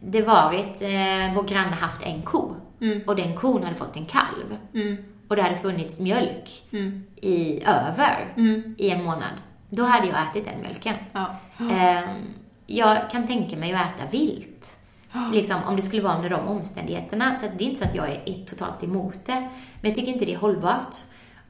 [0.00, 3.02] det varit, eh, vår granne haft en ko Mm.
[3.06, 4.96] och den kon hade fått en kalv Mm.
[5.28, 7.04] och det hade funnits mjölk Mm.
[7.16, 8.74] i över Mm.
[8.78, 9.32] i en månad,
[9.70, 10.94] då hade jag ätit den mjölken.
[11.12, 11.36] Ja.
[11.70, 12.08] Ehm,
[12.66, 14.75] jag kan tänka mig att äta vilt.
[15.32, 17.36] Liksom, om det skulle vara under de omständigheterna.
[17.36, 19.48] Så det är inte så att jag är, totalt emot det.
[19.80, 20.94] Men jag tycker inte det är hållbart.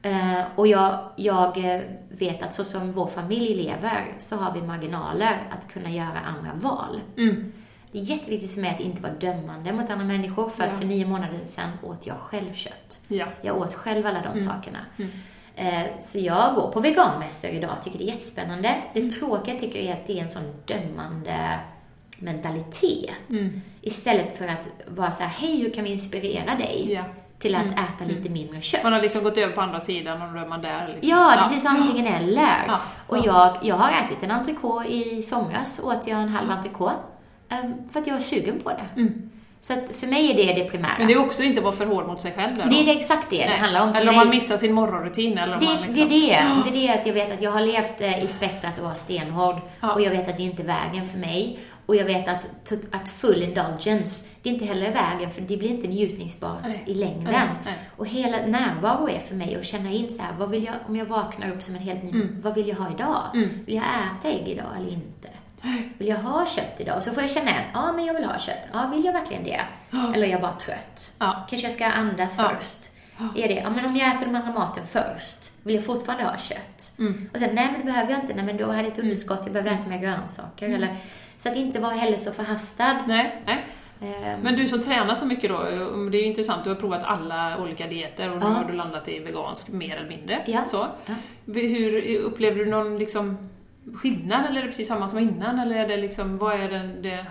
[0.01, 4.61] Eh, och jag, jag eh, vet att så som vår familj lever så har vi
[4.61, 7.01] marginaler att kunna göra andra val.
[7.17, 7.53] Mm.
[7.91, 10.49] Det är jätteviktigt för mig att inte vara dömande mot andra människor.
[10.49, 10.69] För Ja.
[10.71, 12.99] att för nio månader sedan åt jag själv kött.
[13.07, 13.25] Ja.
[13.41, 14.79] Jag åt själv alla de sakerna.
[14.97, 15.11] Mm.
[15.55, 18.75] Eh, Så jag går på veganmässor idag, tycker det är jättespännande.
[18.93, 19.11] Det Mm.
[19.11, 21.59] tråkiga tycker jag är att det är en sån dömande
[22.19, 23.11] mentalitet.
[23.31, 23.61] Mm.
[23.81, 27.03] Istället för att vara så här, hej hur kan vi inspirera dig Ja.
[27.39, 27.73] till att Mm.
[27.73, 28.83] äta lite mindre kött?
[28.83, 30.87] Man har liksom gått över på andra sidan och då är man där.
[30.87, 31.09] Liksom.
[31.09, 32.63] Ja, det blir så antingen eller.
[32.67, 33.23] Ja, Och ja.
[33.25, 36.93] jag, jag har ätit en entrecote i somras, åt jag en halv entrecote.
[37.49, 39.01] ehm, För att jag var sugen på det.
[39.01, 39.29] Mm.
[39.59, 40.91] Så att för mig är det det primära.
[40.97, 42.63] Men det är också inte att vara för hård mot sig själv då.
[42.69, 43.57] det är det exakt det det Nej.
[43.59, 43.93] handlar om.
[43.93, 46.09] För Eller om mig- man missar sin morgonrutin eller om Det, man liksom...
[46.09, 46.71] det, är det.
[46.71, 48.95] det är det att jag vet att jag har levt eh, i spektrat att vara
[48.95, 49.93] stenhård Ja.
[49.93, 51.59] och jag vet att det inte är vägen för mig.
[51.87, 52.47] Och jag vet att,
[52.91, 56.83] att full indulgence, det är inte heller vägen för det blir inte njutningsbart Nej.
[56.85, 57.23] i längden.
[57.33, 57.73] Nej, nej.
[57.97, 60.95] Och hela närvaro är för mig att känna in så här, vad vill jag, om
[60.95, 62.41] jag vaknar upp som en helt ny, Mm.
[62.41, 63.21] vad vill jag ha idag?
[63.33, 63.49] Mm.
[63.65, 65.29] Vill jag äta ägg idag eller inte?
[65.97, 66.97] Vill jag ha kött idag?
[66.97, 68.67] Och så får jag känna, ja men jag vill ha kött.
[68.73, 69.61] Ja, vill jag verkligen det?
[69.89, 70.13] Ja.
[70.13, 71.11] Eller är jag bara trött?
[71.19, 71.45] Ja.
[71.49, 72.51] Kanske jag ska andas Ja.
[72.55, 72.77] först.
[73.35, 76.37] Är det, ja men om jag äter den andra maten först, vill jag fortfarande ha
[76.37, 76.91] kött?
[76.99, 77.29] Mm.
[77.33, 79.39] Och sen, nej men det behöver jag inte, nej men då hade jag ett underskott,
[79.43, 80.65] jag behöver äta mer grönsaker.
[80.65, 80.75] Mm.
[80.83, 80.95] Eller,
[81.37, 82.97] så att inte vara heller så förhastad.
[83.07, 83.57] Nej, nej.
[84.01, 85.63] Ehm, Men du som tränar så mycket då,
[86.11, 88.51] det är ju intressant, du har provat alla olika dieter och nu Ja.
[88.51, 90.43] har du landat i vegansk mer eller mindre.
[90.47, 90.59] Ja.
[90.67, 90.87] Så.
[91.05, 91.13] Ja.
[91.53, 93.37] Hur Upplever du någon liksom
[93.95, 95.59] skillnad eller är det precis samma som innan?
[95.59, 97.25] Eller är det liksom, vad är det, det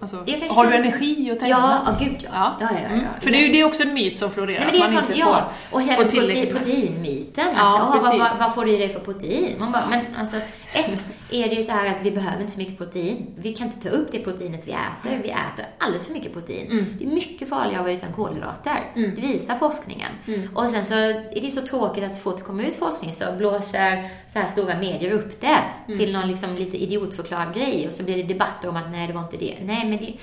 [0.00, 0.16] alltså,
[0.50, 1.50] Har du energi att träna?
[1.50, 2.56] Ja, ja, gud ja.
[2.60, 2.68] Ja.
[2.90, 3.04] Mm.
[3.20, 4.86] För det är ju det är också en myt som florerar, Nej, men det är
[4.86, 5.52] att man sånt, inte ja.
[5.70, 7.46] får, Och hela får protein, proteinmyten.
[7.56, 9.56] Ja, vad, vad, vad får du i dig för protein?
[9.58, 10.36] Man bara, men alltså,
[10.72, 13.26] ett är det ju så här att vi behöver inte så mycket protein.
[13.36, 15.20] Vi kan inte ta upp det proteinet vi äter.
[15.22, 16.70] Vi äter alldeles för mycket protein.
[16.70, 16.96] Mm.
[16.98, 18.92] Det är mycket farligare att vara utan kolhydrater.
[18.96, 19.14] Mm.
[19.14, 20.12] Det visar forskningen.
[20.26, 20.56] Mm.
[20.56, 23.24] Och sen så är det så tråkigt att så fort det kommer ut forskning så
[23.38, 25.98] blåser så här stora medier upp det Mm.
[25.98, 29.12] till någon liksom lite idiotförklarad grej och så blir det debatter om att nej, det
[29.12, 29.56] var inte det.
[29.62, 30.14] Nej, men det,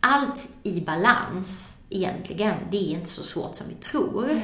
[0.00, 4.42] allt i balans egentligen, det är inte så svårt som vi tror.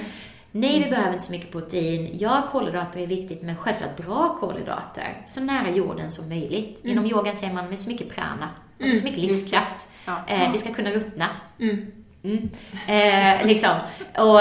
[0.53, 2.11] Nej, vi behöver inte så mycket protein.
[2.21, 5.23] Ja, kolhydrater är viktigt, men självklart bra kolhydrater.
[5.27, 6.81] Så nära jorden som möjligt.
[6.85, 8.49] Inom yogan säger man med så mycket prana,
[8.81, 9.29] alltså så mycket Mm.
[9.31, 9.89] livskraft.
[10.07, 10.17] Ja.
[10.29, 11.27] Eh, det ska kunna ruttna.
[11.61, 11.87] Mm.
[12.25, 12.49] Mm.
[12.89, 13.71] Eh, liksom.
[14.19, 14.41] Och,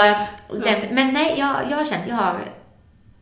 [0.64, 2.40] den, men nej, jag, jag har känt, jag har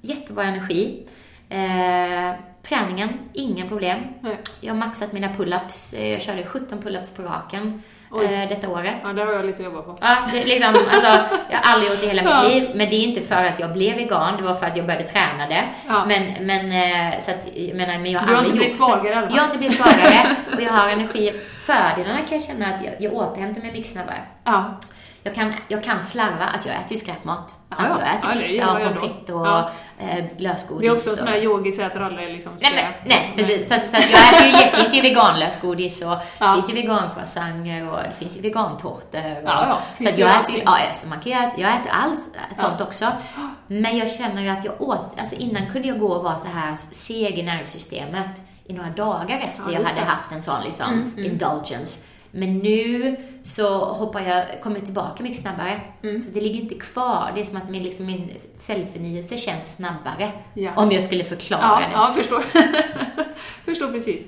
[0.01, 1.07] jättebra energi.
[1.49, 2.33] Eh,
[2.63, 3.99] träningen, inga problem.
[4.21, 4.39] Nej.
[4.61, 5.95] Jag har maxat mina pull-ups.
[5.97, 8.25] Eh, Jag körde 17 pull-ups på raken Oj.
[8.25, 8.95] eh, detta året.
[9.05, 9.99] Ja, där har jag lite att jobba på.
[10.01, 12.43] Ja, det liksom, alltså, jag har aldrig gjort det i hela mitt Ja.
[12.49, 14.87] liv, men det är inte för att jag blev vegan, det var för att jag
[14.87, 15.65] började träna det.
[15.89, 16.05] Ja.
[16.05, 18.77] Men, men, eh, så att, jag menar, men jag har Du har aldrig inte blivit
[18.77, 19.35] svagare det.
[19.35, 21.33] Jag har inte blivit svagare och jag har energi.
[21.63, 24.19] Fördelarna kan jag känna att jag, jag återhämtar mig mycket snabbare.
[24.45, 24.79] Ja.
[25.27, 27.57] Jag kan, jag kan slarva, alltså jag äter ju skräpmat.
[27.71, 28.07] Ja, Alltså ja.
[28.07, 29.71] jag äter det pizza och pommes frites och Ja.
[29.99, 30.81] eh, lösgodis.
[30.81, 33.69] Det är också sån här yogis äter aldrig liksom Nej, men, nej, precis.
[33.69, 36.09] Så, att- så att jag äter ju, det finns ju veganlösgodis och
[36.39, 36.47] Ja.
[36.47, 39.21] det finns ju vegancroissanter och det finns ju vegantårtor.
[39.43, 39.79] Och, Ja, ja.
[40.05, 42.21] så att ju jag äter ju, ja, alltså man kan ju äta, jag äter allt
[42.57, 43.07] sånt också.
[43.67, 46.77] Men jag känner att jag åt, alltså innan kunde jag gå och vara så här
[46.91, 48.31] seg i nervsystemet
[48.65, 51.25] i några dagar efter Ja, jag hade haft en sån liksom Mm, mm.
[51.25, 52.05] indulgence.
[52.37, 55.81] Men nu så hoppar jag, kommer jag tillbaka mycket snabbare.
[56.03, 56.23] Mm.
[56.23, 57.33] Så det ligger inte kvar.
[57.35, 60.31] Det är som att min, liksom, min cellförnyelse känns snabbare.
[60.55, 60.71] Ja.
[60.77, 61.93] Om jag skulle förklara Ja, det.
[61.93, 62.41] ja förstår.
[63.65, 64.27] förstår precis.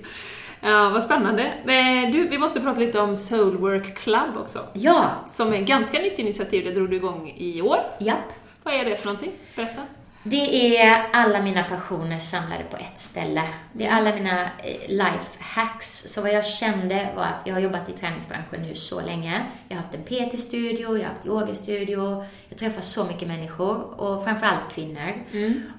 [0.61, 1.43] Ja, vad spännande.
[1.45, 4.59] Eh, Du, vi måste prata lite om Soulwork Club också.
[4.73, 7.79] Ja, Som är ett ganska nytt initiativ, det drog du igång i år.
[7.99, 8.33] japp.
[8.63, 9.33] Vad är det för någonting?
[9.57, 9.83] Berätta.
[10.23, 13.43] Det är alla mina passioner samlade på ett ställe.
[13.73, 16.05] Det är alla mina eh, life hacks.
[16.09, 19.43] Så vad jag kände var att jag har jobbat i träningsbranschen nu så länge.
[19.69, 22.25] Jag har haft en PT-studio, jag har haft yogastudio.
[22.49, 25.25] Jag träffar så mycket människor och framförallt kvinnor.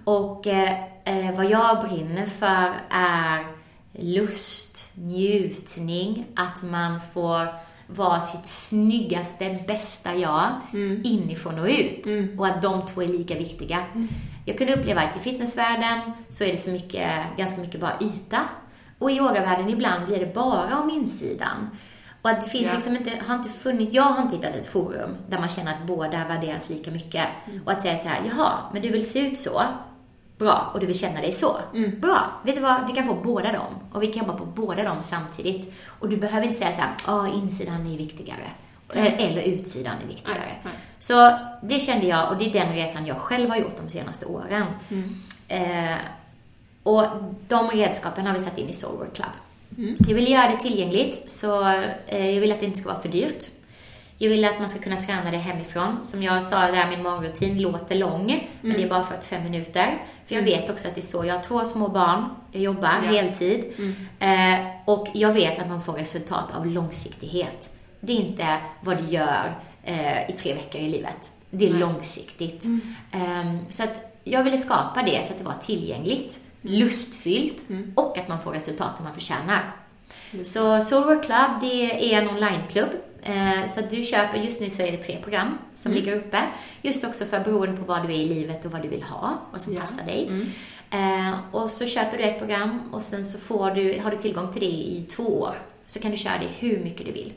[0.04, 3.46] Och eh, eh, vad jag brinner för är
[3.92, 7.48] lust, njutning, att man får
[7.92, 10.50] vara sitt snyggaste, bästa jag
[11.04, 12.08] inifrån och ut.
[12.40, 13.84] Och att de två är lika viktiga.
[14.46, 18.40] Jag kunde uppleva att i fitnessvärlden så är det så mycket, ganska mycket bara yta.
[19.00, 21.70] Och i yogavärlden ibland blir det bara om insidan.
[22.22, 22.74] Och att det finns Ja.
[22.74, 25.88] liksom inte, har inte funnits, jag har inte hittat ett forum där man känner att
[25.88, 27.26] båda värderas lika mycket.
[27.66, 29.62] Och att säga så här, jaha, men du vill se ut så?
[30.40, 31.60] Bra, och du vill känna dig så?
[32.00, 33.76] Bra, vet du vad, du kan få båda dem.
[33.92, 35.74] Och vi kan jobba på båda dem samtidigt.
[36.00, 38.48] Och du behöver inte säga så här, ja, insidan är viktigare.
[38.94, 40.52] Eller utsidan är viktigare.
[40.64, 40.74] Nej.
[41.00, 41.32] Så
[41.62, 44.66] det kände jag, och det är den resan jag själv har gjort de senaste åren.
[45.48, 45.96] Eh,
[46.84, 47.04] och
[47.48, 49.28] de redskapen har vi satt in i Soulwork Club.
[50.08, 51.68] Jag vill göra det tillgängligt, så
[52.08, 53.46] eh, jag vill att det inte ska vara för dyrt.
[54.22, 55.98] Jag vill att man ska kunna träna det hemifrån.
[56.04, 60.04] Som jag sa där, min morgonrutin låter lång, men det är bara 45 minuter.
[60.28, 61.26] För jag vet också att det är så.
[61.26, 63.10] Jag har två små barn, jag jobbar Ja.
[63.12, 63.66] heltid.
[64.20, 64.56] Eh,
[64.86, 67.74] och jag vet att man får resultat av långsiktighet.
[68.00, 69.54] Det är inte vad du gör
[69.84, 71.32] eh, i tre veckor i livet.
[71.50, 71.80] Det är Nej.
[71.80, 72.66] långsiktigt.
[73.12, 77.64] Ehm, så att jag ville skapa det så att det var tillgängligt, lustfyllt
[77.96, 79.72] och att man får resultaten man förtjänar.
[80.44, 82.90] Så Soulwork Club, det är en onlineklubb.
[83.22, 86.42] Eh, Så du köper, just nu så är det tre program som ligger uppe.
[86.82, 89.38] Just också för beroende på vad du är i livet och vad du vill ha,
[89.52, 89.82] vad som Ja.
[89.82, 90.46] passar dig.
[90.92, 94.52] Eh, Och så köper du ett program och sen så får du, har du tillgång
[94.52, 95.56] till det i två år.
[95.86, 97.34] Så kan du köra det hur mycket du vill.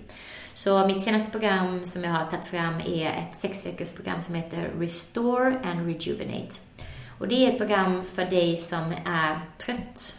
[0.54, 4.70] Så mitt senaste program som jag har tagit fram är ett sex program som heter
[4.78, 6.56] Restore and Rejuvenate.
[7.18, 10.16] Och det är ett program för dig som är trött,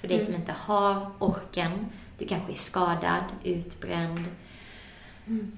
[0.00, 1.86] för dig som inte har orken.
[2.18, 4.24] Du kanske är skadad, utbränd,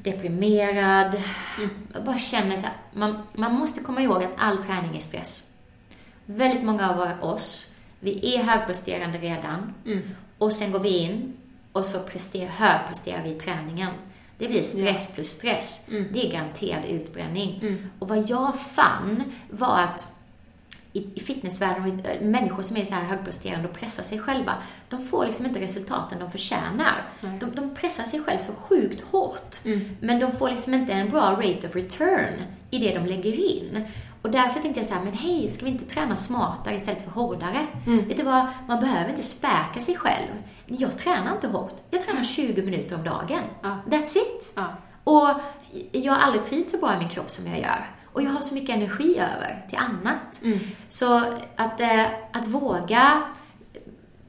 [0.03, 1.23] deprimerad.
[1.95, 5.51] Jag bara känner så här, man, man måste komma ihåg att all träning är stress.
[6.27, 9.75] Väldigt många av oss, vi är högpresterande redan.
[10.39, 11.33] Och sen går vi in
[11.73, 13.91] och så prester, högpresterar vi i träningen.
[14.39, 15.87] Det blir stress plus stress.
[16.13, 17.61] Det är garanterad utbränning.
[17.99, 20.13] Och vad jag fann var att
[21.15, 24.55] i, fitnessvärlden, och i- människor som är så här högpresterande och pressar sig själva,
[24.89, 27.03] de får liksom inte resultaten de förtjänar.
[27.41, 29.57] De, de pressar sig själv så sjukt hårt.
[30.01, 33.85] Men de får liksom inte en bra rate of return i det de lägger in.
[34.23, 37.11] Och därför tänkte jag så här, men hej, ska vi inte träna smartare istället för
[37.11, 37.67] hårdare?
[38.09, 40.29] Vet du vad, man behöver inte späka sig själv.
[40.67, 41.73] Jag tränar inte hårt.
[41.91, 43.41] Jag tränar 20 minuter om dagen.
[43.87, 44.53] That's it.
[45.05, 45.29] Och
[45.93, 47.87] jag har aldrig trivts så bra i min kropp som jag gör.
[48.19, 50.41] Och jag har så mycket energi över till annat.
[50.89, 51.19] Så
[51.57, 53.23] att, eh, att våga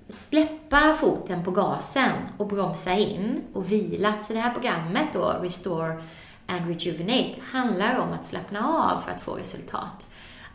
[0.07, 4.13] släppa foten på gasen och bromsa in och vila.
[4.23, 6.03] Så det här programmet då, Restore
[6.47, 10.07] and Rejuvenate, handlar om att slappna av för att få resultat.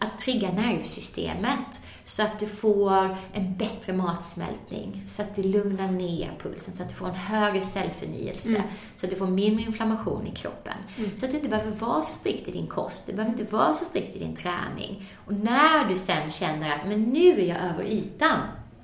[0.04, 6.32] Att trigga nervsystemet så att du får en bättre matsmältning, så att du lugnar ner
[6.38, 8.62] pulsen, så att du får en högre cellförnyelse,
[8.96, 10.76] så att du får mindre inflammation i kroppen.
[11.16, 13.74] Så att du inte behöver vara så strikt i din kost, du behöver inte vara
[13.74, 15.06] så strikt i din träning.
[15.26, 18.38] Och när du sen känner att men nu är jag över ytan,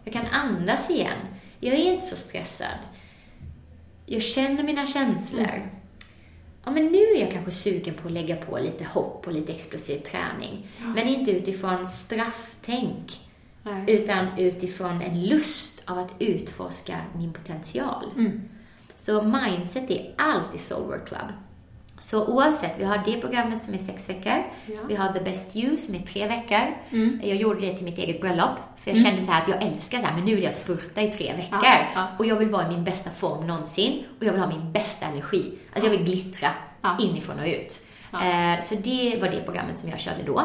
[0.04, 1.18] jag kan andas igen,
[1.60, 2.78] jag är inte så stressad,
[4.06, 5.79] jag känner mina känslor.
[6.64, 9.52] Ja men nu är jag kanske sugen på att lägga på lite hopp och lite
[9.52, 10.66] explosiv träning.
[10.94, 13.20] Men inte utifrån strafftänk,
[13.62, 13.84] Nej.
[13.88, 18.04] utan utifrån en lust av att utforska min potential.
[18.16, 18.40] Mm.
[18.94, 21.32] Så mindset är allt i Soulwork Club.
[22.00, 24.42] Så oavsett, vi har det programmet som är sex veckor.
[24.66, 24.80] Ja.
[24.88, 26.60] Vi har The Best You som är tre veckor.
[26.90, 27.20] Mm.
[27.24, 28.50] Jag gjorde det till mitt eget bröllop.
[28.76, 31.00] För jag kände så här att jag älskar så här, men nu vill jag spurta
[31.02, 31.58] i tre veckor.
[31.62, 32.06] Ja, ja.
[32.18, 34.04] Och jag vill vara i min bästa form någonsin.
[34.18, 35.52] Och jag vill ha min bästa energi.
[35.74, 36.50] Alltså jag vill glittra
[37.00, 37.78] inifrån och ut.
[38.12, 40.42] Eh, Så det var det programmet som jag körde då.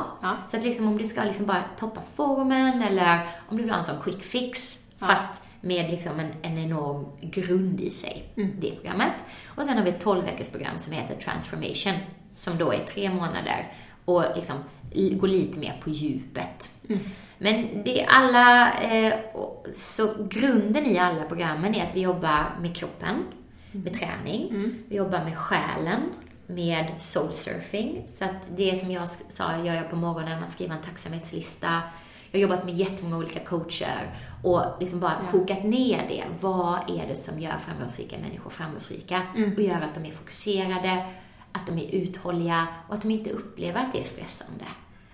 [0.47, 3.80] Så att liksom om du ska liksom bara toppa formen eller om du vill ha
[3.80, 8.51] en sån quick fix, fast med liksom en, en enorm grund i sig, Mm.
[8.59, 9.13] det programmet.
[9.47, 11.93] Och sen har vi ett 12 veckors program som heter Transformation,
[12.36, 13.74] som då är tre månader
[14.05, 14.55] och liksom
[15.11, 16.70] går lite mer på djupet.
[16.89, 17.01] Mm.
[17.38, 19.13] Men det är alla, eh,
[19.74, 23.24] så grunden i alla programmen är att vi jobbar med kroppen,
[23.72, 24.76] med träning, Mm.
[24.89, 26.01] vi jobbar med själen,
[26.47, 28.03] med soul surfing.
[28.07, 31.82] Så att det som jag sa gör jag på morgonen, att skriva en tacksamhetslista.
[32.36, 35.31] Jag har jobbat med jättemånga olika coacher och liksom bara Ja.
[35.31, 36.23] kokat ner det.
[36.41, 39.21] Vad är det som gör framgångsrika människor framgångsrika?
[39.36, 39.53] Mm.
[39.53, 41.05] Och gör att de är fokuserade,
[41.51, 44.65] att de är uthålliga och att de inte upplever att det är stressande.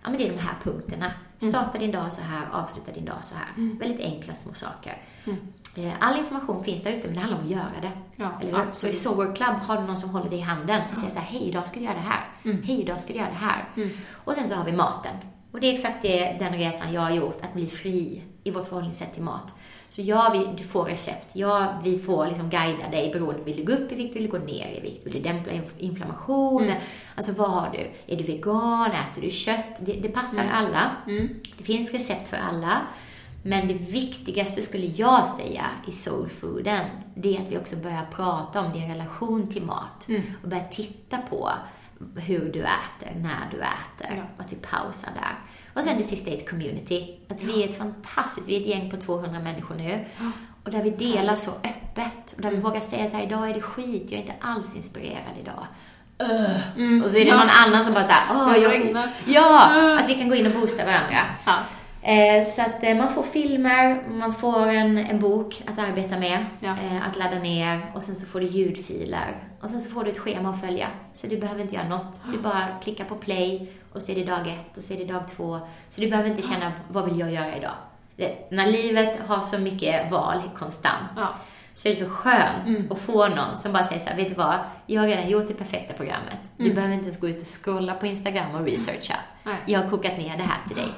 [0.03, 1.11] Ja, men det är de här punkterna.
[1.39, 3.77] Starta din dag så här, avsluta din dag så här.
[3.79, 4.97] Väldigt enkla små saker.
[5.25, 5.37] Mm.
[5.75, 7.91] Eh, All information finns där ute, men det handlar om att göra det.
[8.15, 8.65] Ja, Eller hur?
[8.73, 8.93] Så i.
[8.93, 11.49] Sober Club har du någon som håller dig i handen och säger så här, hej,
[11.49, 12.23] idag ska du göra det här.
[12.43, 12.63] Mm.
[12.63, 13.69] Hej, idag ska du göra det här.
[13.75, 13.89] Mm.
[14.23, 15.15] Och sen så har vi maten.
[15.51, 18.67] Och det är exakt det, den resan jag har gjort, att bli fri i vårt
[18.67, 19.53] förhållningssätt till mat.
[19.89, 21.29] Så ja, du får recept.
[21.33, 23.43] Ja, vi får liksom guida dig beroende.
[23.43, 24.15] Vill du gå upp i vikt?
[24.15, 25.05] Vill du gå ner i vikt?
[25.05, 26.63] Vill du dämpa inf- inflammation?
[26.63, 26.75] Mm.
[27.15, 28.13] Alltså vad har du?
[28.13, 28.91] Är du vegan?
[28.91, 29.79] Äter du kött?
[29.85, 30.55] Det, det passar Mm.
[30.55, 30.91] alla.
[31.07, 31.29] Mm.
[31.57, 32.81] Det finns recept för alla.
[33.43, 36.85] Men det viktigaste skulle jag säga i soulfooden,
[37.15, 40.07] det är att vi också börjar prata om din relation till mat.
[40.07, 40.21] Mm.
[40.43, 41.49] Och börjar titta på
[42.15, 44.17] hur du äter, när du äter.
[44.17, 44.23] Ja.
[44.37, 45.35] Och att vi pausar där.
[45.73, 47.19] Och sen det sista är ett community.
[47.29, 50.05] Att vi är ett fantastiskt, vi är ett gäng på 200 människor nu.
[50.63, 52.33] Och där vi delar så öppet.
[52.35, 54.75] Och där vi vågar säga så här, idag är det skit, jag är inte alls
[54.75, 55.67] inspirerad idag.
[56.75, 57.03] Mm.
[57.03, 59.09] Och så är det någon annan som bara såhär, åh, Jag jag...
[59.25, 61.17] Ja, att vi kan gå in och boosta varandra.
[62.03, 66.45] Eh, Så att eh, man får filmer, man får en, en bok att arbeta med,
[66.59, 66.69] Ja.
[66.69, 69.37] eh, att ladda ner och sen så får du ljudfiler.
[69.61, 70.87] Och sen så får du ett schema att följa.
[71.13, 72.21] Så du behöver inte göra något.
[72.31, 75.05] Du bara klickar på play och så är det dag ett och så är det
[75.13, 75.59] dag två.
[75.89, 77.73] Så du behöver inte känna, vad vill jag göra idag?
[78.15, 81.27] Det, när livet har så mycket val konstant Ja.
[81.73, 82.91] så är det så skönt Mm.
[82.91, 84.59] att få någon som bara säger så här, vet du vad?
[84.85, 86.37] Jag har redan gjort det perfekta programmet.
[86.57, 86.75] Du Mm.
[86.75, 89.15] behöver inte ens gå ut och scrolla på Instagram och researcha.
[89.43, 89.55] Nej.
[89.65, 90.89] Jag har kokat ner det här till dig.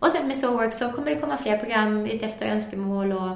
[0.00, 3.30] Och sen med Soulwork så kommer det komma fler program ut efter önskemål och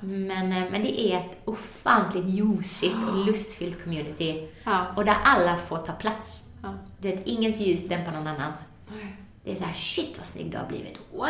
[0.00, 4.48] men, eh, men det är ett ofantligt juicigt och lustfyllt community.
[4.64, 4.86] Ja.
[4.96, 6.42] Och där alla får ta plats.
[6.62, 6.68] Ja.
[6.98, 8.64] Du vet, ingens ljus dämpar någon annans.
[9.44, 10.98] Det är så här, shit vad snygg du har blivit.
[11.12, 11.26] Wow!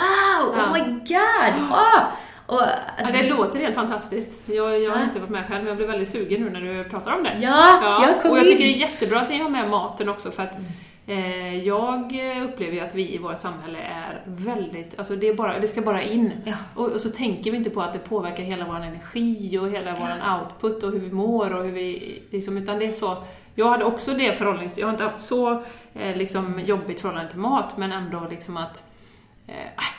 [0.56, 0.66] Ja.
[0.66, 1.70] Oh my god!
[1.72, 2.02] Åh!
[2.46, 2.62] Och,
[2.98, 4.30] Ja, det låter helt fantastiskt.
[4.46, 5.04] Jag, jag har Ja.
[5.04, 7.36] inte varit med själv, men jag blir väldigt sugen nu när du pratar om det.
[7.40, 10.30] Ja, jag kom och jag tycker det är jättebra att ni har med maten också
[10.30, 10.58] för att eh,
[11.64, 12.04] jag
[12.44, 16.02] upplever ju att vi i vårt samhälle är väldigt, alltså det, bara, det ska bara
[16.02, 16.32] in.
[16.44, 16.54] Ja.
[16.74, 19.96] Och, och så tänker vi inte på att det påverkar hela vår energi och hela
[20.00, 23.16] vår output och hur vi mår och hur vi, liksom, utan det är så
[23.58, 24.78] jag hade också det förhållnings...
[24.78, 25.62] Jag har inte haft så
[25.94, 28.82] eh, liksom, jobbigt förhållande till mat, men ändå liksom att
[29.46, 29.54] eh,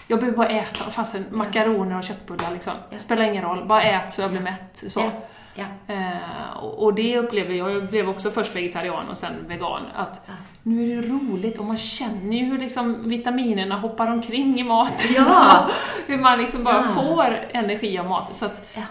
[0.08, 2.74] jag behöver bara äta, fastän makaroner och köttbullar liksom.
[2.89, 2.99] Ja.
[2.99, 4.84] Spelar ingen roll, bara ät så jag blir mätt.
[4.88, 4.99] Så.
[4.99, 5.12] Ja.
[5.55, 5.93] Ja.
[5.93, 10.22] Eh, och, och det upplever jag, jag blev också först vegetarian och sen vegan, att
[10.26, 10.34] Ja.
[10.68, 15.09] Nu är det roligt och man känner ju hur liksom vitaminerna hoppar omkring i maten.
[15.15, 15.70] Ja.
[16.07, 16.84] hur man liksom bara Ja.
[16.84, 18.36] får energi av mat.
[18.36, 18.82] Så att Ja.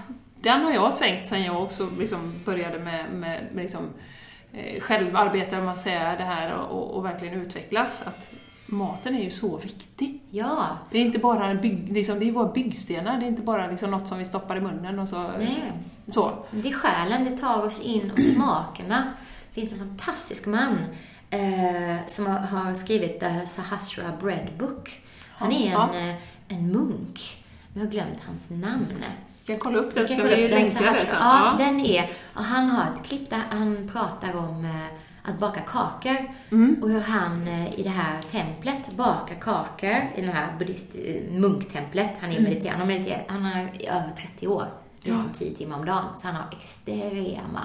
[0.41, 3.83] den har jag svängt sen jag också liksom började med, med, med liksom,
[4.53, 8.03] eh, självarbete, man säger det här, och, och verkligen utvecklas.
[8.07, 8.31] Att
[8.67, 10.21] maten är ju så viktig.
[10.31, 10.67] ja.
[10.91, 13.67] Det är inte bara en bygg, liksom, det är våra byggstenar, det är inte bara
[13.71, 15.23] liksom något som vi stoppar i munnen och så.
[15.39, 15.73] Nej.
[16.15, 16.33] så.
[16.51, 19.03] Det är själen, det tar oss in och smakerna.
[19.55, 20.79] Det finns en fantastisk man
[21.31, 25.01] eh, som har, har skrivit The Sahasra Bread Book.
[25.31, 25.95] Han är en, Ja.
[25.95, 26.15] eh,
[26.49, 27.45] en munk.
[27.73, 28.87] Nu har jag glömt hans namn.
[29.45, 30.97] Jag kan kolla upp det, kan kolla upp den Sahasra.
[31.07, 31.17] sen.
[31.21, 32.11] Ja, den är...
[32.35, 36.17] Och han har ett klipp där han pratar om eh, att baka kakor.
[36.53, 36.77] Mm.
[36.83, 41.33] Och hur han eh, i det här templet bakar kakor, i det här buddhist eh,
[41.33, 42.11] munktemplet.
[42.21, 42.71] Han är mediterande.
[42.71, 44.67] Han har mediterat, han har över 30 år,
[45.01, 46.05] liksom 10 timmar om dagen.
[46.21, 47.63] Så han har extrema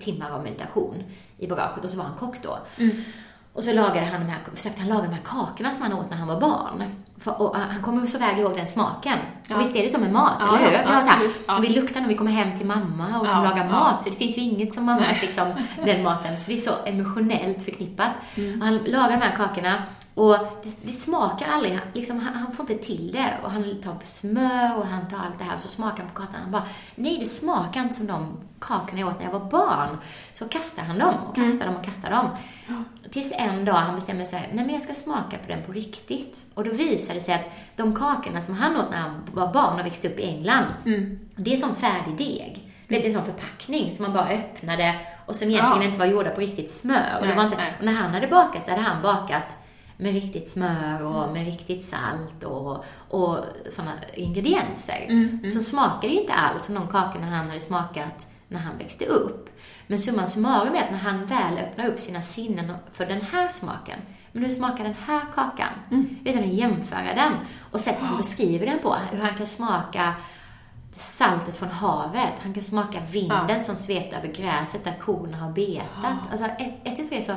[0.00, 1.04] timmar av meditation
[1.38, 1.84] i bagaget.
[1.84, 2.58] Och så var han kock då.
[2.76, 2.96] Mm.
[3.52, 6.10] Och så lagade han de här, försökte han laga de här kakorna som han åt
[6.10, 6.84] när han var barn.
[7.26, 9.18] Och han kommer så väl ihåg den smaken.
[9.48, 9.56] Ja.
[9.56, 10.72] Och visst är det som med mat, Ja, eller hur?
[10.72, 11.26] ja, det så här.
[11.46, 11.58] Ja.
[11.58, 14.16] Vi luktar när vi kommer hem till mamma och Ja, de lagar mat, så det
[14.16, 15.18] finns ju inget som mamma Nej.
[15.22, 15.52] liksom,
[15.84, 16.40] den maten.
[16.40, 18.10] Så det är så emotionellt förknippat.
[18.34, 18.60] Mm.
[18.60, 19.82] Han lagar de här kakorna
[20.14, 23.34] och det, det smakar aldrig, han, liksom, han, han får inte till det.
[23.42, 26.06] Och han tar på smör och han tar allt det här och så smakar han
[26.12, 26.40] på kakan.
[26.42, 28.26] Han bara, nej det smakar inte som de
[28.58, 29.98] kakorna jag åt när jag var barn.
[30.34, 32.28] Så kastar han dem och kastar dem och kastar dem.
[33.10, 36.46] Tills en dag han bestämmer sig, nej men jag ska smaka på den på riktigt.
[36.54, 36.70] Och då
[37.14, 40.18] visade sig att de kakorna som han åt när han var barn och växte upp
[40.18, 41.18] i England, Mm.
[41.36, 42.68] det är som färdig deg.
[42.88, 44.96] Du vet, en sån förpackning som man bara öppnade
[45.26, 45.86] och som egentligen Ja.
[45.86, 47.16] inte var gjorda på riktigt smör.
[47.20, 49.56] Och, det Nej, var inte, och när han hade bakat så hade han bakat
[49.96, 53.38] med riktigt smör och med riktigt salt och, och
[53.70, 55.06] sådana ingredienser.
[55.08, 59.04] Mm, Så smakade det inte alls som de kakorna han hade smakat när han växte
[59.06, 59.48] upp.
[59.86, 63.48] Men summan summarum är att när han väl öppnar upp sina sinnen för den här
[63.48, 63.98] smaken,
[64.32, 65.68] men hur smakar den här kakan?
[65.90, 66.16] Mm.
[66.24, 67.32] Vet du, jämföra den
[67.70, 70.14] och sättet han beskriver den på, hur han kan smaka
[70.92, 73.58] saltet från havet, han kan smaka vinden Ja.
[73.60, 75.86] som svepte över gräset där korna har betat.
[76.02, 76.16] Ja.
[76.30, 77.32] Alltså ett, ett till tre så,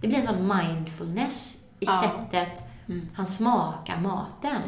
[0.00, 1.92] det blir en sån mindfulness i Ja.
[2.02, 3.08] sättet Mm.
[3.14, 4.62] han smakar maten.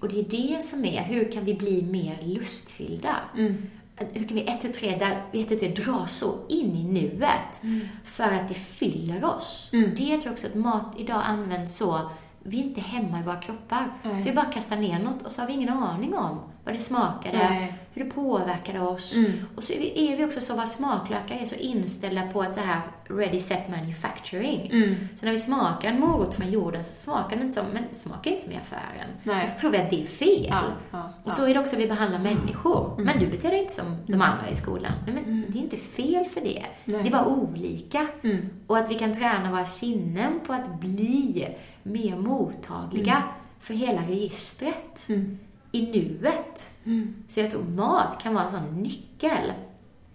[0.00, 0.24] Och det är
[0.56, 3.14] det som är, hur kan vi bli mer lustfyllda?
[3.36, 3.70] Mm.
[3.96, 7.60] Hur kan vi ett, tu, tre, där, ett, tu, tre, dra så in i nuet
[8.04, 9.70] för att det fyller oss?
[9.72, 9.94] Mm.
[9.96, 12.10] Det jag tror också att mat idag används så,
[12.44, 13.92] vi är inte hemma i våra kroppar.
[14.02, 14.20] Nej.
[14.20, 16.80] Så vi bara kastar ner något och så har vi ingen aning om vad det
[16.80, 17.74] smakade, Nej.
[17.92, 19.16] hur det påverkade oss.
[19.16, 19.32] Mm.
[19.56, 22.54] Och så är vi, är vi också så, våra smaklökar är så inställda på att
[22.54, 24.70] det här ready set manufacturing.
[24.72, 25.08] Mm.
[25.16, 28.30] Så när vi smakar en morot från jorden så smakar den inte som, men smakar
[28.30, 29.08] inte som i affären.
[29.22, 29.42] Nej.
[29.42, 30.46] Och så tror vi att det är fel.
[30.48, 31.30] Ja, ja, Och ja.
[31.30, 32.92] så är det också vi behandlar människor.
[32.92, 33.04] Mm.
[33.04, 34.92] Men du beter dig inte som de andra i skolan.
[35.06, 36.64] Nej, men det är inte fel för det.
[36.84, 38.06] Det är bara olika.
[38.22, 38.50] Mm.
[38.66, 41.48] Och att vi kan träna våra sinnen på att bli
[41.84, 43.22] mer mottagliga
[43.60, 45.38] för hela registret Mm.
[45.72, 46.70] i nuet.
[46.84, 47.14] Mm.
[47.28, 49.52] Så jag tror mat kan vara en sån nyckel.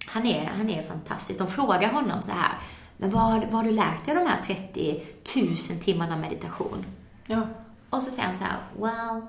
[0.08, 1.40] Han är, han är fantastisk.
[1.40, 2.52] De frågar honom så här,
[2.98, 5.02] men vad, vad har du lärt dig av de här 30
[5.36, 6.86] 000 timmarna meditation?
[7.28, 7.42] Ja.
[7.90, 9.22] Och så säger han så här, well,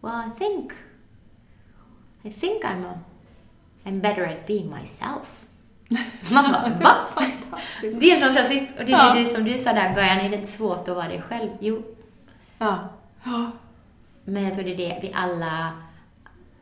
[0.00, 0.72] well I think,
[2.22, 2.98] I think I'm, a,
[3.84, 5.43] I'm better at being myself.
[6.32, 6.94] Man bara, va?
[8.00, 8.78] Det är fantastiskt.
[8.78, 9.14] Och det är Ja.
[9.14, 11.50] det som du sa där i början, är det inte svårt att vara dig själv?
[11.60, 11.82] Jo,
[12.58, 12.78] Ja.
[13.24, 13.50] Ja.
[14.24, 15.72] men jag tror det är det vi alla,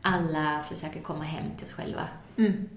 [0.01, 2.01] alla försöker komma hem till oss själva.
[2.37, 2.69] Mm.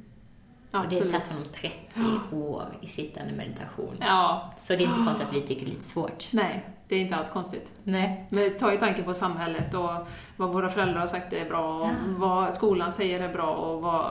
[0.71, 3.97] Och det har tagit honom 30 år i sittande meditation.
[4.01, 4.53] Ja.
[4.59, 6.29] Så det är inte konstigt att vi tycker det är lite svårt.
[6.33, 7.73] Nej, det är inte alls konstigt.
[7.85, 8.27] Nej.
[8.31, 9.91] Men ta i tanke på samhället och
[10.37, 11.91] vad våra föräldrar har sagt är bra, och Ja.
[12.19, 14.05] vad skolan säger är bra och vad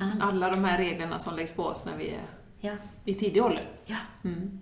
[0.00, 0.22] Allt.
[0.22, 2.20] alla de här reglerna som läggs på oss när vi är
[2.60, 2.72] Ja.
[3.04, 3.68] i tidig ålder.
[3.84, 3.96] Ja.
[4.24, 4.60] Mm.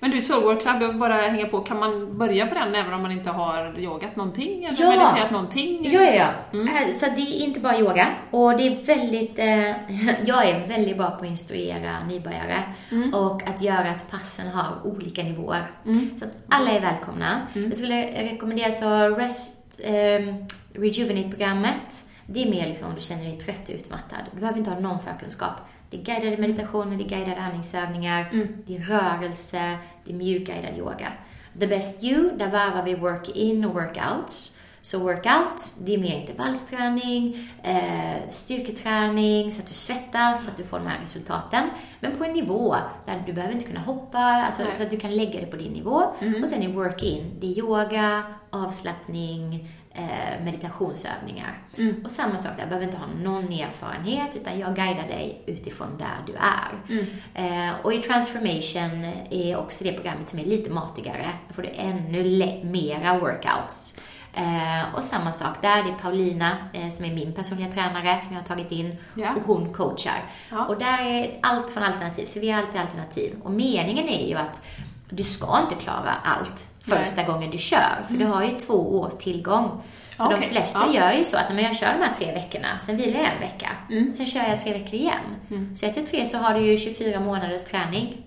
[0.00, 2.74] Men du, Soul World Club, jag vill bara hänga på, kan man börja på den
[2.74, 4.88] även om man inte har yogat någonting eller Ja.
[4.90, 5.78] mediterat någonting?
[5.92, 6.58] Ja, ja, ja.
[6.58, 6.68] Mm.
[6.68, 8.06] Eh, Så det är inte bara yoga.
[8.30, 12.62] Och det är väldigt, eh, jag är väldigt bra på att instruera nybörjare.
[12.90, 13.14] Mm.
[13.14, 15.62] Och att göra att passen har olika nivåer.
[15.86, 16.10] Mm.
[16.18, 17.40] Så att alla är välkomna.
[17.52, 20.34] Jag skulle rekommendera så Rest eh,
[20.72, 22.04] Rejuvenate-programmet.
[22.26, 24.18] Det är mer liksom om du känner dig trött och utmattad.
[24.34, 25.52] Du behöver inte ha någon förkunskap.
[25.90, 28.48] Det är guidade meditationer, det är guidade andningsövningar, Mm.
[28.66, 31.12] det är rörelse, det är mjukguidad yoga.
[31.60, 34.54] The Best You, där varvar vi work-in och workouts.
[34.82, 40.64] Så workout, det är mer intervallsträning, eh, styrketräning, så att du svettas, så att du
[40.64, 41.70] får de här resultaten.
[42.00, 42.76] Men på en nivå
[43.06, 44.72] där du behöver inte kunna hoppa, alltså, Nej.
[44.76, 46.02] så att du kan lägga det på din nivå.
[46.20, 46.42] Mm.
[46.42, 49.68] Och sen är work-in, det är yoga, avslappning,
[49.98, 51.58] eh, meditationsövningar.
[51.78, 52.02] Mm.
[52.04, 55.98] Och samma sak där, jag behöver inte ha någon erfarenhet, utan jag guidar dig utifrån
[55.98, 56.98] där du är.
[56.98, 57.68] Mm.
[57.68, 61.26] Eh, och i Transformation är också det programmet som är lite matigare.
[61.48, 62.24] Då får du ännu
[62.64, 64.00] mera workouts.
[64.34, 68.32] Eh, och samma sak där, det är Paulina eh, som är min personliga tränare som
[68.32, 69.34] jag har tagit in Ja.
[69.36, 70.24] och hon coachar.
[70.50, 70.66] Ja.
[70.66, 73.34] Och där är allt från alternativ, så vi har alltid alternativ.
[73.42, 74.62] Och meningen är ju att
[75.10, 79.12] du ska inte klara allt första gången du kör, för du har ju två års
[79.18, 79.82] tillgång.
[80.16, 81.00] Så Okej, de flesta ja.
[81.00, 83.40] gör ju så att när jag kör de här tre veckorna, sen vilar jag en
[83.40, 84.12] vecka, Mm.
[84.12, 85.74] sen kör jag tre veckor igen.
[85.76, 88.24] Så efter tre så har du ju 24 månaders träning.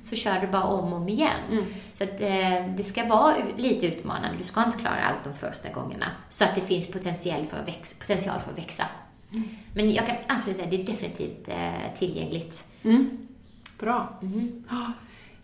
[0.00, 1.30] Så kör du bara om och om igen.
[1.50, 1.64] Mm.
[1.94, 4.38] Så att eh, det ska vara lite utmanande.
[4.38, 6.06] Du ska inte klara allt de första gångerna.
[6.28, 7.96] Så att det finns potential för att växa.
[8.00, 8.84] Potential för att växa.
[9.74, 12.64] Men jag kan absolut säga att det är definitivt eh, tillgängligt.
[12.82, 13.18] Mm.
[13.78, 14.18] Bra.
[14.22, 14.64] Mhm.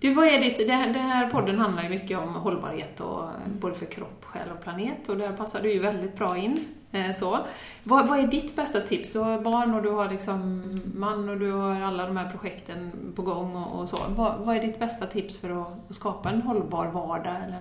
[0.07, 3.25] Du, vad är ditt, den här podden handlar ju mycket om hållbarhet, och,
[3.61, 6.65] både för kropp, själ och planet och där passar du ju väldigt bra in.
[6.93, 7.39] Eh, så.
[7.83, 9.13] Vad, vad, är ditt bästa tips?
[9.13, 12.93] Du har barn och du har liksom man och du har alla de här projekten
[13.17, 13.97] på gång och, och så.
[14.09, 17.35] Vad, vad, är ditt bästa tips för att, att skapa en hållbar vardag?
[17.47, 17.61] Eller?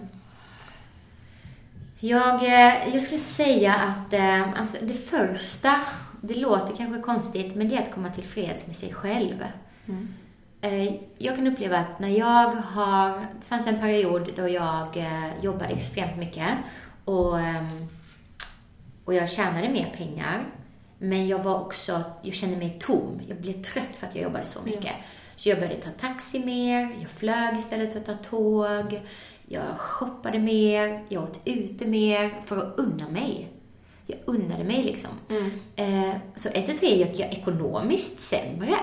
[1.99, 5.75] Jag, eh, jag skulle säga att eh, alltså det första,
[6.21, 9.45] det låter kanske konstigt, men det är att komma till freds med sig själv.
[9.87, 10.07] Mm.
[11.17, 13.09] Jag kan uppleva att när jag har,
[13.39, 15.05] det fanns en period då jag
[15.41, 16.49] jobbade extremt mycket
[17.05, 17.87] och ehm,
[19.05, 20.45] och jag tjänade mer pengar.
[20.97, 23.21] Men jag var också, jag kände mig tom.
[23.27, 24.83] Jag blev trött för att jag jobbade så mycket.
[24.83, 25.01] Mm.
[25.35, 29.01] Så jag började ta taxi mer, jag flög istället för att ta tåg.
[29.47, 33.47] Jag shoppade mer, jag åt ute mer för att unna mig.
[34.07, 35.09] Jag unnade mig liksom.
[35.29, 35.51] Mm.
[35.75, 38.75] Eh, så ett och tre gick jag ekonomiskt sämre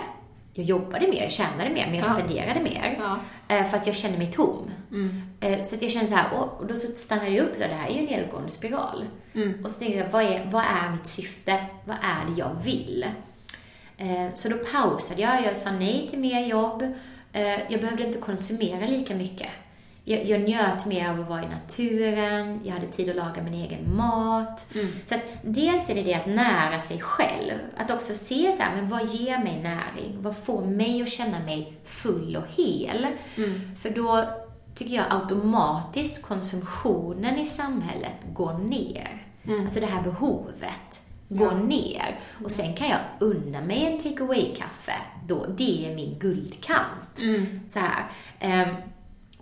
[0.55, 2.15] jag jobbade mer, jag tjänade mer, men jag ja.
[2.15, 2.99] spenderade mer.
[2.99, 3.19] Ja.
[3.57, 4.71] Eh, för att jag kände mig tom.
[4.91, 5.23] Mm.
[5.41, 6.27] Eh, så att jag kände så här,
[6.59, 9.05] och då så stannade jag upp, så det här är ju en nedåtgående spiral.
[9.35, 9.65] Mm.
[9.65, 11.65] Och så tänkte jag, vad är, vad är mitt syfte?
[11.85, 13.07] Vad är det jag vill?
[13.97, 16.95] Eh, så då pausade jag, jag sa nej till mer jobb.
[17.69, 19.49] Jag behövde inte konsumera lika mycket
[20.05, 23.55] jag, jag njöt mer av att vara i naturen, jag hade tid att laga min
[23.55, 24.75] egen mat.
[24.75, 24.89] Mm.
[25.07, 28.77] Så att dels är det det att nära sig själv, att också se så här,
[28.77, 30.17] men vad ger mig näring?
[30.23, 33.07] Vad får mig att känna mig full och hel?
[33.37, 33.77] Mm.
[33.77, 34.25] För då
[34.75, 39.27] tycker jag automatiskt konsumtionen i samhället går ner.
[39.45, 39.65] Mm.
[39.65, 41.59] Alltså det här behovet går ja.
[41.59, 42.21] ner.
[42.45, 44.95] Och sen kan jag unna mig en take away-kaffe.
[45.57, 47.19] det är min guldkant.
[47.21, 47.61] Mm.
[47.73, 48.05] Så här.
[48.69, 48.77] Um,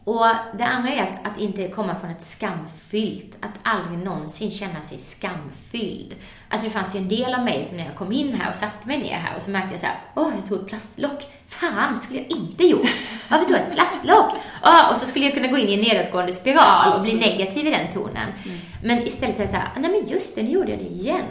[0.04, 0.26] och
[0.58, 4.98] det andra är att, att inte komma från ett skamfyllt, att aldrig någonsin känna sig
[4.98, 6.14] skamfylld.
[6.48, 8.54] Alltså det fanns ju en del av mig som när jag kom in här och
[8.54, 11.26] satte mig ner här och så märkte jag så här, åh, jag tog ett plastlock.
[11.46, 12.90] Fan, skulle jag inte gjort.
[13.28, 14.32] Varför tog jag ett plastlock?
[14.62, 17.66] Oh, och så skulle jag kunna gå in i en nedåtgående spiral och bli negativ
[17.66, 18.28] i den tonen.
[18.44, 18.58] Mm.
[18.82, 21.26] Men istället säga så här, nej men just det, nu gjorde jag det igen.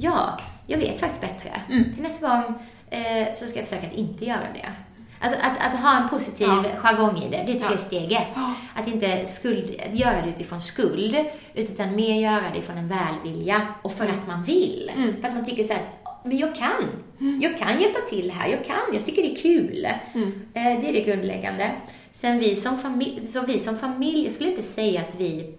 [0.00, 1.60] Ja, jag vet faktiskt bättre.
[1.68, 1.92] Mm.
[1.92, 2.54] Till nästa gång
[2.90, 4.72] eh, så ska jag försöka att inte göra det.
[5.20, 6.64] Alltså att, att ha en positiv ja.
[6.82, 7.70] jargong i det, det tycker ja.
[7.70, 8.28] jag är steg ett.
[8.34, 8.54] Ja.
[8.74, 11.16] Att inte skuld, göra det utifrån skuld,
[11.54, 14.18] utan mer göra det från en välvilja och för mm.
[14.18, 14.92] att man vill.
[14.96, 15.20] Mm.
[15.20, 16.84] För att man tycker så att, men jag kan.
[17.20, 17.40] Mm.
[17.40, 19.88] Jag kan hjälpa till här, jag kan, jag tycker det är kul.
[20.14, 20.32] Mm.
[20.54, 21.70] Eh, det är det grundläggande.
[22.12, 25.54] Sen vi som familj, så vi som familj, jag skulle inte säga att vi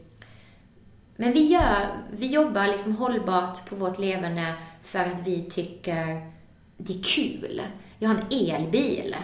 [1.22, 4.54] men vi, gör, vi jobbar liksom hållbart på vårt levande
[4.84, 6.32] för att vi tycker
[6.78, 7.62] det är kul.
[8.00, 9.16] Jag har en elbil.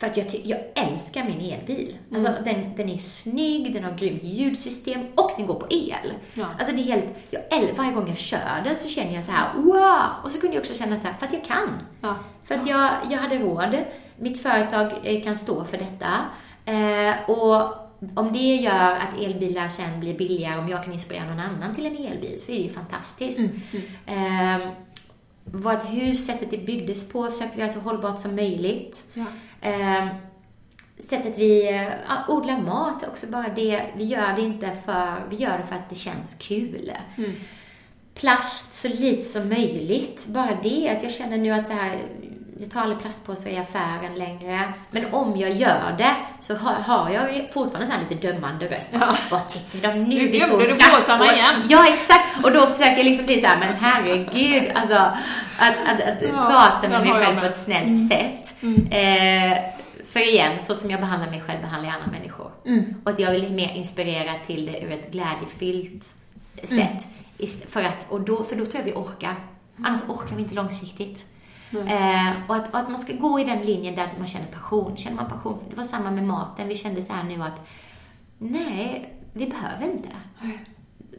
[0.00, 1.96] För att jag, jag älskar min elbil.
[2.10, 2.26] Mm.
[2.26, 6.12] Alltså, den, den är snygg, den har grymt ljudsystem och den går på el.
[6.34, 6.46] Ja.
[6.58, 7.42] Alltså det är helt, jag,
[7.76, 10.24] varje gång jag kör den så känner jag så här, wow!
[10.24, 11.78] Och så kunde jag också känna så här, för att jag kan.
[12.00, 12.16] Ja.
[12.44, 13.76] För att jag, jag hade råd.
[14.16, 16.10] Mitt företag eh, kan stå för detta.
[16.64, 17.74] Eh, och
[18.14, 21.86] om det gör att elbilar sen blir billigare, om jag kan inspirera någon annan till
[21.86, 23.38] en elbil, så är det ju fantastiskt.
[23.38, 23.60] Mm.
[24.06, 24.62] Mm.
[24.62, 24.68] Eh,
[25.52, 29.04] vårt hus, sättet det byggdes på, försökte vi göra så hållbart som möjligt.
[29.14, 29.24] Ja.
[29.60, 30.06] Eh,
[30.98, 31.66] sättet vi
[32.08, 33.82] ja, odlar mat, också bara det.
[33.96, 36.92] Vi gör det inte för, vi gör det för att det känns kul.
[37.16, 37.32] Mm.
[38.14, 40.26] Plast så lite som möjligt.
[40.26, 41.98] Bara det, att jag känner nu att så här,
[42.60, 44.72] jag tar aldrig plastpåsar i affären längre.
[44.90, 48.90] Men om jag gör det så har, har jag fortfarande en lite dömande röst.
[48.92, 49.16] Ja.
[49.30, 50.14] Vad tycker de nu?
[50.14, 51.62] Nu glömde du påsarna igen.
[51.68, 52.44] Ja, exakt.
[52.44, 54.94] Och då försöker jag liksom bli så här, men herregud, alltså
[55.58, 58.08] att, att, att ja, prata med mig själv på ett snällt mm.
[58.08, 58.62] sätt.
[58.62, 58.86] Mm.
[58.90, 59.58] Eh,
[60.12, 62.50] för igen, så som jag behandlar mig själv behandlar jag andra människor.
[62.66, 62.94] Mm.
[63.04, 66.04] Och att jag vill mer inspirera till det ur ett glädjefyllt
[66.64, 67.08] sätt.
[67.38, 67.50] Mm.
[67.68, 69.34] För, att, och då, för då tror jag vi orkar.
[69.84, 71.26] Annars orkar vi inte långsiktigt.
[71.72, 74.96] Eh, och, att, och, att, man ska gå i den linjen där man känner passion.
[74.96, 76.68] Känner man passion, det var samma med maten.
[76.68, 77.68] Vi kände så här nu att
[78.38, 80.08] nej, vi behöver inte.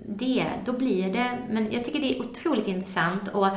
[0.06, 3.48] Det, då blir det, men jag tycker det är otroligt intressant och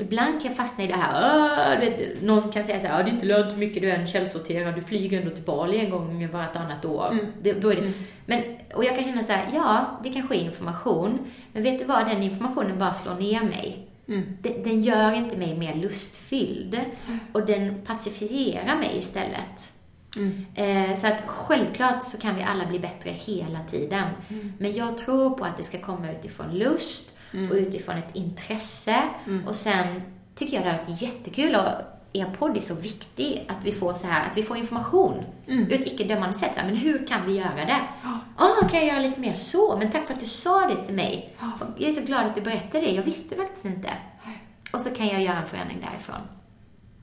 [0.00, 3.12] Ibland kan jag fastna i det här, vet, någon kan säga så här, det är
[3.12, 6.84] inte lönt hur mycket du än källsorterar, du flyger ändå till Bali en gång vartannat
[6.84, 7.08] år.
[7.12, 7.26] Mm.
[7.42, 7.94] Det, då är det, mm.
[8.26, 8.42] men,
[8.74, 11.18] och jag kan känna så här, ja, det kanske är information,
[11.52, 13.87] men vet du vad, den informationen bara slår ner mig.
[14.08, 14.36] Mm.
[14.42, 17.18] Den, den, gör inte mig mer lustfylld mm.
[17.32, 19.72] och den pacifierar mig istället.
[20.16, 20.46] Mm.
[20.54, 24.08] Eh, så att självklart så kan vi alla bli bättre hela tiden.
[24.28, 24.52] Mm.
[24.58, 27.12] Men jag tror på att det ska komma utifrån lust
[27.50, 29.02] och utifrån ett intresse.
[29.46, 30.02] Och sen
[30.34, 33.94] tycker jag det har varit jättekul och er podd är så viktig, att vi får
[33.94, 35.72] så här, att vi får information mm.
[35.72, 36.54] ett icke-dömande sätt.
[36.54, 37.80] Så här, men hur kan vi göra det?
[38.02, 39.76] Ja, oh, kan jag göra lite mer så?
[39.78, 41.34] Men tack för att du sa det till mig.
[41.40, 41.50] Ja.
[41.76, 42.92] Jag är så glad att du berättade det.
[42.92, 43.90] Jag visste faktiskt inte.
[44.72, 46.20] Och så kan jag göra en förändring därifrån.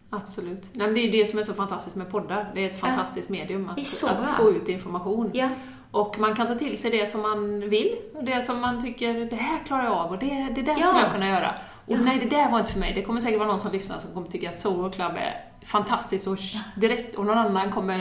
[0.10, 0.64] Absolut.
[0.74, 2.52] Nej, det är det som är så fantastiskt med poddar.
[2.54, 5.32] Det är ett fantastiskt medium Det är att, att få ut information.
[5.34, 5.50] Ja.
[5.92, 9.36] Och man kan ta till sig det som man vill, det som man tycker, det
[9.36, 10.86] här klarar jag av och det, det där Ja.
[10.86, 11.56] skulle jag kunna göra.
[11.88, 12.94] Och nej, det där var inte för mig.
[12.94, 16.28] Det kommer säkert vara någon som lyssnar som kommer tycka att Soul Club är fantastiskt
[16.28, 16.38] och
[16.76, 17.98] direkt, och någon annan kommer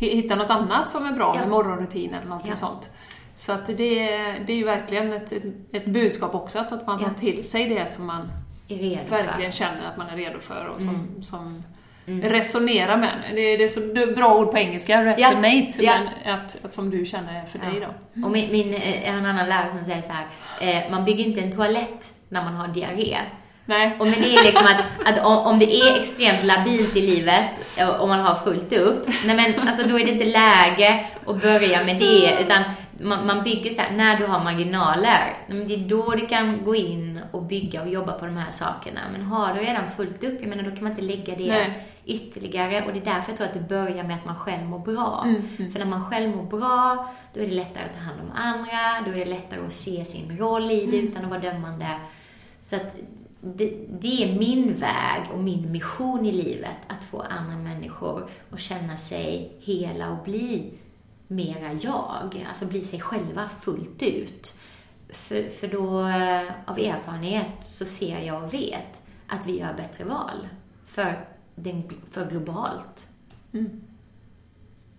[0.00, 1.40] hi- hitta något annat som är bra Ja.
[1.40, 2.56] med morgonrutin eller någonting Ja.
[2.56, 2.90] sånt.
[3.34, 3.74] Så att det,
[4.46, 5.32] det är ju verkligen ett,
[5.72, 7.20] ett budskap också, att, att man tar Ja.
[7.20, 8.28] till sig det som man
[9.10, 11.22] verkligen känner att man är redo för och som, Mm.
[11.22, 11.62] som
[12.06, 12.28] Mm.
[12.28, 13.22] resonerar med.
[13.34, 15.94] Det, det är så det är bra ord på engelska, resonate, Ja.
[16.24, 17.80] men att, att som du känner för dig
[18.14, 18.24] då.
[18.26, 20.26] Och min, min, eh, en annan lärare som säger så här,
[20.84, 23.18] eh, man bygger inte en toalett när man har diarré.
[23.64, 23.96] Nej.
[24.00, 27.50] Och men det är liksom att, att om, om det är extremt labilt i livet
[27.76, 31.42] eh, och man har fullt upp, nej men alltså då är det inte läge att
[31.42, 32.62] börja med det, utan
[33.00, 36.64] man, man bygger så här, när du har marginaler, men det är då du kan
[36.64, 39.00] gå in och bygga och jobba på de här sakerna.
[39.12, 41.88] Men har du redan fullt upp, jag menar då kan man inte lägga det Nej.
[42.04, 44.78] ytterligare och det är därför jag tror att det börjar med att man själv mår
[44.78, 45.22] bra.
[45.24, 45.72] Mm, mm.
[45.72, 49.06] För när man själv mår bra, då är det lättare att ta hand om andra,
[49.06, 51.86] då är det lättare att se sin roll i det utan att vara dömande.
[52.62, 52.96] Så att
[53.40, 58.60] det, det är min väg och min mission i livet, att få andra människor att
[58.60, 60.72] känna sig hela och bli
[61.28, 64.54] mera jag, alltså bli sig själva fullt ut.
[65.08, 70.04] För, för då, eh, av erfarenhet, så ser jag och vet att vi gör bättre
[70.04, 70.48] val.
[70.84, 73.08] För, den, för globalt.
[73.52, 73.80] Mm,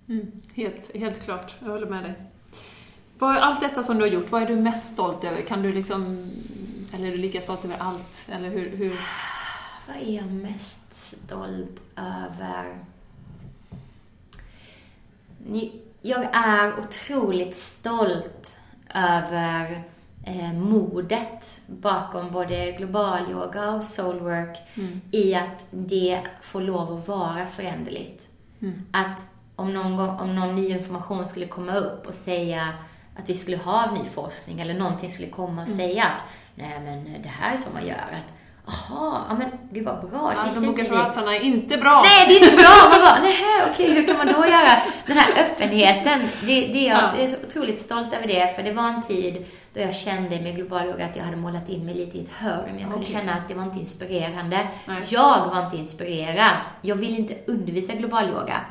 [0.07, 0.31] mm.
[0.53, 2.15] helt, helt klart, jag håller med dig.
[3.19, 5.41] Allt detta som du har gjort, vad är du mest stolt över?
[5.41, 6.31] Kan du liksom,
[6.93, 8.23] eller är du lika stolt över allt?
[8.27, 8.99] Eller hur, hur?
[9.87, 12.77] Vad är jag mest stolt över?
[16.01, 18.57] Jag är otroligt stolt
[18.95, 19.83] över
[20.25, 25.01] eh, modet bakom både global yoga och soulwork Mm.
[25.11, 28.29] i att det får lov att vara föränderligt.
[28.61, 28.85] Mm.
[28.91, 29.17] Att
[29.55, 32.69] om någon, gång, om någon ny information skulle komma upp och säga
[33.15, 36.21] att vi skulle ha ny forskning eller någonting skulle komma och säga att
[36.55, 37.95] nej men det här är så man gör.
[37.95, 38.33] Att,
[38.65, 40.83] Jaha, ja men gud vad bra, Ja, de vi.
[40.83, 42.03] fraserna är inte bra!
[42.05, 42.89] Nej, det är inte bra!
[42.89, 43.37] Man bara, nej
[43.71, 44.81] okej, hur kan man då göra?
[45.07, 47.11] Den här öppenheten, det, det är jag, Ja.
[47.15, 50.41] jag är så otroligt stolt över det, för det var en tid då jag kände
[50.41, 52.69] med global yoga att jag hade målat in mig lite i ett hörn.
[52.71, 53.05] Jag kunde Okej.
[53.13, 54.59] känna att det var inte inspirerande.
[54.85, 55.03] Nej.
[55.09, 56.51] Jag var inte inspirerad.
[56.81, 58.61] Jag ville inte undervisa global yoga.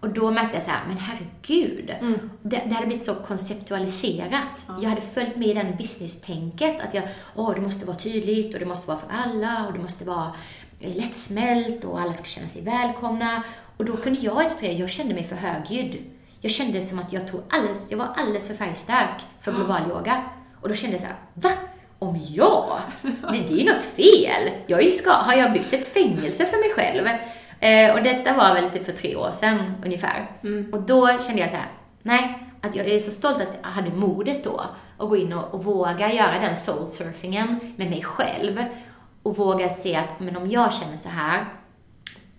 [0.00, 1.90] Och då märkte jag så här, men herregud.
[2.00, 2.30] Mm.
[2.42, 4.66] Det, det hade blivit så konceptualiserat.
[4.80, 6.80] Jag hade följt med i den business-tänket.
[6.80, 9.78] Att jag, åh, det måste vara tydligt och det måste vara för alla och det
[9.78, 10.32] måste vara
[10.80, 13.42] eh, lättsmält och alla ska känna sig välkomna.
[13.76, 15.96] Och då kunde jag inte tre, jag kände mig för högljudd.
[16.40, 20.22] Jag kände som att jag tog alldeles, jag var alldeles för färgstark för global yoga.
[20.60, 21.50] Och då kände jag så här, va?
[21.98, 22.80] Om jag?
[23.02, 24.50] Det, det är ju något fel.
[24.66, 27.08] Jag är ska, har jag byggt ett fängelse för mig själv?
[27.60, 30.26] Eh, och detta var väl typ för tre år sedan ungefär.
[30.72, 31.68] Och då kände jag så här,
[32.02, 34.60] nej, att jag är så stolt att jag hade modet då
[34.98, 38.64] att gå in och, och våga göra den soulsurfingen med mig själv.
[39.22, 41.44] Och våga se att, men om jag känner så här,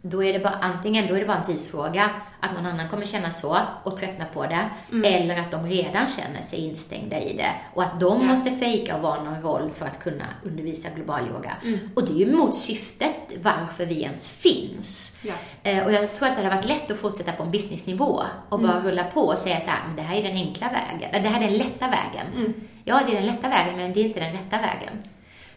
[0.02, 3.06] då är det bara antingen då är det bara en tidsfråga att någon annan kommer
[3.06, 4.70] känna så och tröttna på det,
[5.08, 8.28] eller att de redan känner sig instängda i det och att de Ja.
[8.28, 11.52] måste fejka och vara någon roll för att kunna undervisa global yoga.
[11.96, 15.20] Och det är ju mot syftet varför vi ens finns.
[15.22, 15.34] Ja.
[15.64, 18.60] Eh, och jag tror att det hade varit lätt att fortsätta på en businessnivå och
[18.60, 21.30] bara rulla på och säga så här, men det här är den enkla vägen, det
[21.30, 22.54] här är den lätta vägen.
[22.84, 25.04] Ja, det är den lätta vägen, men det är inte den rätta vägen.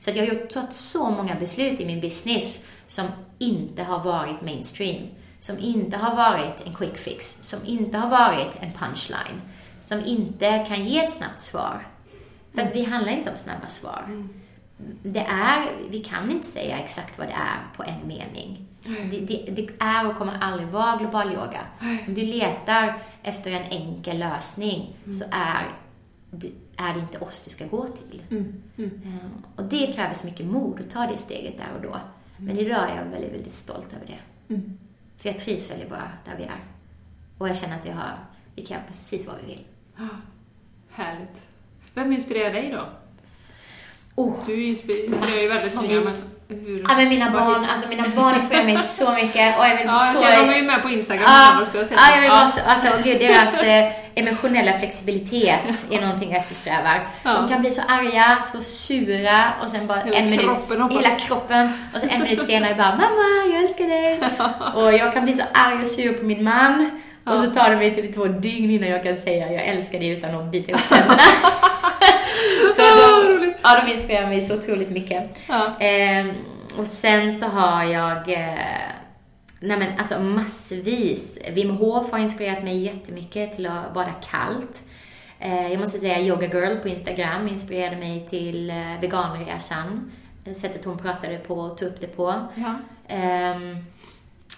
[0.05, 3.07] Så jag har tagit så många beslut i min business som
[3.38, 5.07] inte har varit mainstream.
[5.40, 7.38] Som inte har varit en quick fix.
[7.42, 9.40] Som inte har varit en punchline.
[9.80, 11.86] Som inte kan ge ett snabbt svar.
[12.55, 14.28] För att vi handlar inte om snabba svar.
[15.02, 18.66] Det är, vi kan inte säga exakt vad det är på en mening.
[19.11, 21.61] Det, det, det är och kommer aldrig vara global yoga.
[22.07, 25.68] Om du letar efter en enkel lösning så är
[26.30, 28.22] det, är det inte oss du ska gå till.
[28.31, 28.62] Mm.
[28.77, 28.91] Mm.
[29.05, 32.01] Eh, Och det kräver så mycket mod att ta det steget där och då.
[32.37, 34.55] Men idag är jag väldigt, väldigt stolt över det.
[34.55, 34.79] Mm.
[35.16, 36.64] För jag trivs väldigt bra där vi är.
[37.39, 38.18] Och jag känner att vi, har,
[38.57, 39.64] vi kan göra precis vad vi vill.
[40.91, 41.43] Härligt.
[41.95, 42.89] Vem inspirerar dig då?
[44.14, 44.47] Oh.
[44.47, 46.01] Du inspirerar ju väldigt många,
[46.49, 46.84] hur?
[46.88, 50.12] Ja, men mina barn, alltså mina barn inspirerar mig så mycket och jag vill Ja,
[50.14, 50.22] så...
[50.22, 51.76] ser, de är ju med på Instagram Ja, också.
[51.76, 56.30] Jag ja, jag vill vara så, alltså, och gud, deras eh, emotionella flexibilitet är någonting
[56.30, 57.09] jag eftersträvar.
[57.23, 57.32] Ja.
[57.32, 61.14] De kan bli så arga, så sura och sen bara Hela en minut, kroppen hela
[61.14, 64.20] kroppen och sen en minut senare bara mamma, jag älskar dig.
[64.74, 67.77] och jag kan bli så arg och sur på min man och så tar det
[67.77, 70.89] mig typ två dygn innan jag kan säga jag älskar dig utan att bita ihop
[70.89, 71.19] tänderna.
[72.77, 75.41] så vad de, ja, de inspirerar mig så otroligt mycket.
[75.49, 75.77] Ja.
[75.81, 76.33] Ehm,
[76.79, 78.33] och sen så har jag...
[78.33, 78.59] Eh,
[79.61, 81.39] Nej men alltså massvis.
[81.53, 84.83] Wim Hof har inspirerat mig jättemycket till att bada kallt.
[85.39, 90.12] Eh, jag måste säga Yoga Girl på Instagram inspirerade mig till eh, veganresan.
[90.57, 92.35] Sättet hon pratade på och tog upp det på.
[92.55, 92.75] Ja.
[93.09, 93.77] Ehm,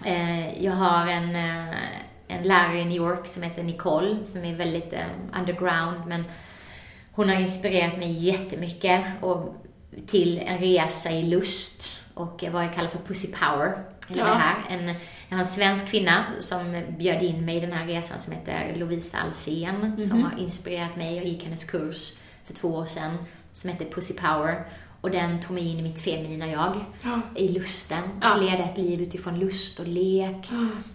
[0.05, 1.77] eh, jag har en, eh,
[2.29, 6.25] en lärare i New York som heter Nicole, som är väldigt eh, underground, men
[7.16, 9.55] hon har inspirerat mig jättemycket och
[10.06, 13.78] till en resa i lust och vad jag kallar för pussy power.
[14.09, 14.24] Ja.
[14.24, 14.56] det här.
[14.68, 14.94] En,
[15.28, 18.76] jag har en svensk kvinna som bjöd in mig i den här resan som heter
[18.76, 21.16] Lovisa Alsen som har inspirerat mig.
[21.16, 23.18] Jag gick hennes kurs för två år sedan
[23.52, 24.66] som heter Pussy Power.
[25.07, 27.20] Och den tog mig in i mitt feminina jag, Ja.
[27.35, 27.99] i lusten.
[28.20, 28.28] Ja.
[28.33, 30.49] Att leda ett liv utifrån lust och lek.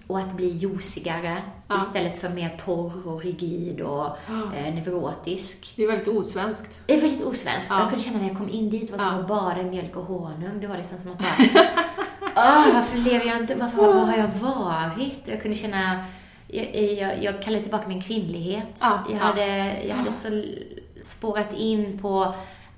[0.07, 1.77] Och att bli josigare Ja.
[1.77, 4.55] istället för mer torr och rigid och Ja.
[4.57, 5.73] eh, neurotisk.
[5.75, 6.77] Det är väldigt osvenskt.
[6.85, 7.67] Det är väldigt osvenskt.
[7.69, 7.79] Ja.
[7.79, 9.21] Jag kunde känna när jag kom in dit, det var som Ja.
[9.21, 10.59] att bada i mjölk och honung.
[10.61, 11.35] Det var liksom som att bara,
[12.35, 15.19] Åh, varför lever jag inte, varför, vad har jag varit?
[15.25, 16.05] Jag kunde känna,
[16.47, 18.77] jag, jag, jag kallade tillbaka min kvinnlighet.
[18.81, 19.23] Ja, Jag ja.
[19.23, 20.43] hade, jag hade så
[21.03, 22.33] spårat in på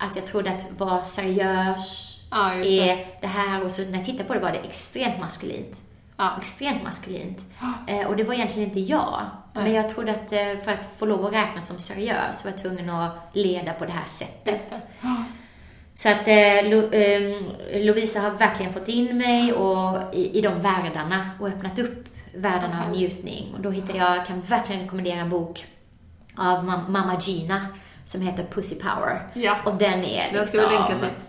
[0.09, 2.89] att jag trodde att vara seriös Ja, just det.
[2.89, 5.81] är det här och så när jag tittade på det var det extremt maskulint.
[6.17, 6.38] Ja.
[6.39, 7.39] Extremt maskulint.
[7.88, 9.19] Eh, och det var egentligen inte jag.
[9.53, 9.63] Nej.
[9.63, 12.61] Men jag trodde att eh, för att få lov att räknas som seriös var jag
[12.61, 14.69] tvungen att leda på det här sättet.
[14.69, 15.23] Det.
[15.95, 17.43] Så att eh, Lo, ehm,
[17.85, 22.05] Lovisa har verkligen fått in mig och i, i de världarna och öppnat upp
[22.35, 23.53] världarna av njutning.
[23.55, 25.65] Och då hittade jag, jag kan verkligen rekommendera en bok
[26.38, 27.65] av mam- Mamma Gina
[28.05, 29.27] som heter Pussy Power.
[29.34, 29.57] Ja.
[29.65, 30.61] Och den är Den liksom.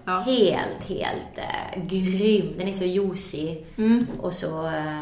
[0.05, 0.19] Ja.
[0.21, 2.55] helt, helt eh, grym.
[2.59, 4.07] Den är så juicy Mm.
[4.21, 5.01] och så eh,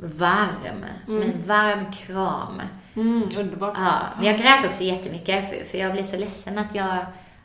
[0.00, 0.84] varm.
[1.06, 2.62] Som en varm kram.
[2.96, 3.74] Mm, underbart.
[3.78, 6.96] Ja, men jag grät också jättemycket för, för jag blev så ledsen att jag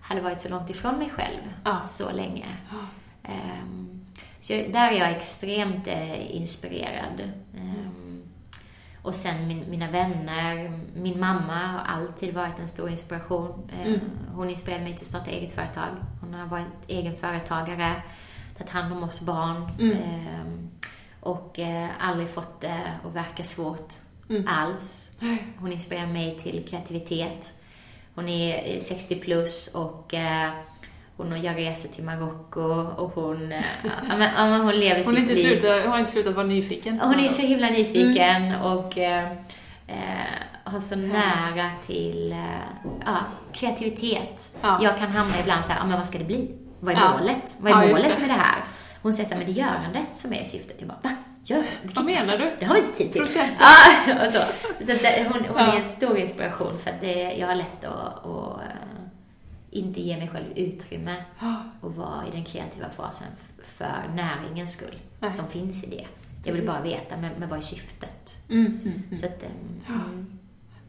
[0.02, 1.82] hade varit så långt ifrån mig själv Ja.
[1.82, 2.45] så länge.
[3.23, 4.02] Ehm,
[4.40, 7.22] så jag, där är jag extremt eh, inspirerad.
[7.57, 7.91] Ehm,
[9.03, 13.69] och sen min, mina vänner, min mamma har alltid varit en stor inspiration.
[13.73, 13.99] Ehm, Mm.
[14.36, 15.90] Hon inspirerade mig till att starta eget företag.
[16.22, 17.94] Hon har varit egen företagare,
[18.57, 19.98] tagit hand om oss barn Mm.
[19.98, 20.69] ehm,
[21.19, 23.94] och eh, aldrig fått det att verka svårt
[24.30, 24.48] Mm.
[24.48, 25.11] alls.
[25.60, 27.53] Hon inspirerar mig till kreativitet.
[28.15, 30.14] Hon är eh, 60 plus och
[31.30, 32.61] hon gör resor till Marocko
[32.98, 35.43] och hon, eh, ja, men, ja, men hon lever Hon, sitt inte liv.
[35.43, 36.99] slutat, hon har inte slutat vara nyfiken.
[36.99, 38.61] Hon är så himla nyfiken Mm.
[38.61, 39.31] och eh,
[39.88, 39.95] eh,
[40.64, 43.18] har så nära till eh, ja,
[43.53, 44.52] kreativitet.
[44.61, 44.80] Ja.
[44.84, 46.52] Jag kan hamna ibland så här, ja, men vad ska det bli?
[46.80, 47.18] Vad är Ja.
[47.18, 47.56] målet?
[47.60, 48.19] Vad är målet det.
[48.19, 48.56] med det här?
[49.02, 50.76] Hon säger så här, men det är görandet som är syftet.
[50.80, 51.10] Jag bara, va?
[51.43, 51.64] Gör?
[51.95, 52.52] Vad menar du?
[52.60, 53.22] Det har vi inte tid till.
[53.22, 54.18] Processen.
[54.27, 54.39] Och så.
[54.85, 58.26] så det, hon hon är en stor inspiration för att det, jag har lätt att,
[58.26, 58.60] att
[59.72, 61.15] inte ge mig själv utrymme
[61.81, 63.27] och vara i den kreativa fasen
[63.64, 65.34] för näringens skull Nej.
[65.34, 66.06] som finns i det.
[66.45, 66.68] Jag vill Precis.
[66.68, 68.38] bara veta, men, men vad är syftet?
[68.49, 69.18] Mm, mm, mm.
[69.18, 69.49] Så att, eh,
[69.95, 70.39] mm.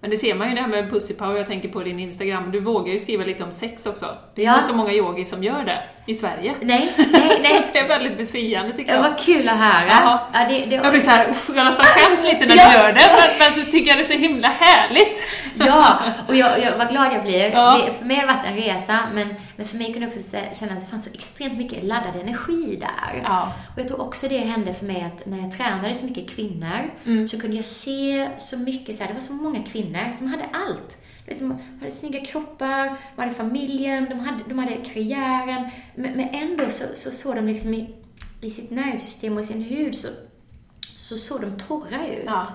[0.00, 2.50] Men det ser man ju det här med pussy power, jag tänker på din Instagram.
[2.50, 4.16] Du vågar ju skriva lite om sex också.
[4.34, 4.54] Det är Ja.
[4.56, 6.54] inte så många yogis som gör det i Sverige.
[6.60, 7.06] Nej, nej,
[7.36, 7.58] Så nej.
[7.58, 9.10] att det är väldigt befriande tycker Det jag.
[9.10, 9.86] var kul att höra.
[9.88, 10.18] Jaha.
[10.32, 12.68] Ja, det, det, Jag blir såhär, jag nästan skäms lite när Ja.
[12.70, 15.22] du gör det, men, men så tycker jag det är så himla härligt.
[15.54, 15.98] Ja,
[16.28, 17.50] och jag, jag, vad glad jag blir.
[17.52, 17.78] Ja.
[17.86, 20.36] Det, för mig har det varit en resa, men, men för mig kunde jag också
[20.60, 23.22] känna att det fanns så extremt mycket laddad energi där.
[23.24, 23.52] Ja.
[23.74, 26.90] Och jag tror också det hände för mig att när jag tränade så mycket kvinnor
[27.06, 27.28] Mm.
[27.28, 30.44] så kunde jag se så mycket, så här, det var så många kvinnor som hade
[30.52, 30.98] allt.
[31.27, 35.70] Vet, de hade snygga kroppar, de hade familjen, de hade, de hade karriären.
[35.94, 37.94] Men, men ändå så, så såg de liksom i,
[38.40, 40.09] i sitt nervsystem och i sin hud så,
[40.97, 42.24] så såg de torra ut.
[42.27, 42.47] Ja.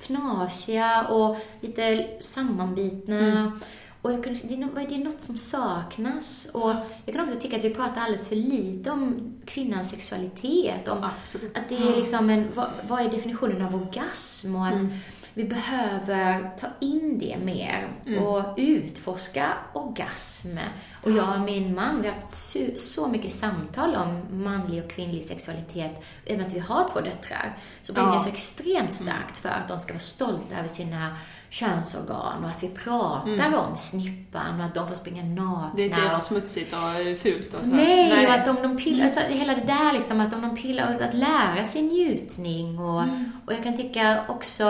[0.00, 3.18] Fnasiga och lite sammanbitna.
[3.18, 3.60] Mm.
[4.02, 6.48] Och jag kunde, det, är, nå- det är något som saknas.
[6.52, 6.70] Och
[7.04, 10.88] jag kan också tycka att vi pratar alldeles för lite om kvinnans sexualitet.
[10.88, 11.58] Om Absolut.
[11.58, 14.56] att det är liksom en, vad, vad är definitionen av orgasm?
[14.56, 14.92] Och att Mm.
[15.36, 18.24] Vi behöver ta in det mer Mm.
[18.24, 20.58] och utforska orgasm.
[21.02, 25.24] Och jag och min man, vi har haft så, mycket samtal om manlig och kvinnlig
[25.24, 26.02] sexualitet.
[26.24, 28.20] I och med att vi har två döttrar, så brinner Ja.
[28.20, 31.16] så extremt starkt för att de ska vara stolta över sina
[31.50, 35.70] könsorgan och att vi pratar om snippan och att de får springa nakna.
[35.74, 35.76] Mm.
[35.76, 37.66] Det är inte och- smutsigt och fult och så.
[37.66, 40.94] Nej, och att om de pillar, alltså hela det där liksom, att om de pillar,
[41.02, 43.32] att lära sig njutning och, Mm.
[43.46, 44.64] och jag kan tycka också,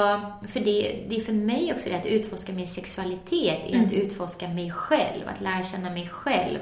[0.48, 3.86] för det, det är för mig också det att utforska min sexualitet, är Mm.
[3.86, 6.58] att utforska mig själv, att lära känna mig själv.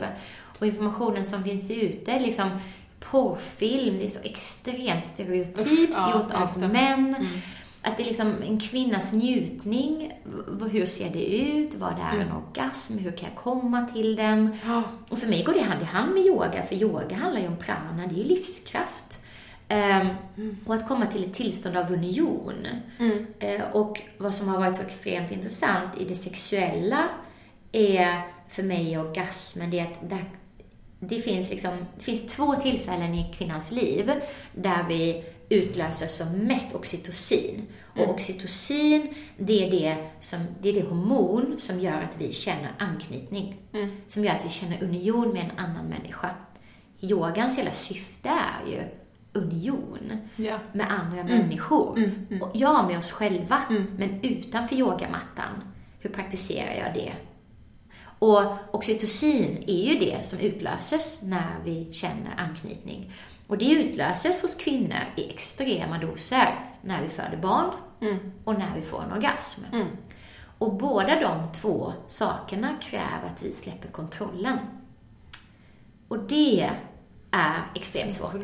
[0.59, 2.51] Och informationen som finns ute, liksom
[3.11, 7.15] porrfilm, det är så extremt stereotypt Usch, ja, gjort av män.
[7.15, 7.27] Mm.
[7.85, 10.13] Att det är liksom en kvinnas njutning,
[10.71, 12.37] hur ser det ut, vad är en Mm.
[12.37, 14.57] orgasm, hur kan jag komma till den?
[14.67, 14.83] Ja.
[15.09, 17.57] Och för mig går det hand i hand med yoga, för yoga handlar ju om
[17.57, 19.21] prana, det är ju livskraft.
[19.69, 20.07] Ehm,
[20.67, 22.67] och att komma till ett tillstånd av union.
[23.39, 27.09] Eh, och vad som har varit så extremt intressant i det sexuella
[27.73, 30.01] är för mig orgasmen, det är att
[31.01, 34.13] det, finns liksom, det finns två tillfällen i kvinnans liv
[34.55, 37.67] där vi utlöser som mest oxytocin.
[37.97, 42.71] Och oxytocin, det är det, som, det är det hormon som gör att vi känner
[42.79, 43.57] anknytning.
[44.07, 46.31] Som gör att vi känner union med en annan människa.
[47.01, 48.83] Yogans hela syfte är ju
[49.33, 50.59] union Ja.
[50.73, 52.13] med andra människor.
[52.43, 53.59] Och ja, med oss själva,
[53.99, 55.63] men utanför yogamattan.
[56.01, 57.13] Hur praktiserar jag det?
[58.19, 58.43] Och
[58.73, 63.13] oxytocin är ju det som utlöses när vi känner anknytning.
[63.47, 67.71] Och det utlöses hos kvinnor i extrema doser när vi föder barn
[68.45, 69.61] och när vi får en orgasm.
[70.59, 74.59] Och båda de två sakerna kräver att vi släpper kontrollen.
[76.09, 76.71] Och det
[77.31, 78.35] är extremt svårt.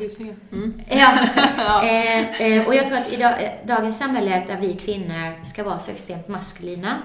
[0.51, 0.81] Mm.
[0.89, 1.83] Ja.
[1.85, 5.63] eh, eh, och jag tror att i dag, eh, dagens samhälle där vi kvinnor ska
[5.63, 6.97] vara så extremt maskulina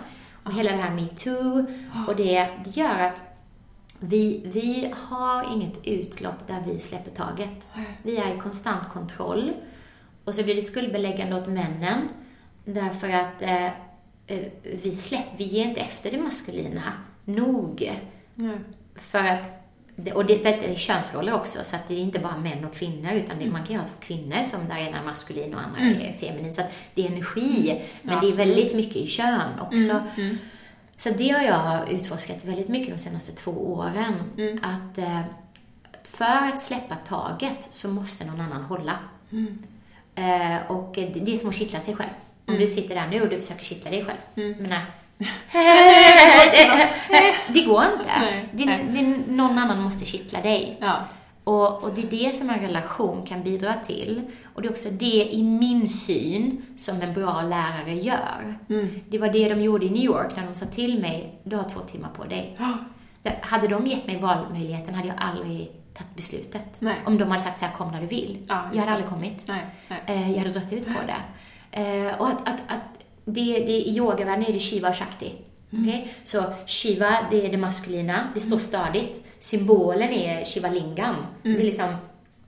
[0.45, 1.67] och hela det här metoo
[2.09, 3.23] och det, det gör att
[4.01, 7.69] vi, vi har inget utlopp där vi släpper taget.
[8.03, 9.53] Vi är i konstant kontroll.
[10.25, 12.09] Och så blir det skuldbeläggande åt männen
[12.65, 14.47] därför att eh, eh,
[14.83, 16.93] vi, släpp, vi ger inte efter det maskulina
[17.25, 17.93] nog.
[18.35, 18.59] Nej.
[18.95, 19.43] För att,
[19.97, 22.75] det- och det, detta är könsroller också, så att det är inte bara män och
[22.75, 25.61] kvinnor, utan det, man kan ju ha två kvinnor som där ena är maskulin och
[25.61, 26.55] andra är feminin.
[26.55, 30.01] Så att det är energi, men Ja, det är väldigt mycket i kön också.
[30.99, 34.15] Så det har jag utforskat väldigt mycket de senaste två åren.
[34.63, 35.21] Att eh,
[36.05, 38.99] för att släppa taget så måste någon annan hålla.
[40.15, 42.11] Eh, och det, det är som att kittla sig själv.
[42.47, 44.19] Om du sitter där nu och du försöker kittla dig själv.
[44.59, 44.69] Men
[47.11, 47.35] nej.
[47.49, 48.11] det går inte.
[48.21, 49.03] Nej, Det, det,
[49.33, 50.77] någon annan måste kittla dig.
[50.81, 50.97] Ja.
[51.47, 54.23] Och, och det är det som en relation kan bidra till.
[54.55, 58.59] Och det är också det i min syn som en bra lärare gör.
[58.69, 58.89] Mm.
[59.09, 61.65] Det var det de gjorde i New York när de sa till mig, du har
[61.65, 62.57] två timmar på dig.
[63.23, 66.77] Där- Hade de gett mig valmöjligheten hade jag aldrig tagit beslutet.
[66.81, 66.97] Nej.
[67.07, 68.39] Om de hade sagt så här, kom när du vill.
[68.49, 68.91] Ja, jag hade det.
[68.93, 69.45] aldrig kommit.
[69.49, 70.03] Nej, nej.
[70.07, 71.17] Eh, jag hade dragit ut på det.
[71.83, 75.33] Eh, och att, att, att det, det, I yogavärlden är det Shiva och Shakti.
[75.73, 76.09] Okej?
[76.25, 79.27] Så Shiva, det är det maskulina, det står stadigt.
[79.39, 81.17] Symbolen är Shiva Lingam.
[81.43, 81.97] Det är liksom,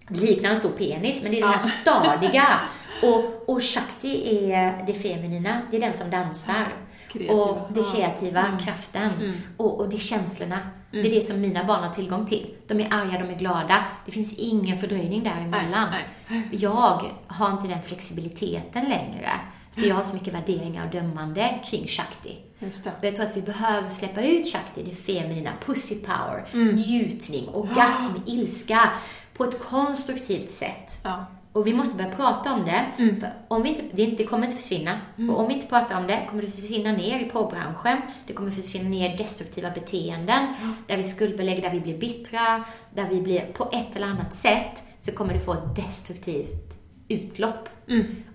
[0.09, 2.61] det liknar en stor penis, men det är den här stadiga.
[3.03, 6.67] Och, och Shakti är det feminina, det är den som dansar.
[7.13, 7.35] Kreativa.
[7.35, 7.93] Och det Ja.
[7.95, 9.11] kreativa, kraften.
[9.57, 10.59] Och, och det är känslorna.
[10.91, 12.47] Det är det som mina barn har tillgång till.
[12.67, 13.85] De är arga, de är glada.
[14.07, 15.89] Det finns ingen fördröjning däremellan.
[16.29, 19.31] Nej, Jag har inte den flexibiliteten längre.
[19.75, 22.37] För jag har så mycket värderingar och dömande kring Shakti.
[22.59, 22.91] Just det.
[22.99, 26.77] Och jag tror att vi behöver släppa ut Shakti, det feminina, pussy power, Mm.
[26.77, 28.91] njutning, orgasm, ilska,
[29.35, 31.01] på ett konstruktivt sätt.
[31.05, 31.27] Ja.
[31.53, 32.85] Och vi måste börja prata om det.
[32.99, 33.21] Mm.
[33.21, 35.01] För om vi inte, det inte kommer inte försvinna.
[35.31, 37.99] Och om vi inte pratar om det kommer det försvinna ner i porrbranschen.
[38.27, 40.55] Det kommer försvinna ner destruktiva beteenden.
[40.87, 42.65] Där vi skuldbelägger, där vi blir bittra.
[42.95, 46.79] Där vi blir, på ett eller annat sätt, så kommer det få ett destruktivt
[47.09, 47.69] utlopp.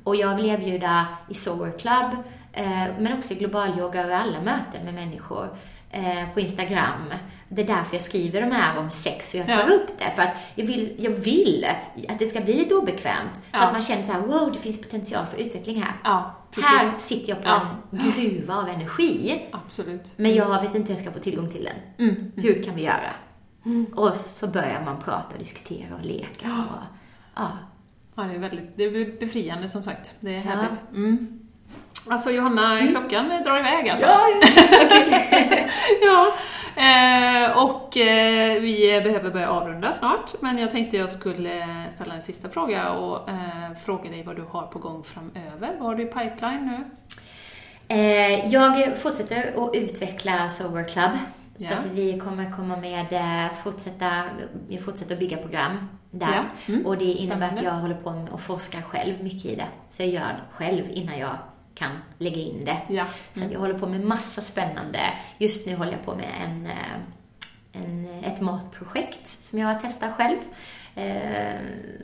[0.03, 2.23] Och jag vill erbjuda i Sober Club,
[2.99, 5.57] men också global yoga och alla möten med människor
[5.91, 7.13] eh, på Instagram.
[7.49, 9.75] Det är därför jag skriver de här om sex och jag tar Ja.
[9.75, 10.11] upp det.
[10.15, 11.65] För att jag vill, jag vill
[12.09, 13.35] att det ska bli lite obekvämt.
[13.35, 13.63] Så Ja.
[13.63, 15.93] att man känner så här: wow, det finns potential för utveckling här.
[16.03, 16.35] Ja.
[16.51, 19.41] Här sitter jag på en gruva av energi.
[19.51, 20.11] Absolut.
[20.15, 22.07] Men jag vet inte hur jag ska få tillgång till den.
[22.09, 22.31] Mm.
[22.35, 23.09] Hur kan vi göra?
[23.95, 26.47] Och så börjar man prata och diskutera och leka.
[26.47, 26.83] Och,
[27.35, 27.47] ja.
[28.15, 30.13] Ja, det är väldigt det är befriande som sagt.
[30.19, 30.81] Det är härligt.
[30.91, 31.39] Mm.
[32.09, 34.05] Alltså Johanna, klockan drar iväg alltså.
[34.05, 34.19] Ja,
[36.01, 36.27] ja.
[36.75, 42.21] Eh, och eh, vi behöver börja avrunda snart, men jag tänkte jag skulle ställa en
[42.21, 43.35] sista fråga och eh,
[43.85, 45.75] fråga dig vad du har på gång framöver.
[45.79, 46.83] Vad har du i pipeline nu?
[47.95, 51.11] Eh, jag fortsätter att utveckla Sober Club.
[51.57, 51.79] Så Ja.
[51.79, 54.23] att vi kommer komma med, eh, fortsätta,
[54.67, 56.43] vi fortsätter att bygga program där.
[56.67, 56.73] Ja.
[56.73, 56.85] Mm.
[56.85, 57.69] Och det innebär att Spännande.
[57.69, 59.67] jag håller på med och forskar själv mycket i det.
[59.89, 61.37] Så jag gör det själv innan jag
[61.75, 62.77] kan lägga in det.
[62.89, 63.05] Ja.
[63.33, 64.99] Så att jag håller på med massa spännande.
[65.37, 70.37] Just nu håller jag på med en, eh, en, ett matprojekt som jag testar själv.
[70.95, 71.53] Eh,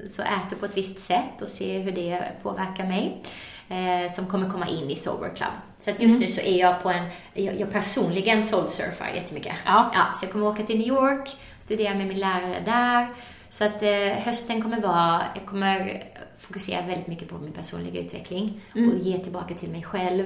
[0.10, 3.24] Så äter på ett visst sätt och ser hur det påverkar mig.
[3.70, 5.50] eh, Som kommer komma in i Sober Club.
[5.80, 9.56] Så att just nu så är jag på en, jag, jag personligen soulsurfar jättemycket.
[9.66, 9.92] Ja.
[9.94, 11.30] Ja, så jag kommer åka till New York,
[11.60, 13.08] studera med min lärare där,
[13.50, 13.82] Så att
[14.24, 16.04] hösten kommer vara, jag kommer
[16.40, 20.24] fokusera väldigt mycket på min personliga utveckling och ge tillbaka till mig själv.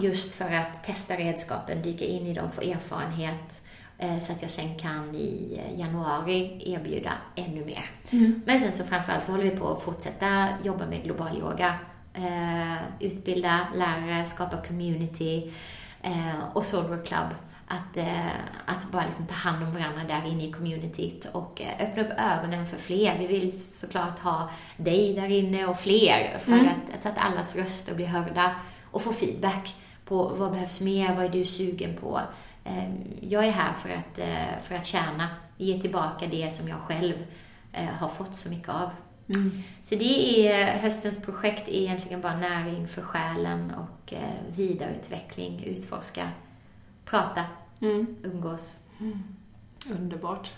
[0.00, 3.62] Just för att testa redskapen, dyka in i dem, få erfarenhet.
[3.98, 7.90] eh, Så att jag sen kan i eh, januari erbjuda ännu mer.
[8.44, 11.74] Men sen så framförallt så håller vi på att fortsätta jobba med global yoga.
[12.14, 15.52] Eh, utbilda lärare, skapa community
[16.52, 17.28] och Soulwork Club.
[17.72, 18.26] Att, eh,
[18.66, 22.12] att bara liksom ta hand om varandra där inne i communityt och eh, öppna upp
[22.18, 23.18] ögonen för fler.
[23.18, 27.94] Vi vill såklart ha dig där inne och fler för att, så att allas röster
[27.94, 28.54] blir hörda
[28.90, 29.74] och få feedback
[30.04, 32.20] på vad behövs mer, vad är du sugen på.
[32.64, 32.90] Eh,
[33.20, 37.14] Jag är här för att, eh, för att tjäna, ge tillbaka det som jag själv
[37.98, 38.90] har fått så mycket av.
[39.82, 44.14] Så det är höstens projekt är egentligen bara näring för själen och
[44.56, 46.28] vidareutveckling, utforska,
[47.04, 47.44] prata,
[47.82, 48.06] Mm.
[48.24, 48.78] umgås.
[49.98, 50.48] Underbart.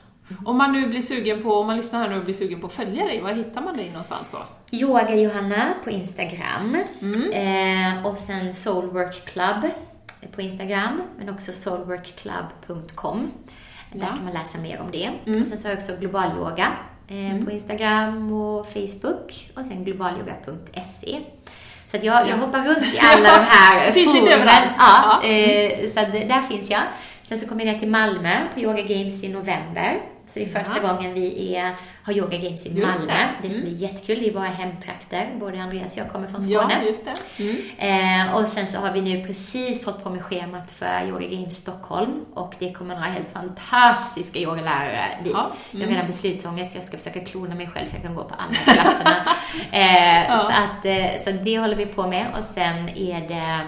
[0.47, 2.67] Om man nu blir sugen på, om man lyssnar här nu och blir sugen på
[2.67, 4.39] att följa dig, var hittar man dig någonstans då?
[4.79, 6.75] Yoga Johanna på Instagram
[7.33, 9.71] eh, och sen Soulwork Club
[10.35, 13.31] på Instagram men också soulworkclub.com.
[13.93, 14.07] Där Ja.
[14.17, 15.11] kan man läsa mer om det.
[15.27, 16.67] Och sen så har jag också Global Yoga
[17.09, 21.21] eh, på Instagram och Facebook och sen globalyoga.se.
[21.87, 24.49] Så att jag, jag hoppar runt i alla de här forumen.
[24.79, 25.29] Ja, Ja.
[25.29, 26.83] eh, så att där finns jag.
[27.33, 30.01] Sen så kommer jag ner till Malmö på Yoga Games i november.
[30.27, 30.93] Så det är första Ja.
[30.95, 33.13] gången vi är, har Yoga Games i Just Malmö.
[33.43, 33.49] det.
[33.49, 34.19] Det ska bli jättekul.
[34.19, 35.29] Det är våra hemtrakter.
[35.41, 36.85] Både Andreas och jag kommer från Ja, Skåne.
[36.87, 37.05] just
[37.37, 37.43] det.
[37.79, 38.27] Mm.
[38.29, 41.57] Eh, och sen så har vi nu precis fått på med schemat för Yoga Games
[41.57, 42.25] Stockholm.
[42.35, 45.33] Och det kommer några helt fantastiska yogalärare dit.
[45.37, 46.75] Ja, Jag har redan beslutsångest.
[46.75, 49.17] Jag ska försöka klona mig själv så jag kan gå på alla klasserna.
[49.73, 50.39] eh, Ja.
[50.39, 52.27] så, att, eh, så det håller vi på med.
[52.39, 53.59] Och sen är det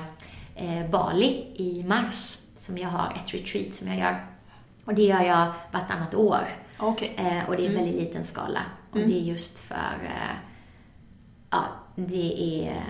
[0.57, 4.27] eh, Bali i mars som jag har ett retreat som jag gör.
[4.85, 6.49] Och det gör jag vartannat år.
[6.79, 7.15] Okej.
[7.17, 8.61] Eh, och det är en väldigt liten skala.
[8.91, 10.37] Och det är just för, eh,
[11.51, 11.65] ja,
[11.97, 12.83] det är,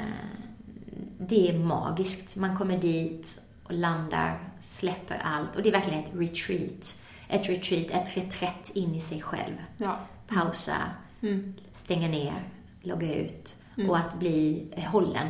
[1.18, 2.36] det är magiskt.
[2.36, 5.56] Man kommer dit och landar, släpper allt.
[5.56, 7.02] Och det är verkligen ett retreat.
[7.28, 9.54] Ett retreat, ett reträtt in i sig själv.
[9.76, 9.98] Ja.
[10.28, 10.76] Pausa,
[11.22, 11.54] Mm.
[11.72, 12.48] stänga ner,
[12.82, 13.56] logga ut.
[13.88, 15.28] Och att bli eh, hållen.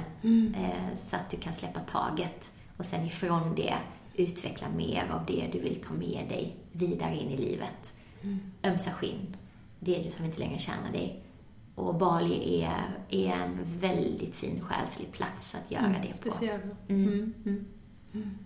[0.57, 2.51] Eh, så att du kan släppa taget.
[2.77, 3.75] Och sen ifrån det
[4.17, 7.93] utveckla mer av det du vill ta med dig vidare in i livet.
[8.65, 9.37] Ömsa skinn.
[9.81, 11.21] Det är du som inte längre tjänar dig.
[11.75, 16.31] Och Bali är, är en väldigt fin själslig plats att göra det på.
[16.31, 16.61] Speciell.
[16.89, 17.35] Mm.
[17.47, 18.39] Mm.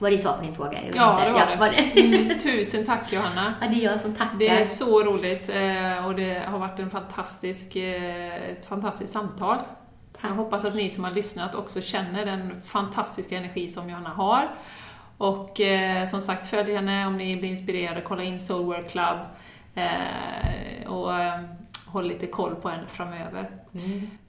[0.00, 0.72] Var det svar på din fråga?
[0.86, 1.26] Jag Ja, inte.
[1.26, 1.56] det var ja, det.
[1.56, 2.00] var det.
[2.26, 2.38] Mm.
[2.38, 3.54] Tusen tack Johanna.
[3.60, 4.38] ja, det är jag som tackar.
[4.38, 9.58] Det är så roligt eh, och det har varit en fantastisk, eh, ett fantastiskt samtal.
[10.22, 14.48] Jag hoppas att ni som har lyssnat också känner den fantastiska energi som Johanna har.
[15.18, 19.18] Och eh, som sagt, följ henne om ni blir inspirerade, kolla in Soulwork Club
[19.74, 21.40] eh, och eh,
[21.86, 23.50] håll lite koll på henne framöver.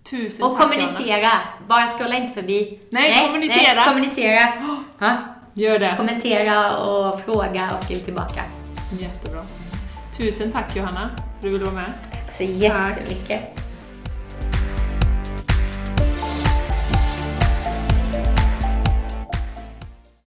[0.10, 1.30] Tusen Och tack kommunicera.
[1.68, 2.80] Bara scrolla inte förbi.
[2.90, 3.76] Nej, kommunicera.
[3.76, 4.40] Nej, kommunicera.
[5.00, 5.18] Ja.
[5.54, 5.94] Gör det.
[5.98, 8.42] Kommentera och fråga och skriv tillbaka.
[9.00, 9.46] Jättebra.
[10.18, 11.94] Tusen tack Johanna för att du ville vara med.
[12.38, 13.67] Så jättemycket.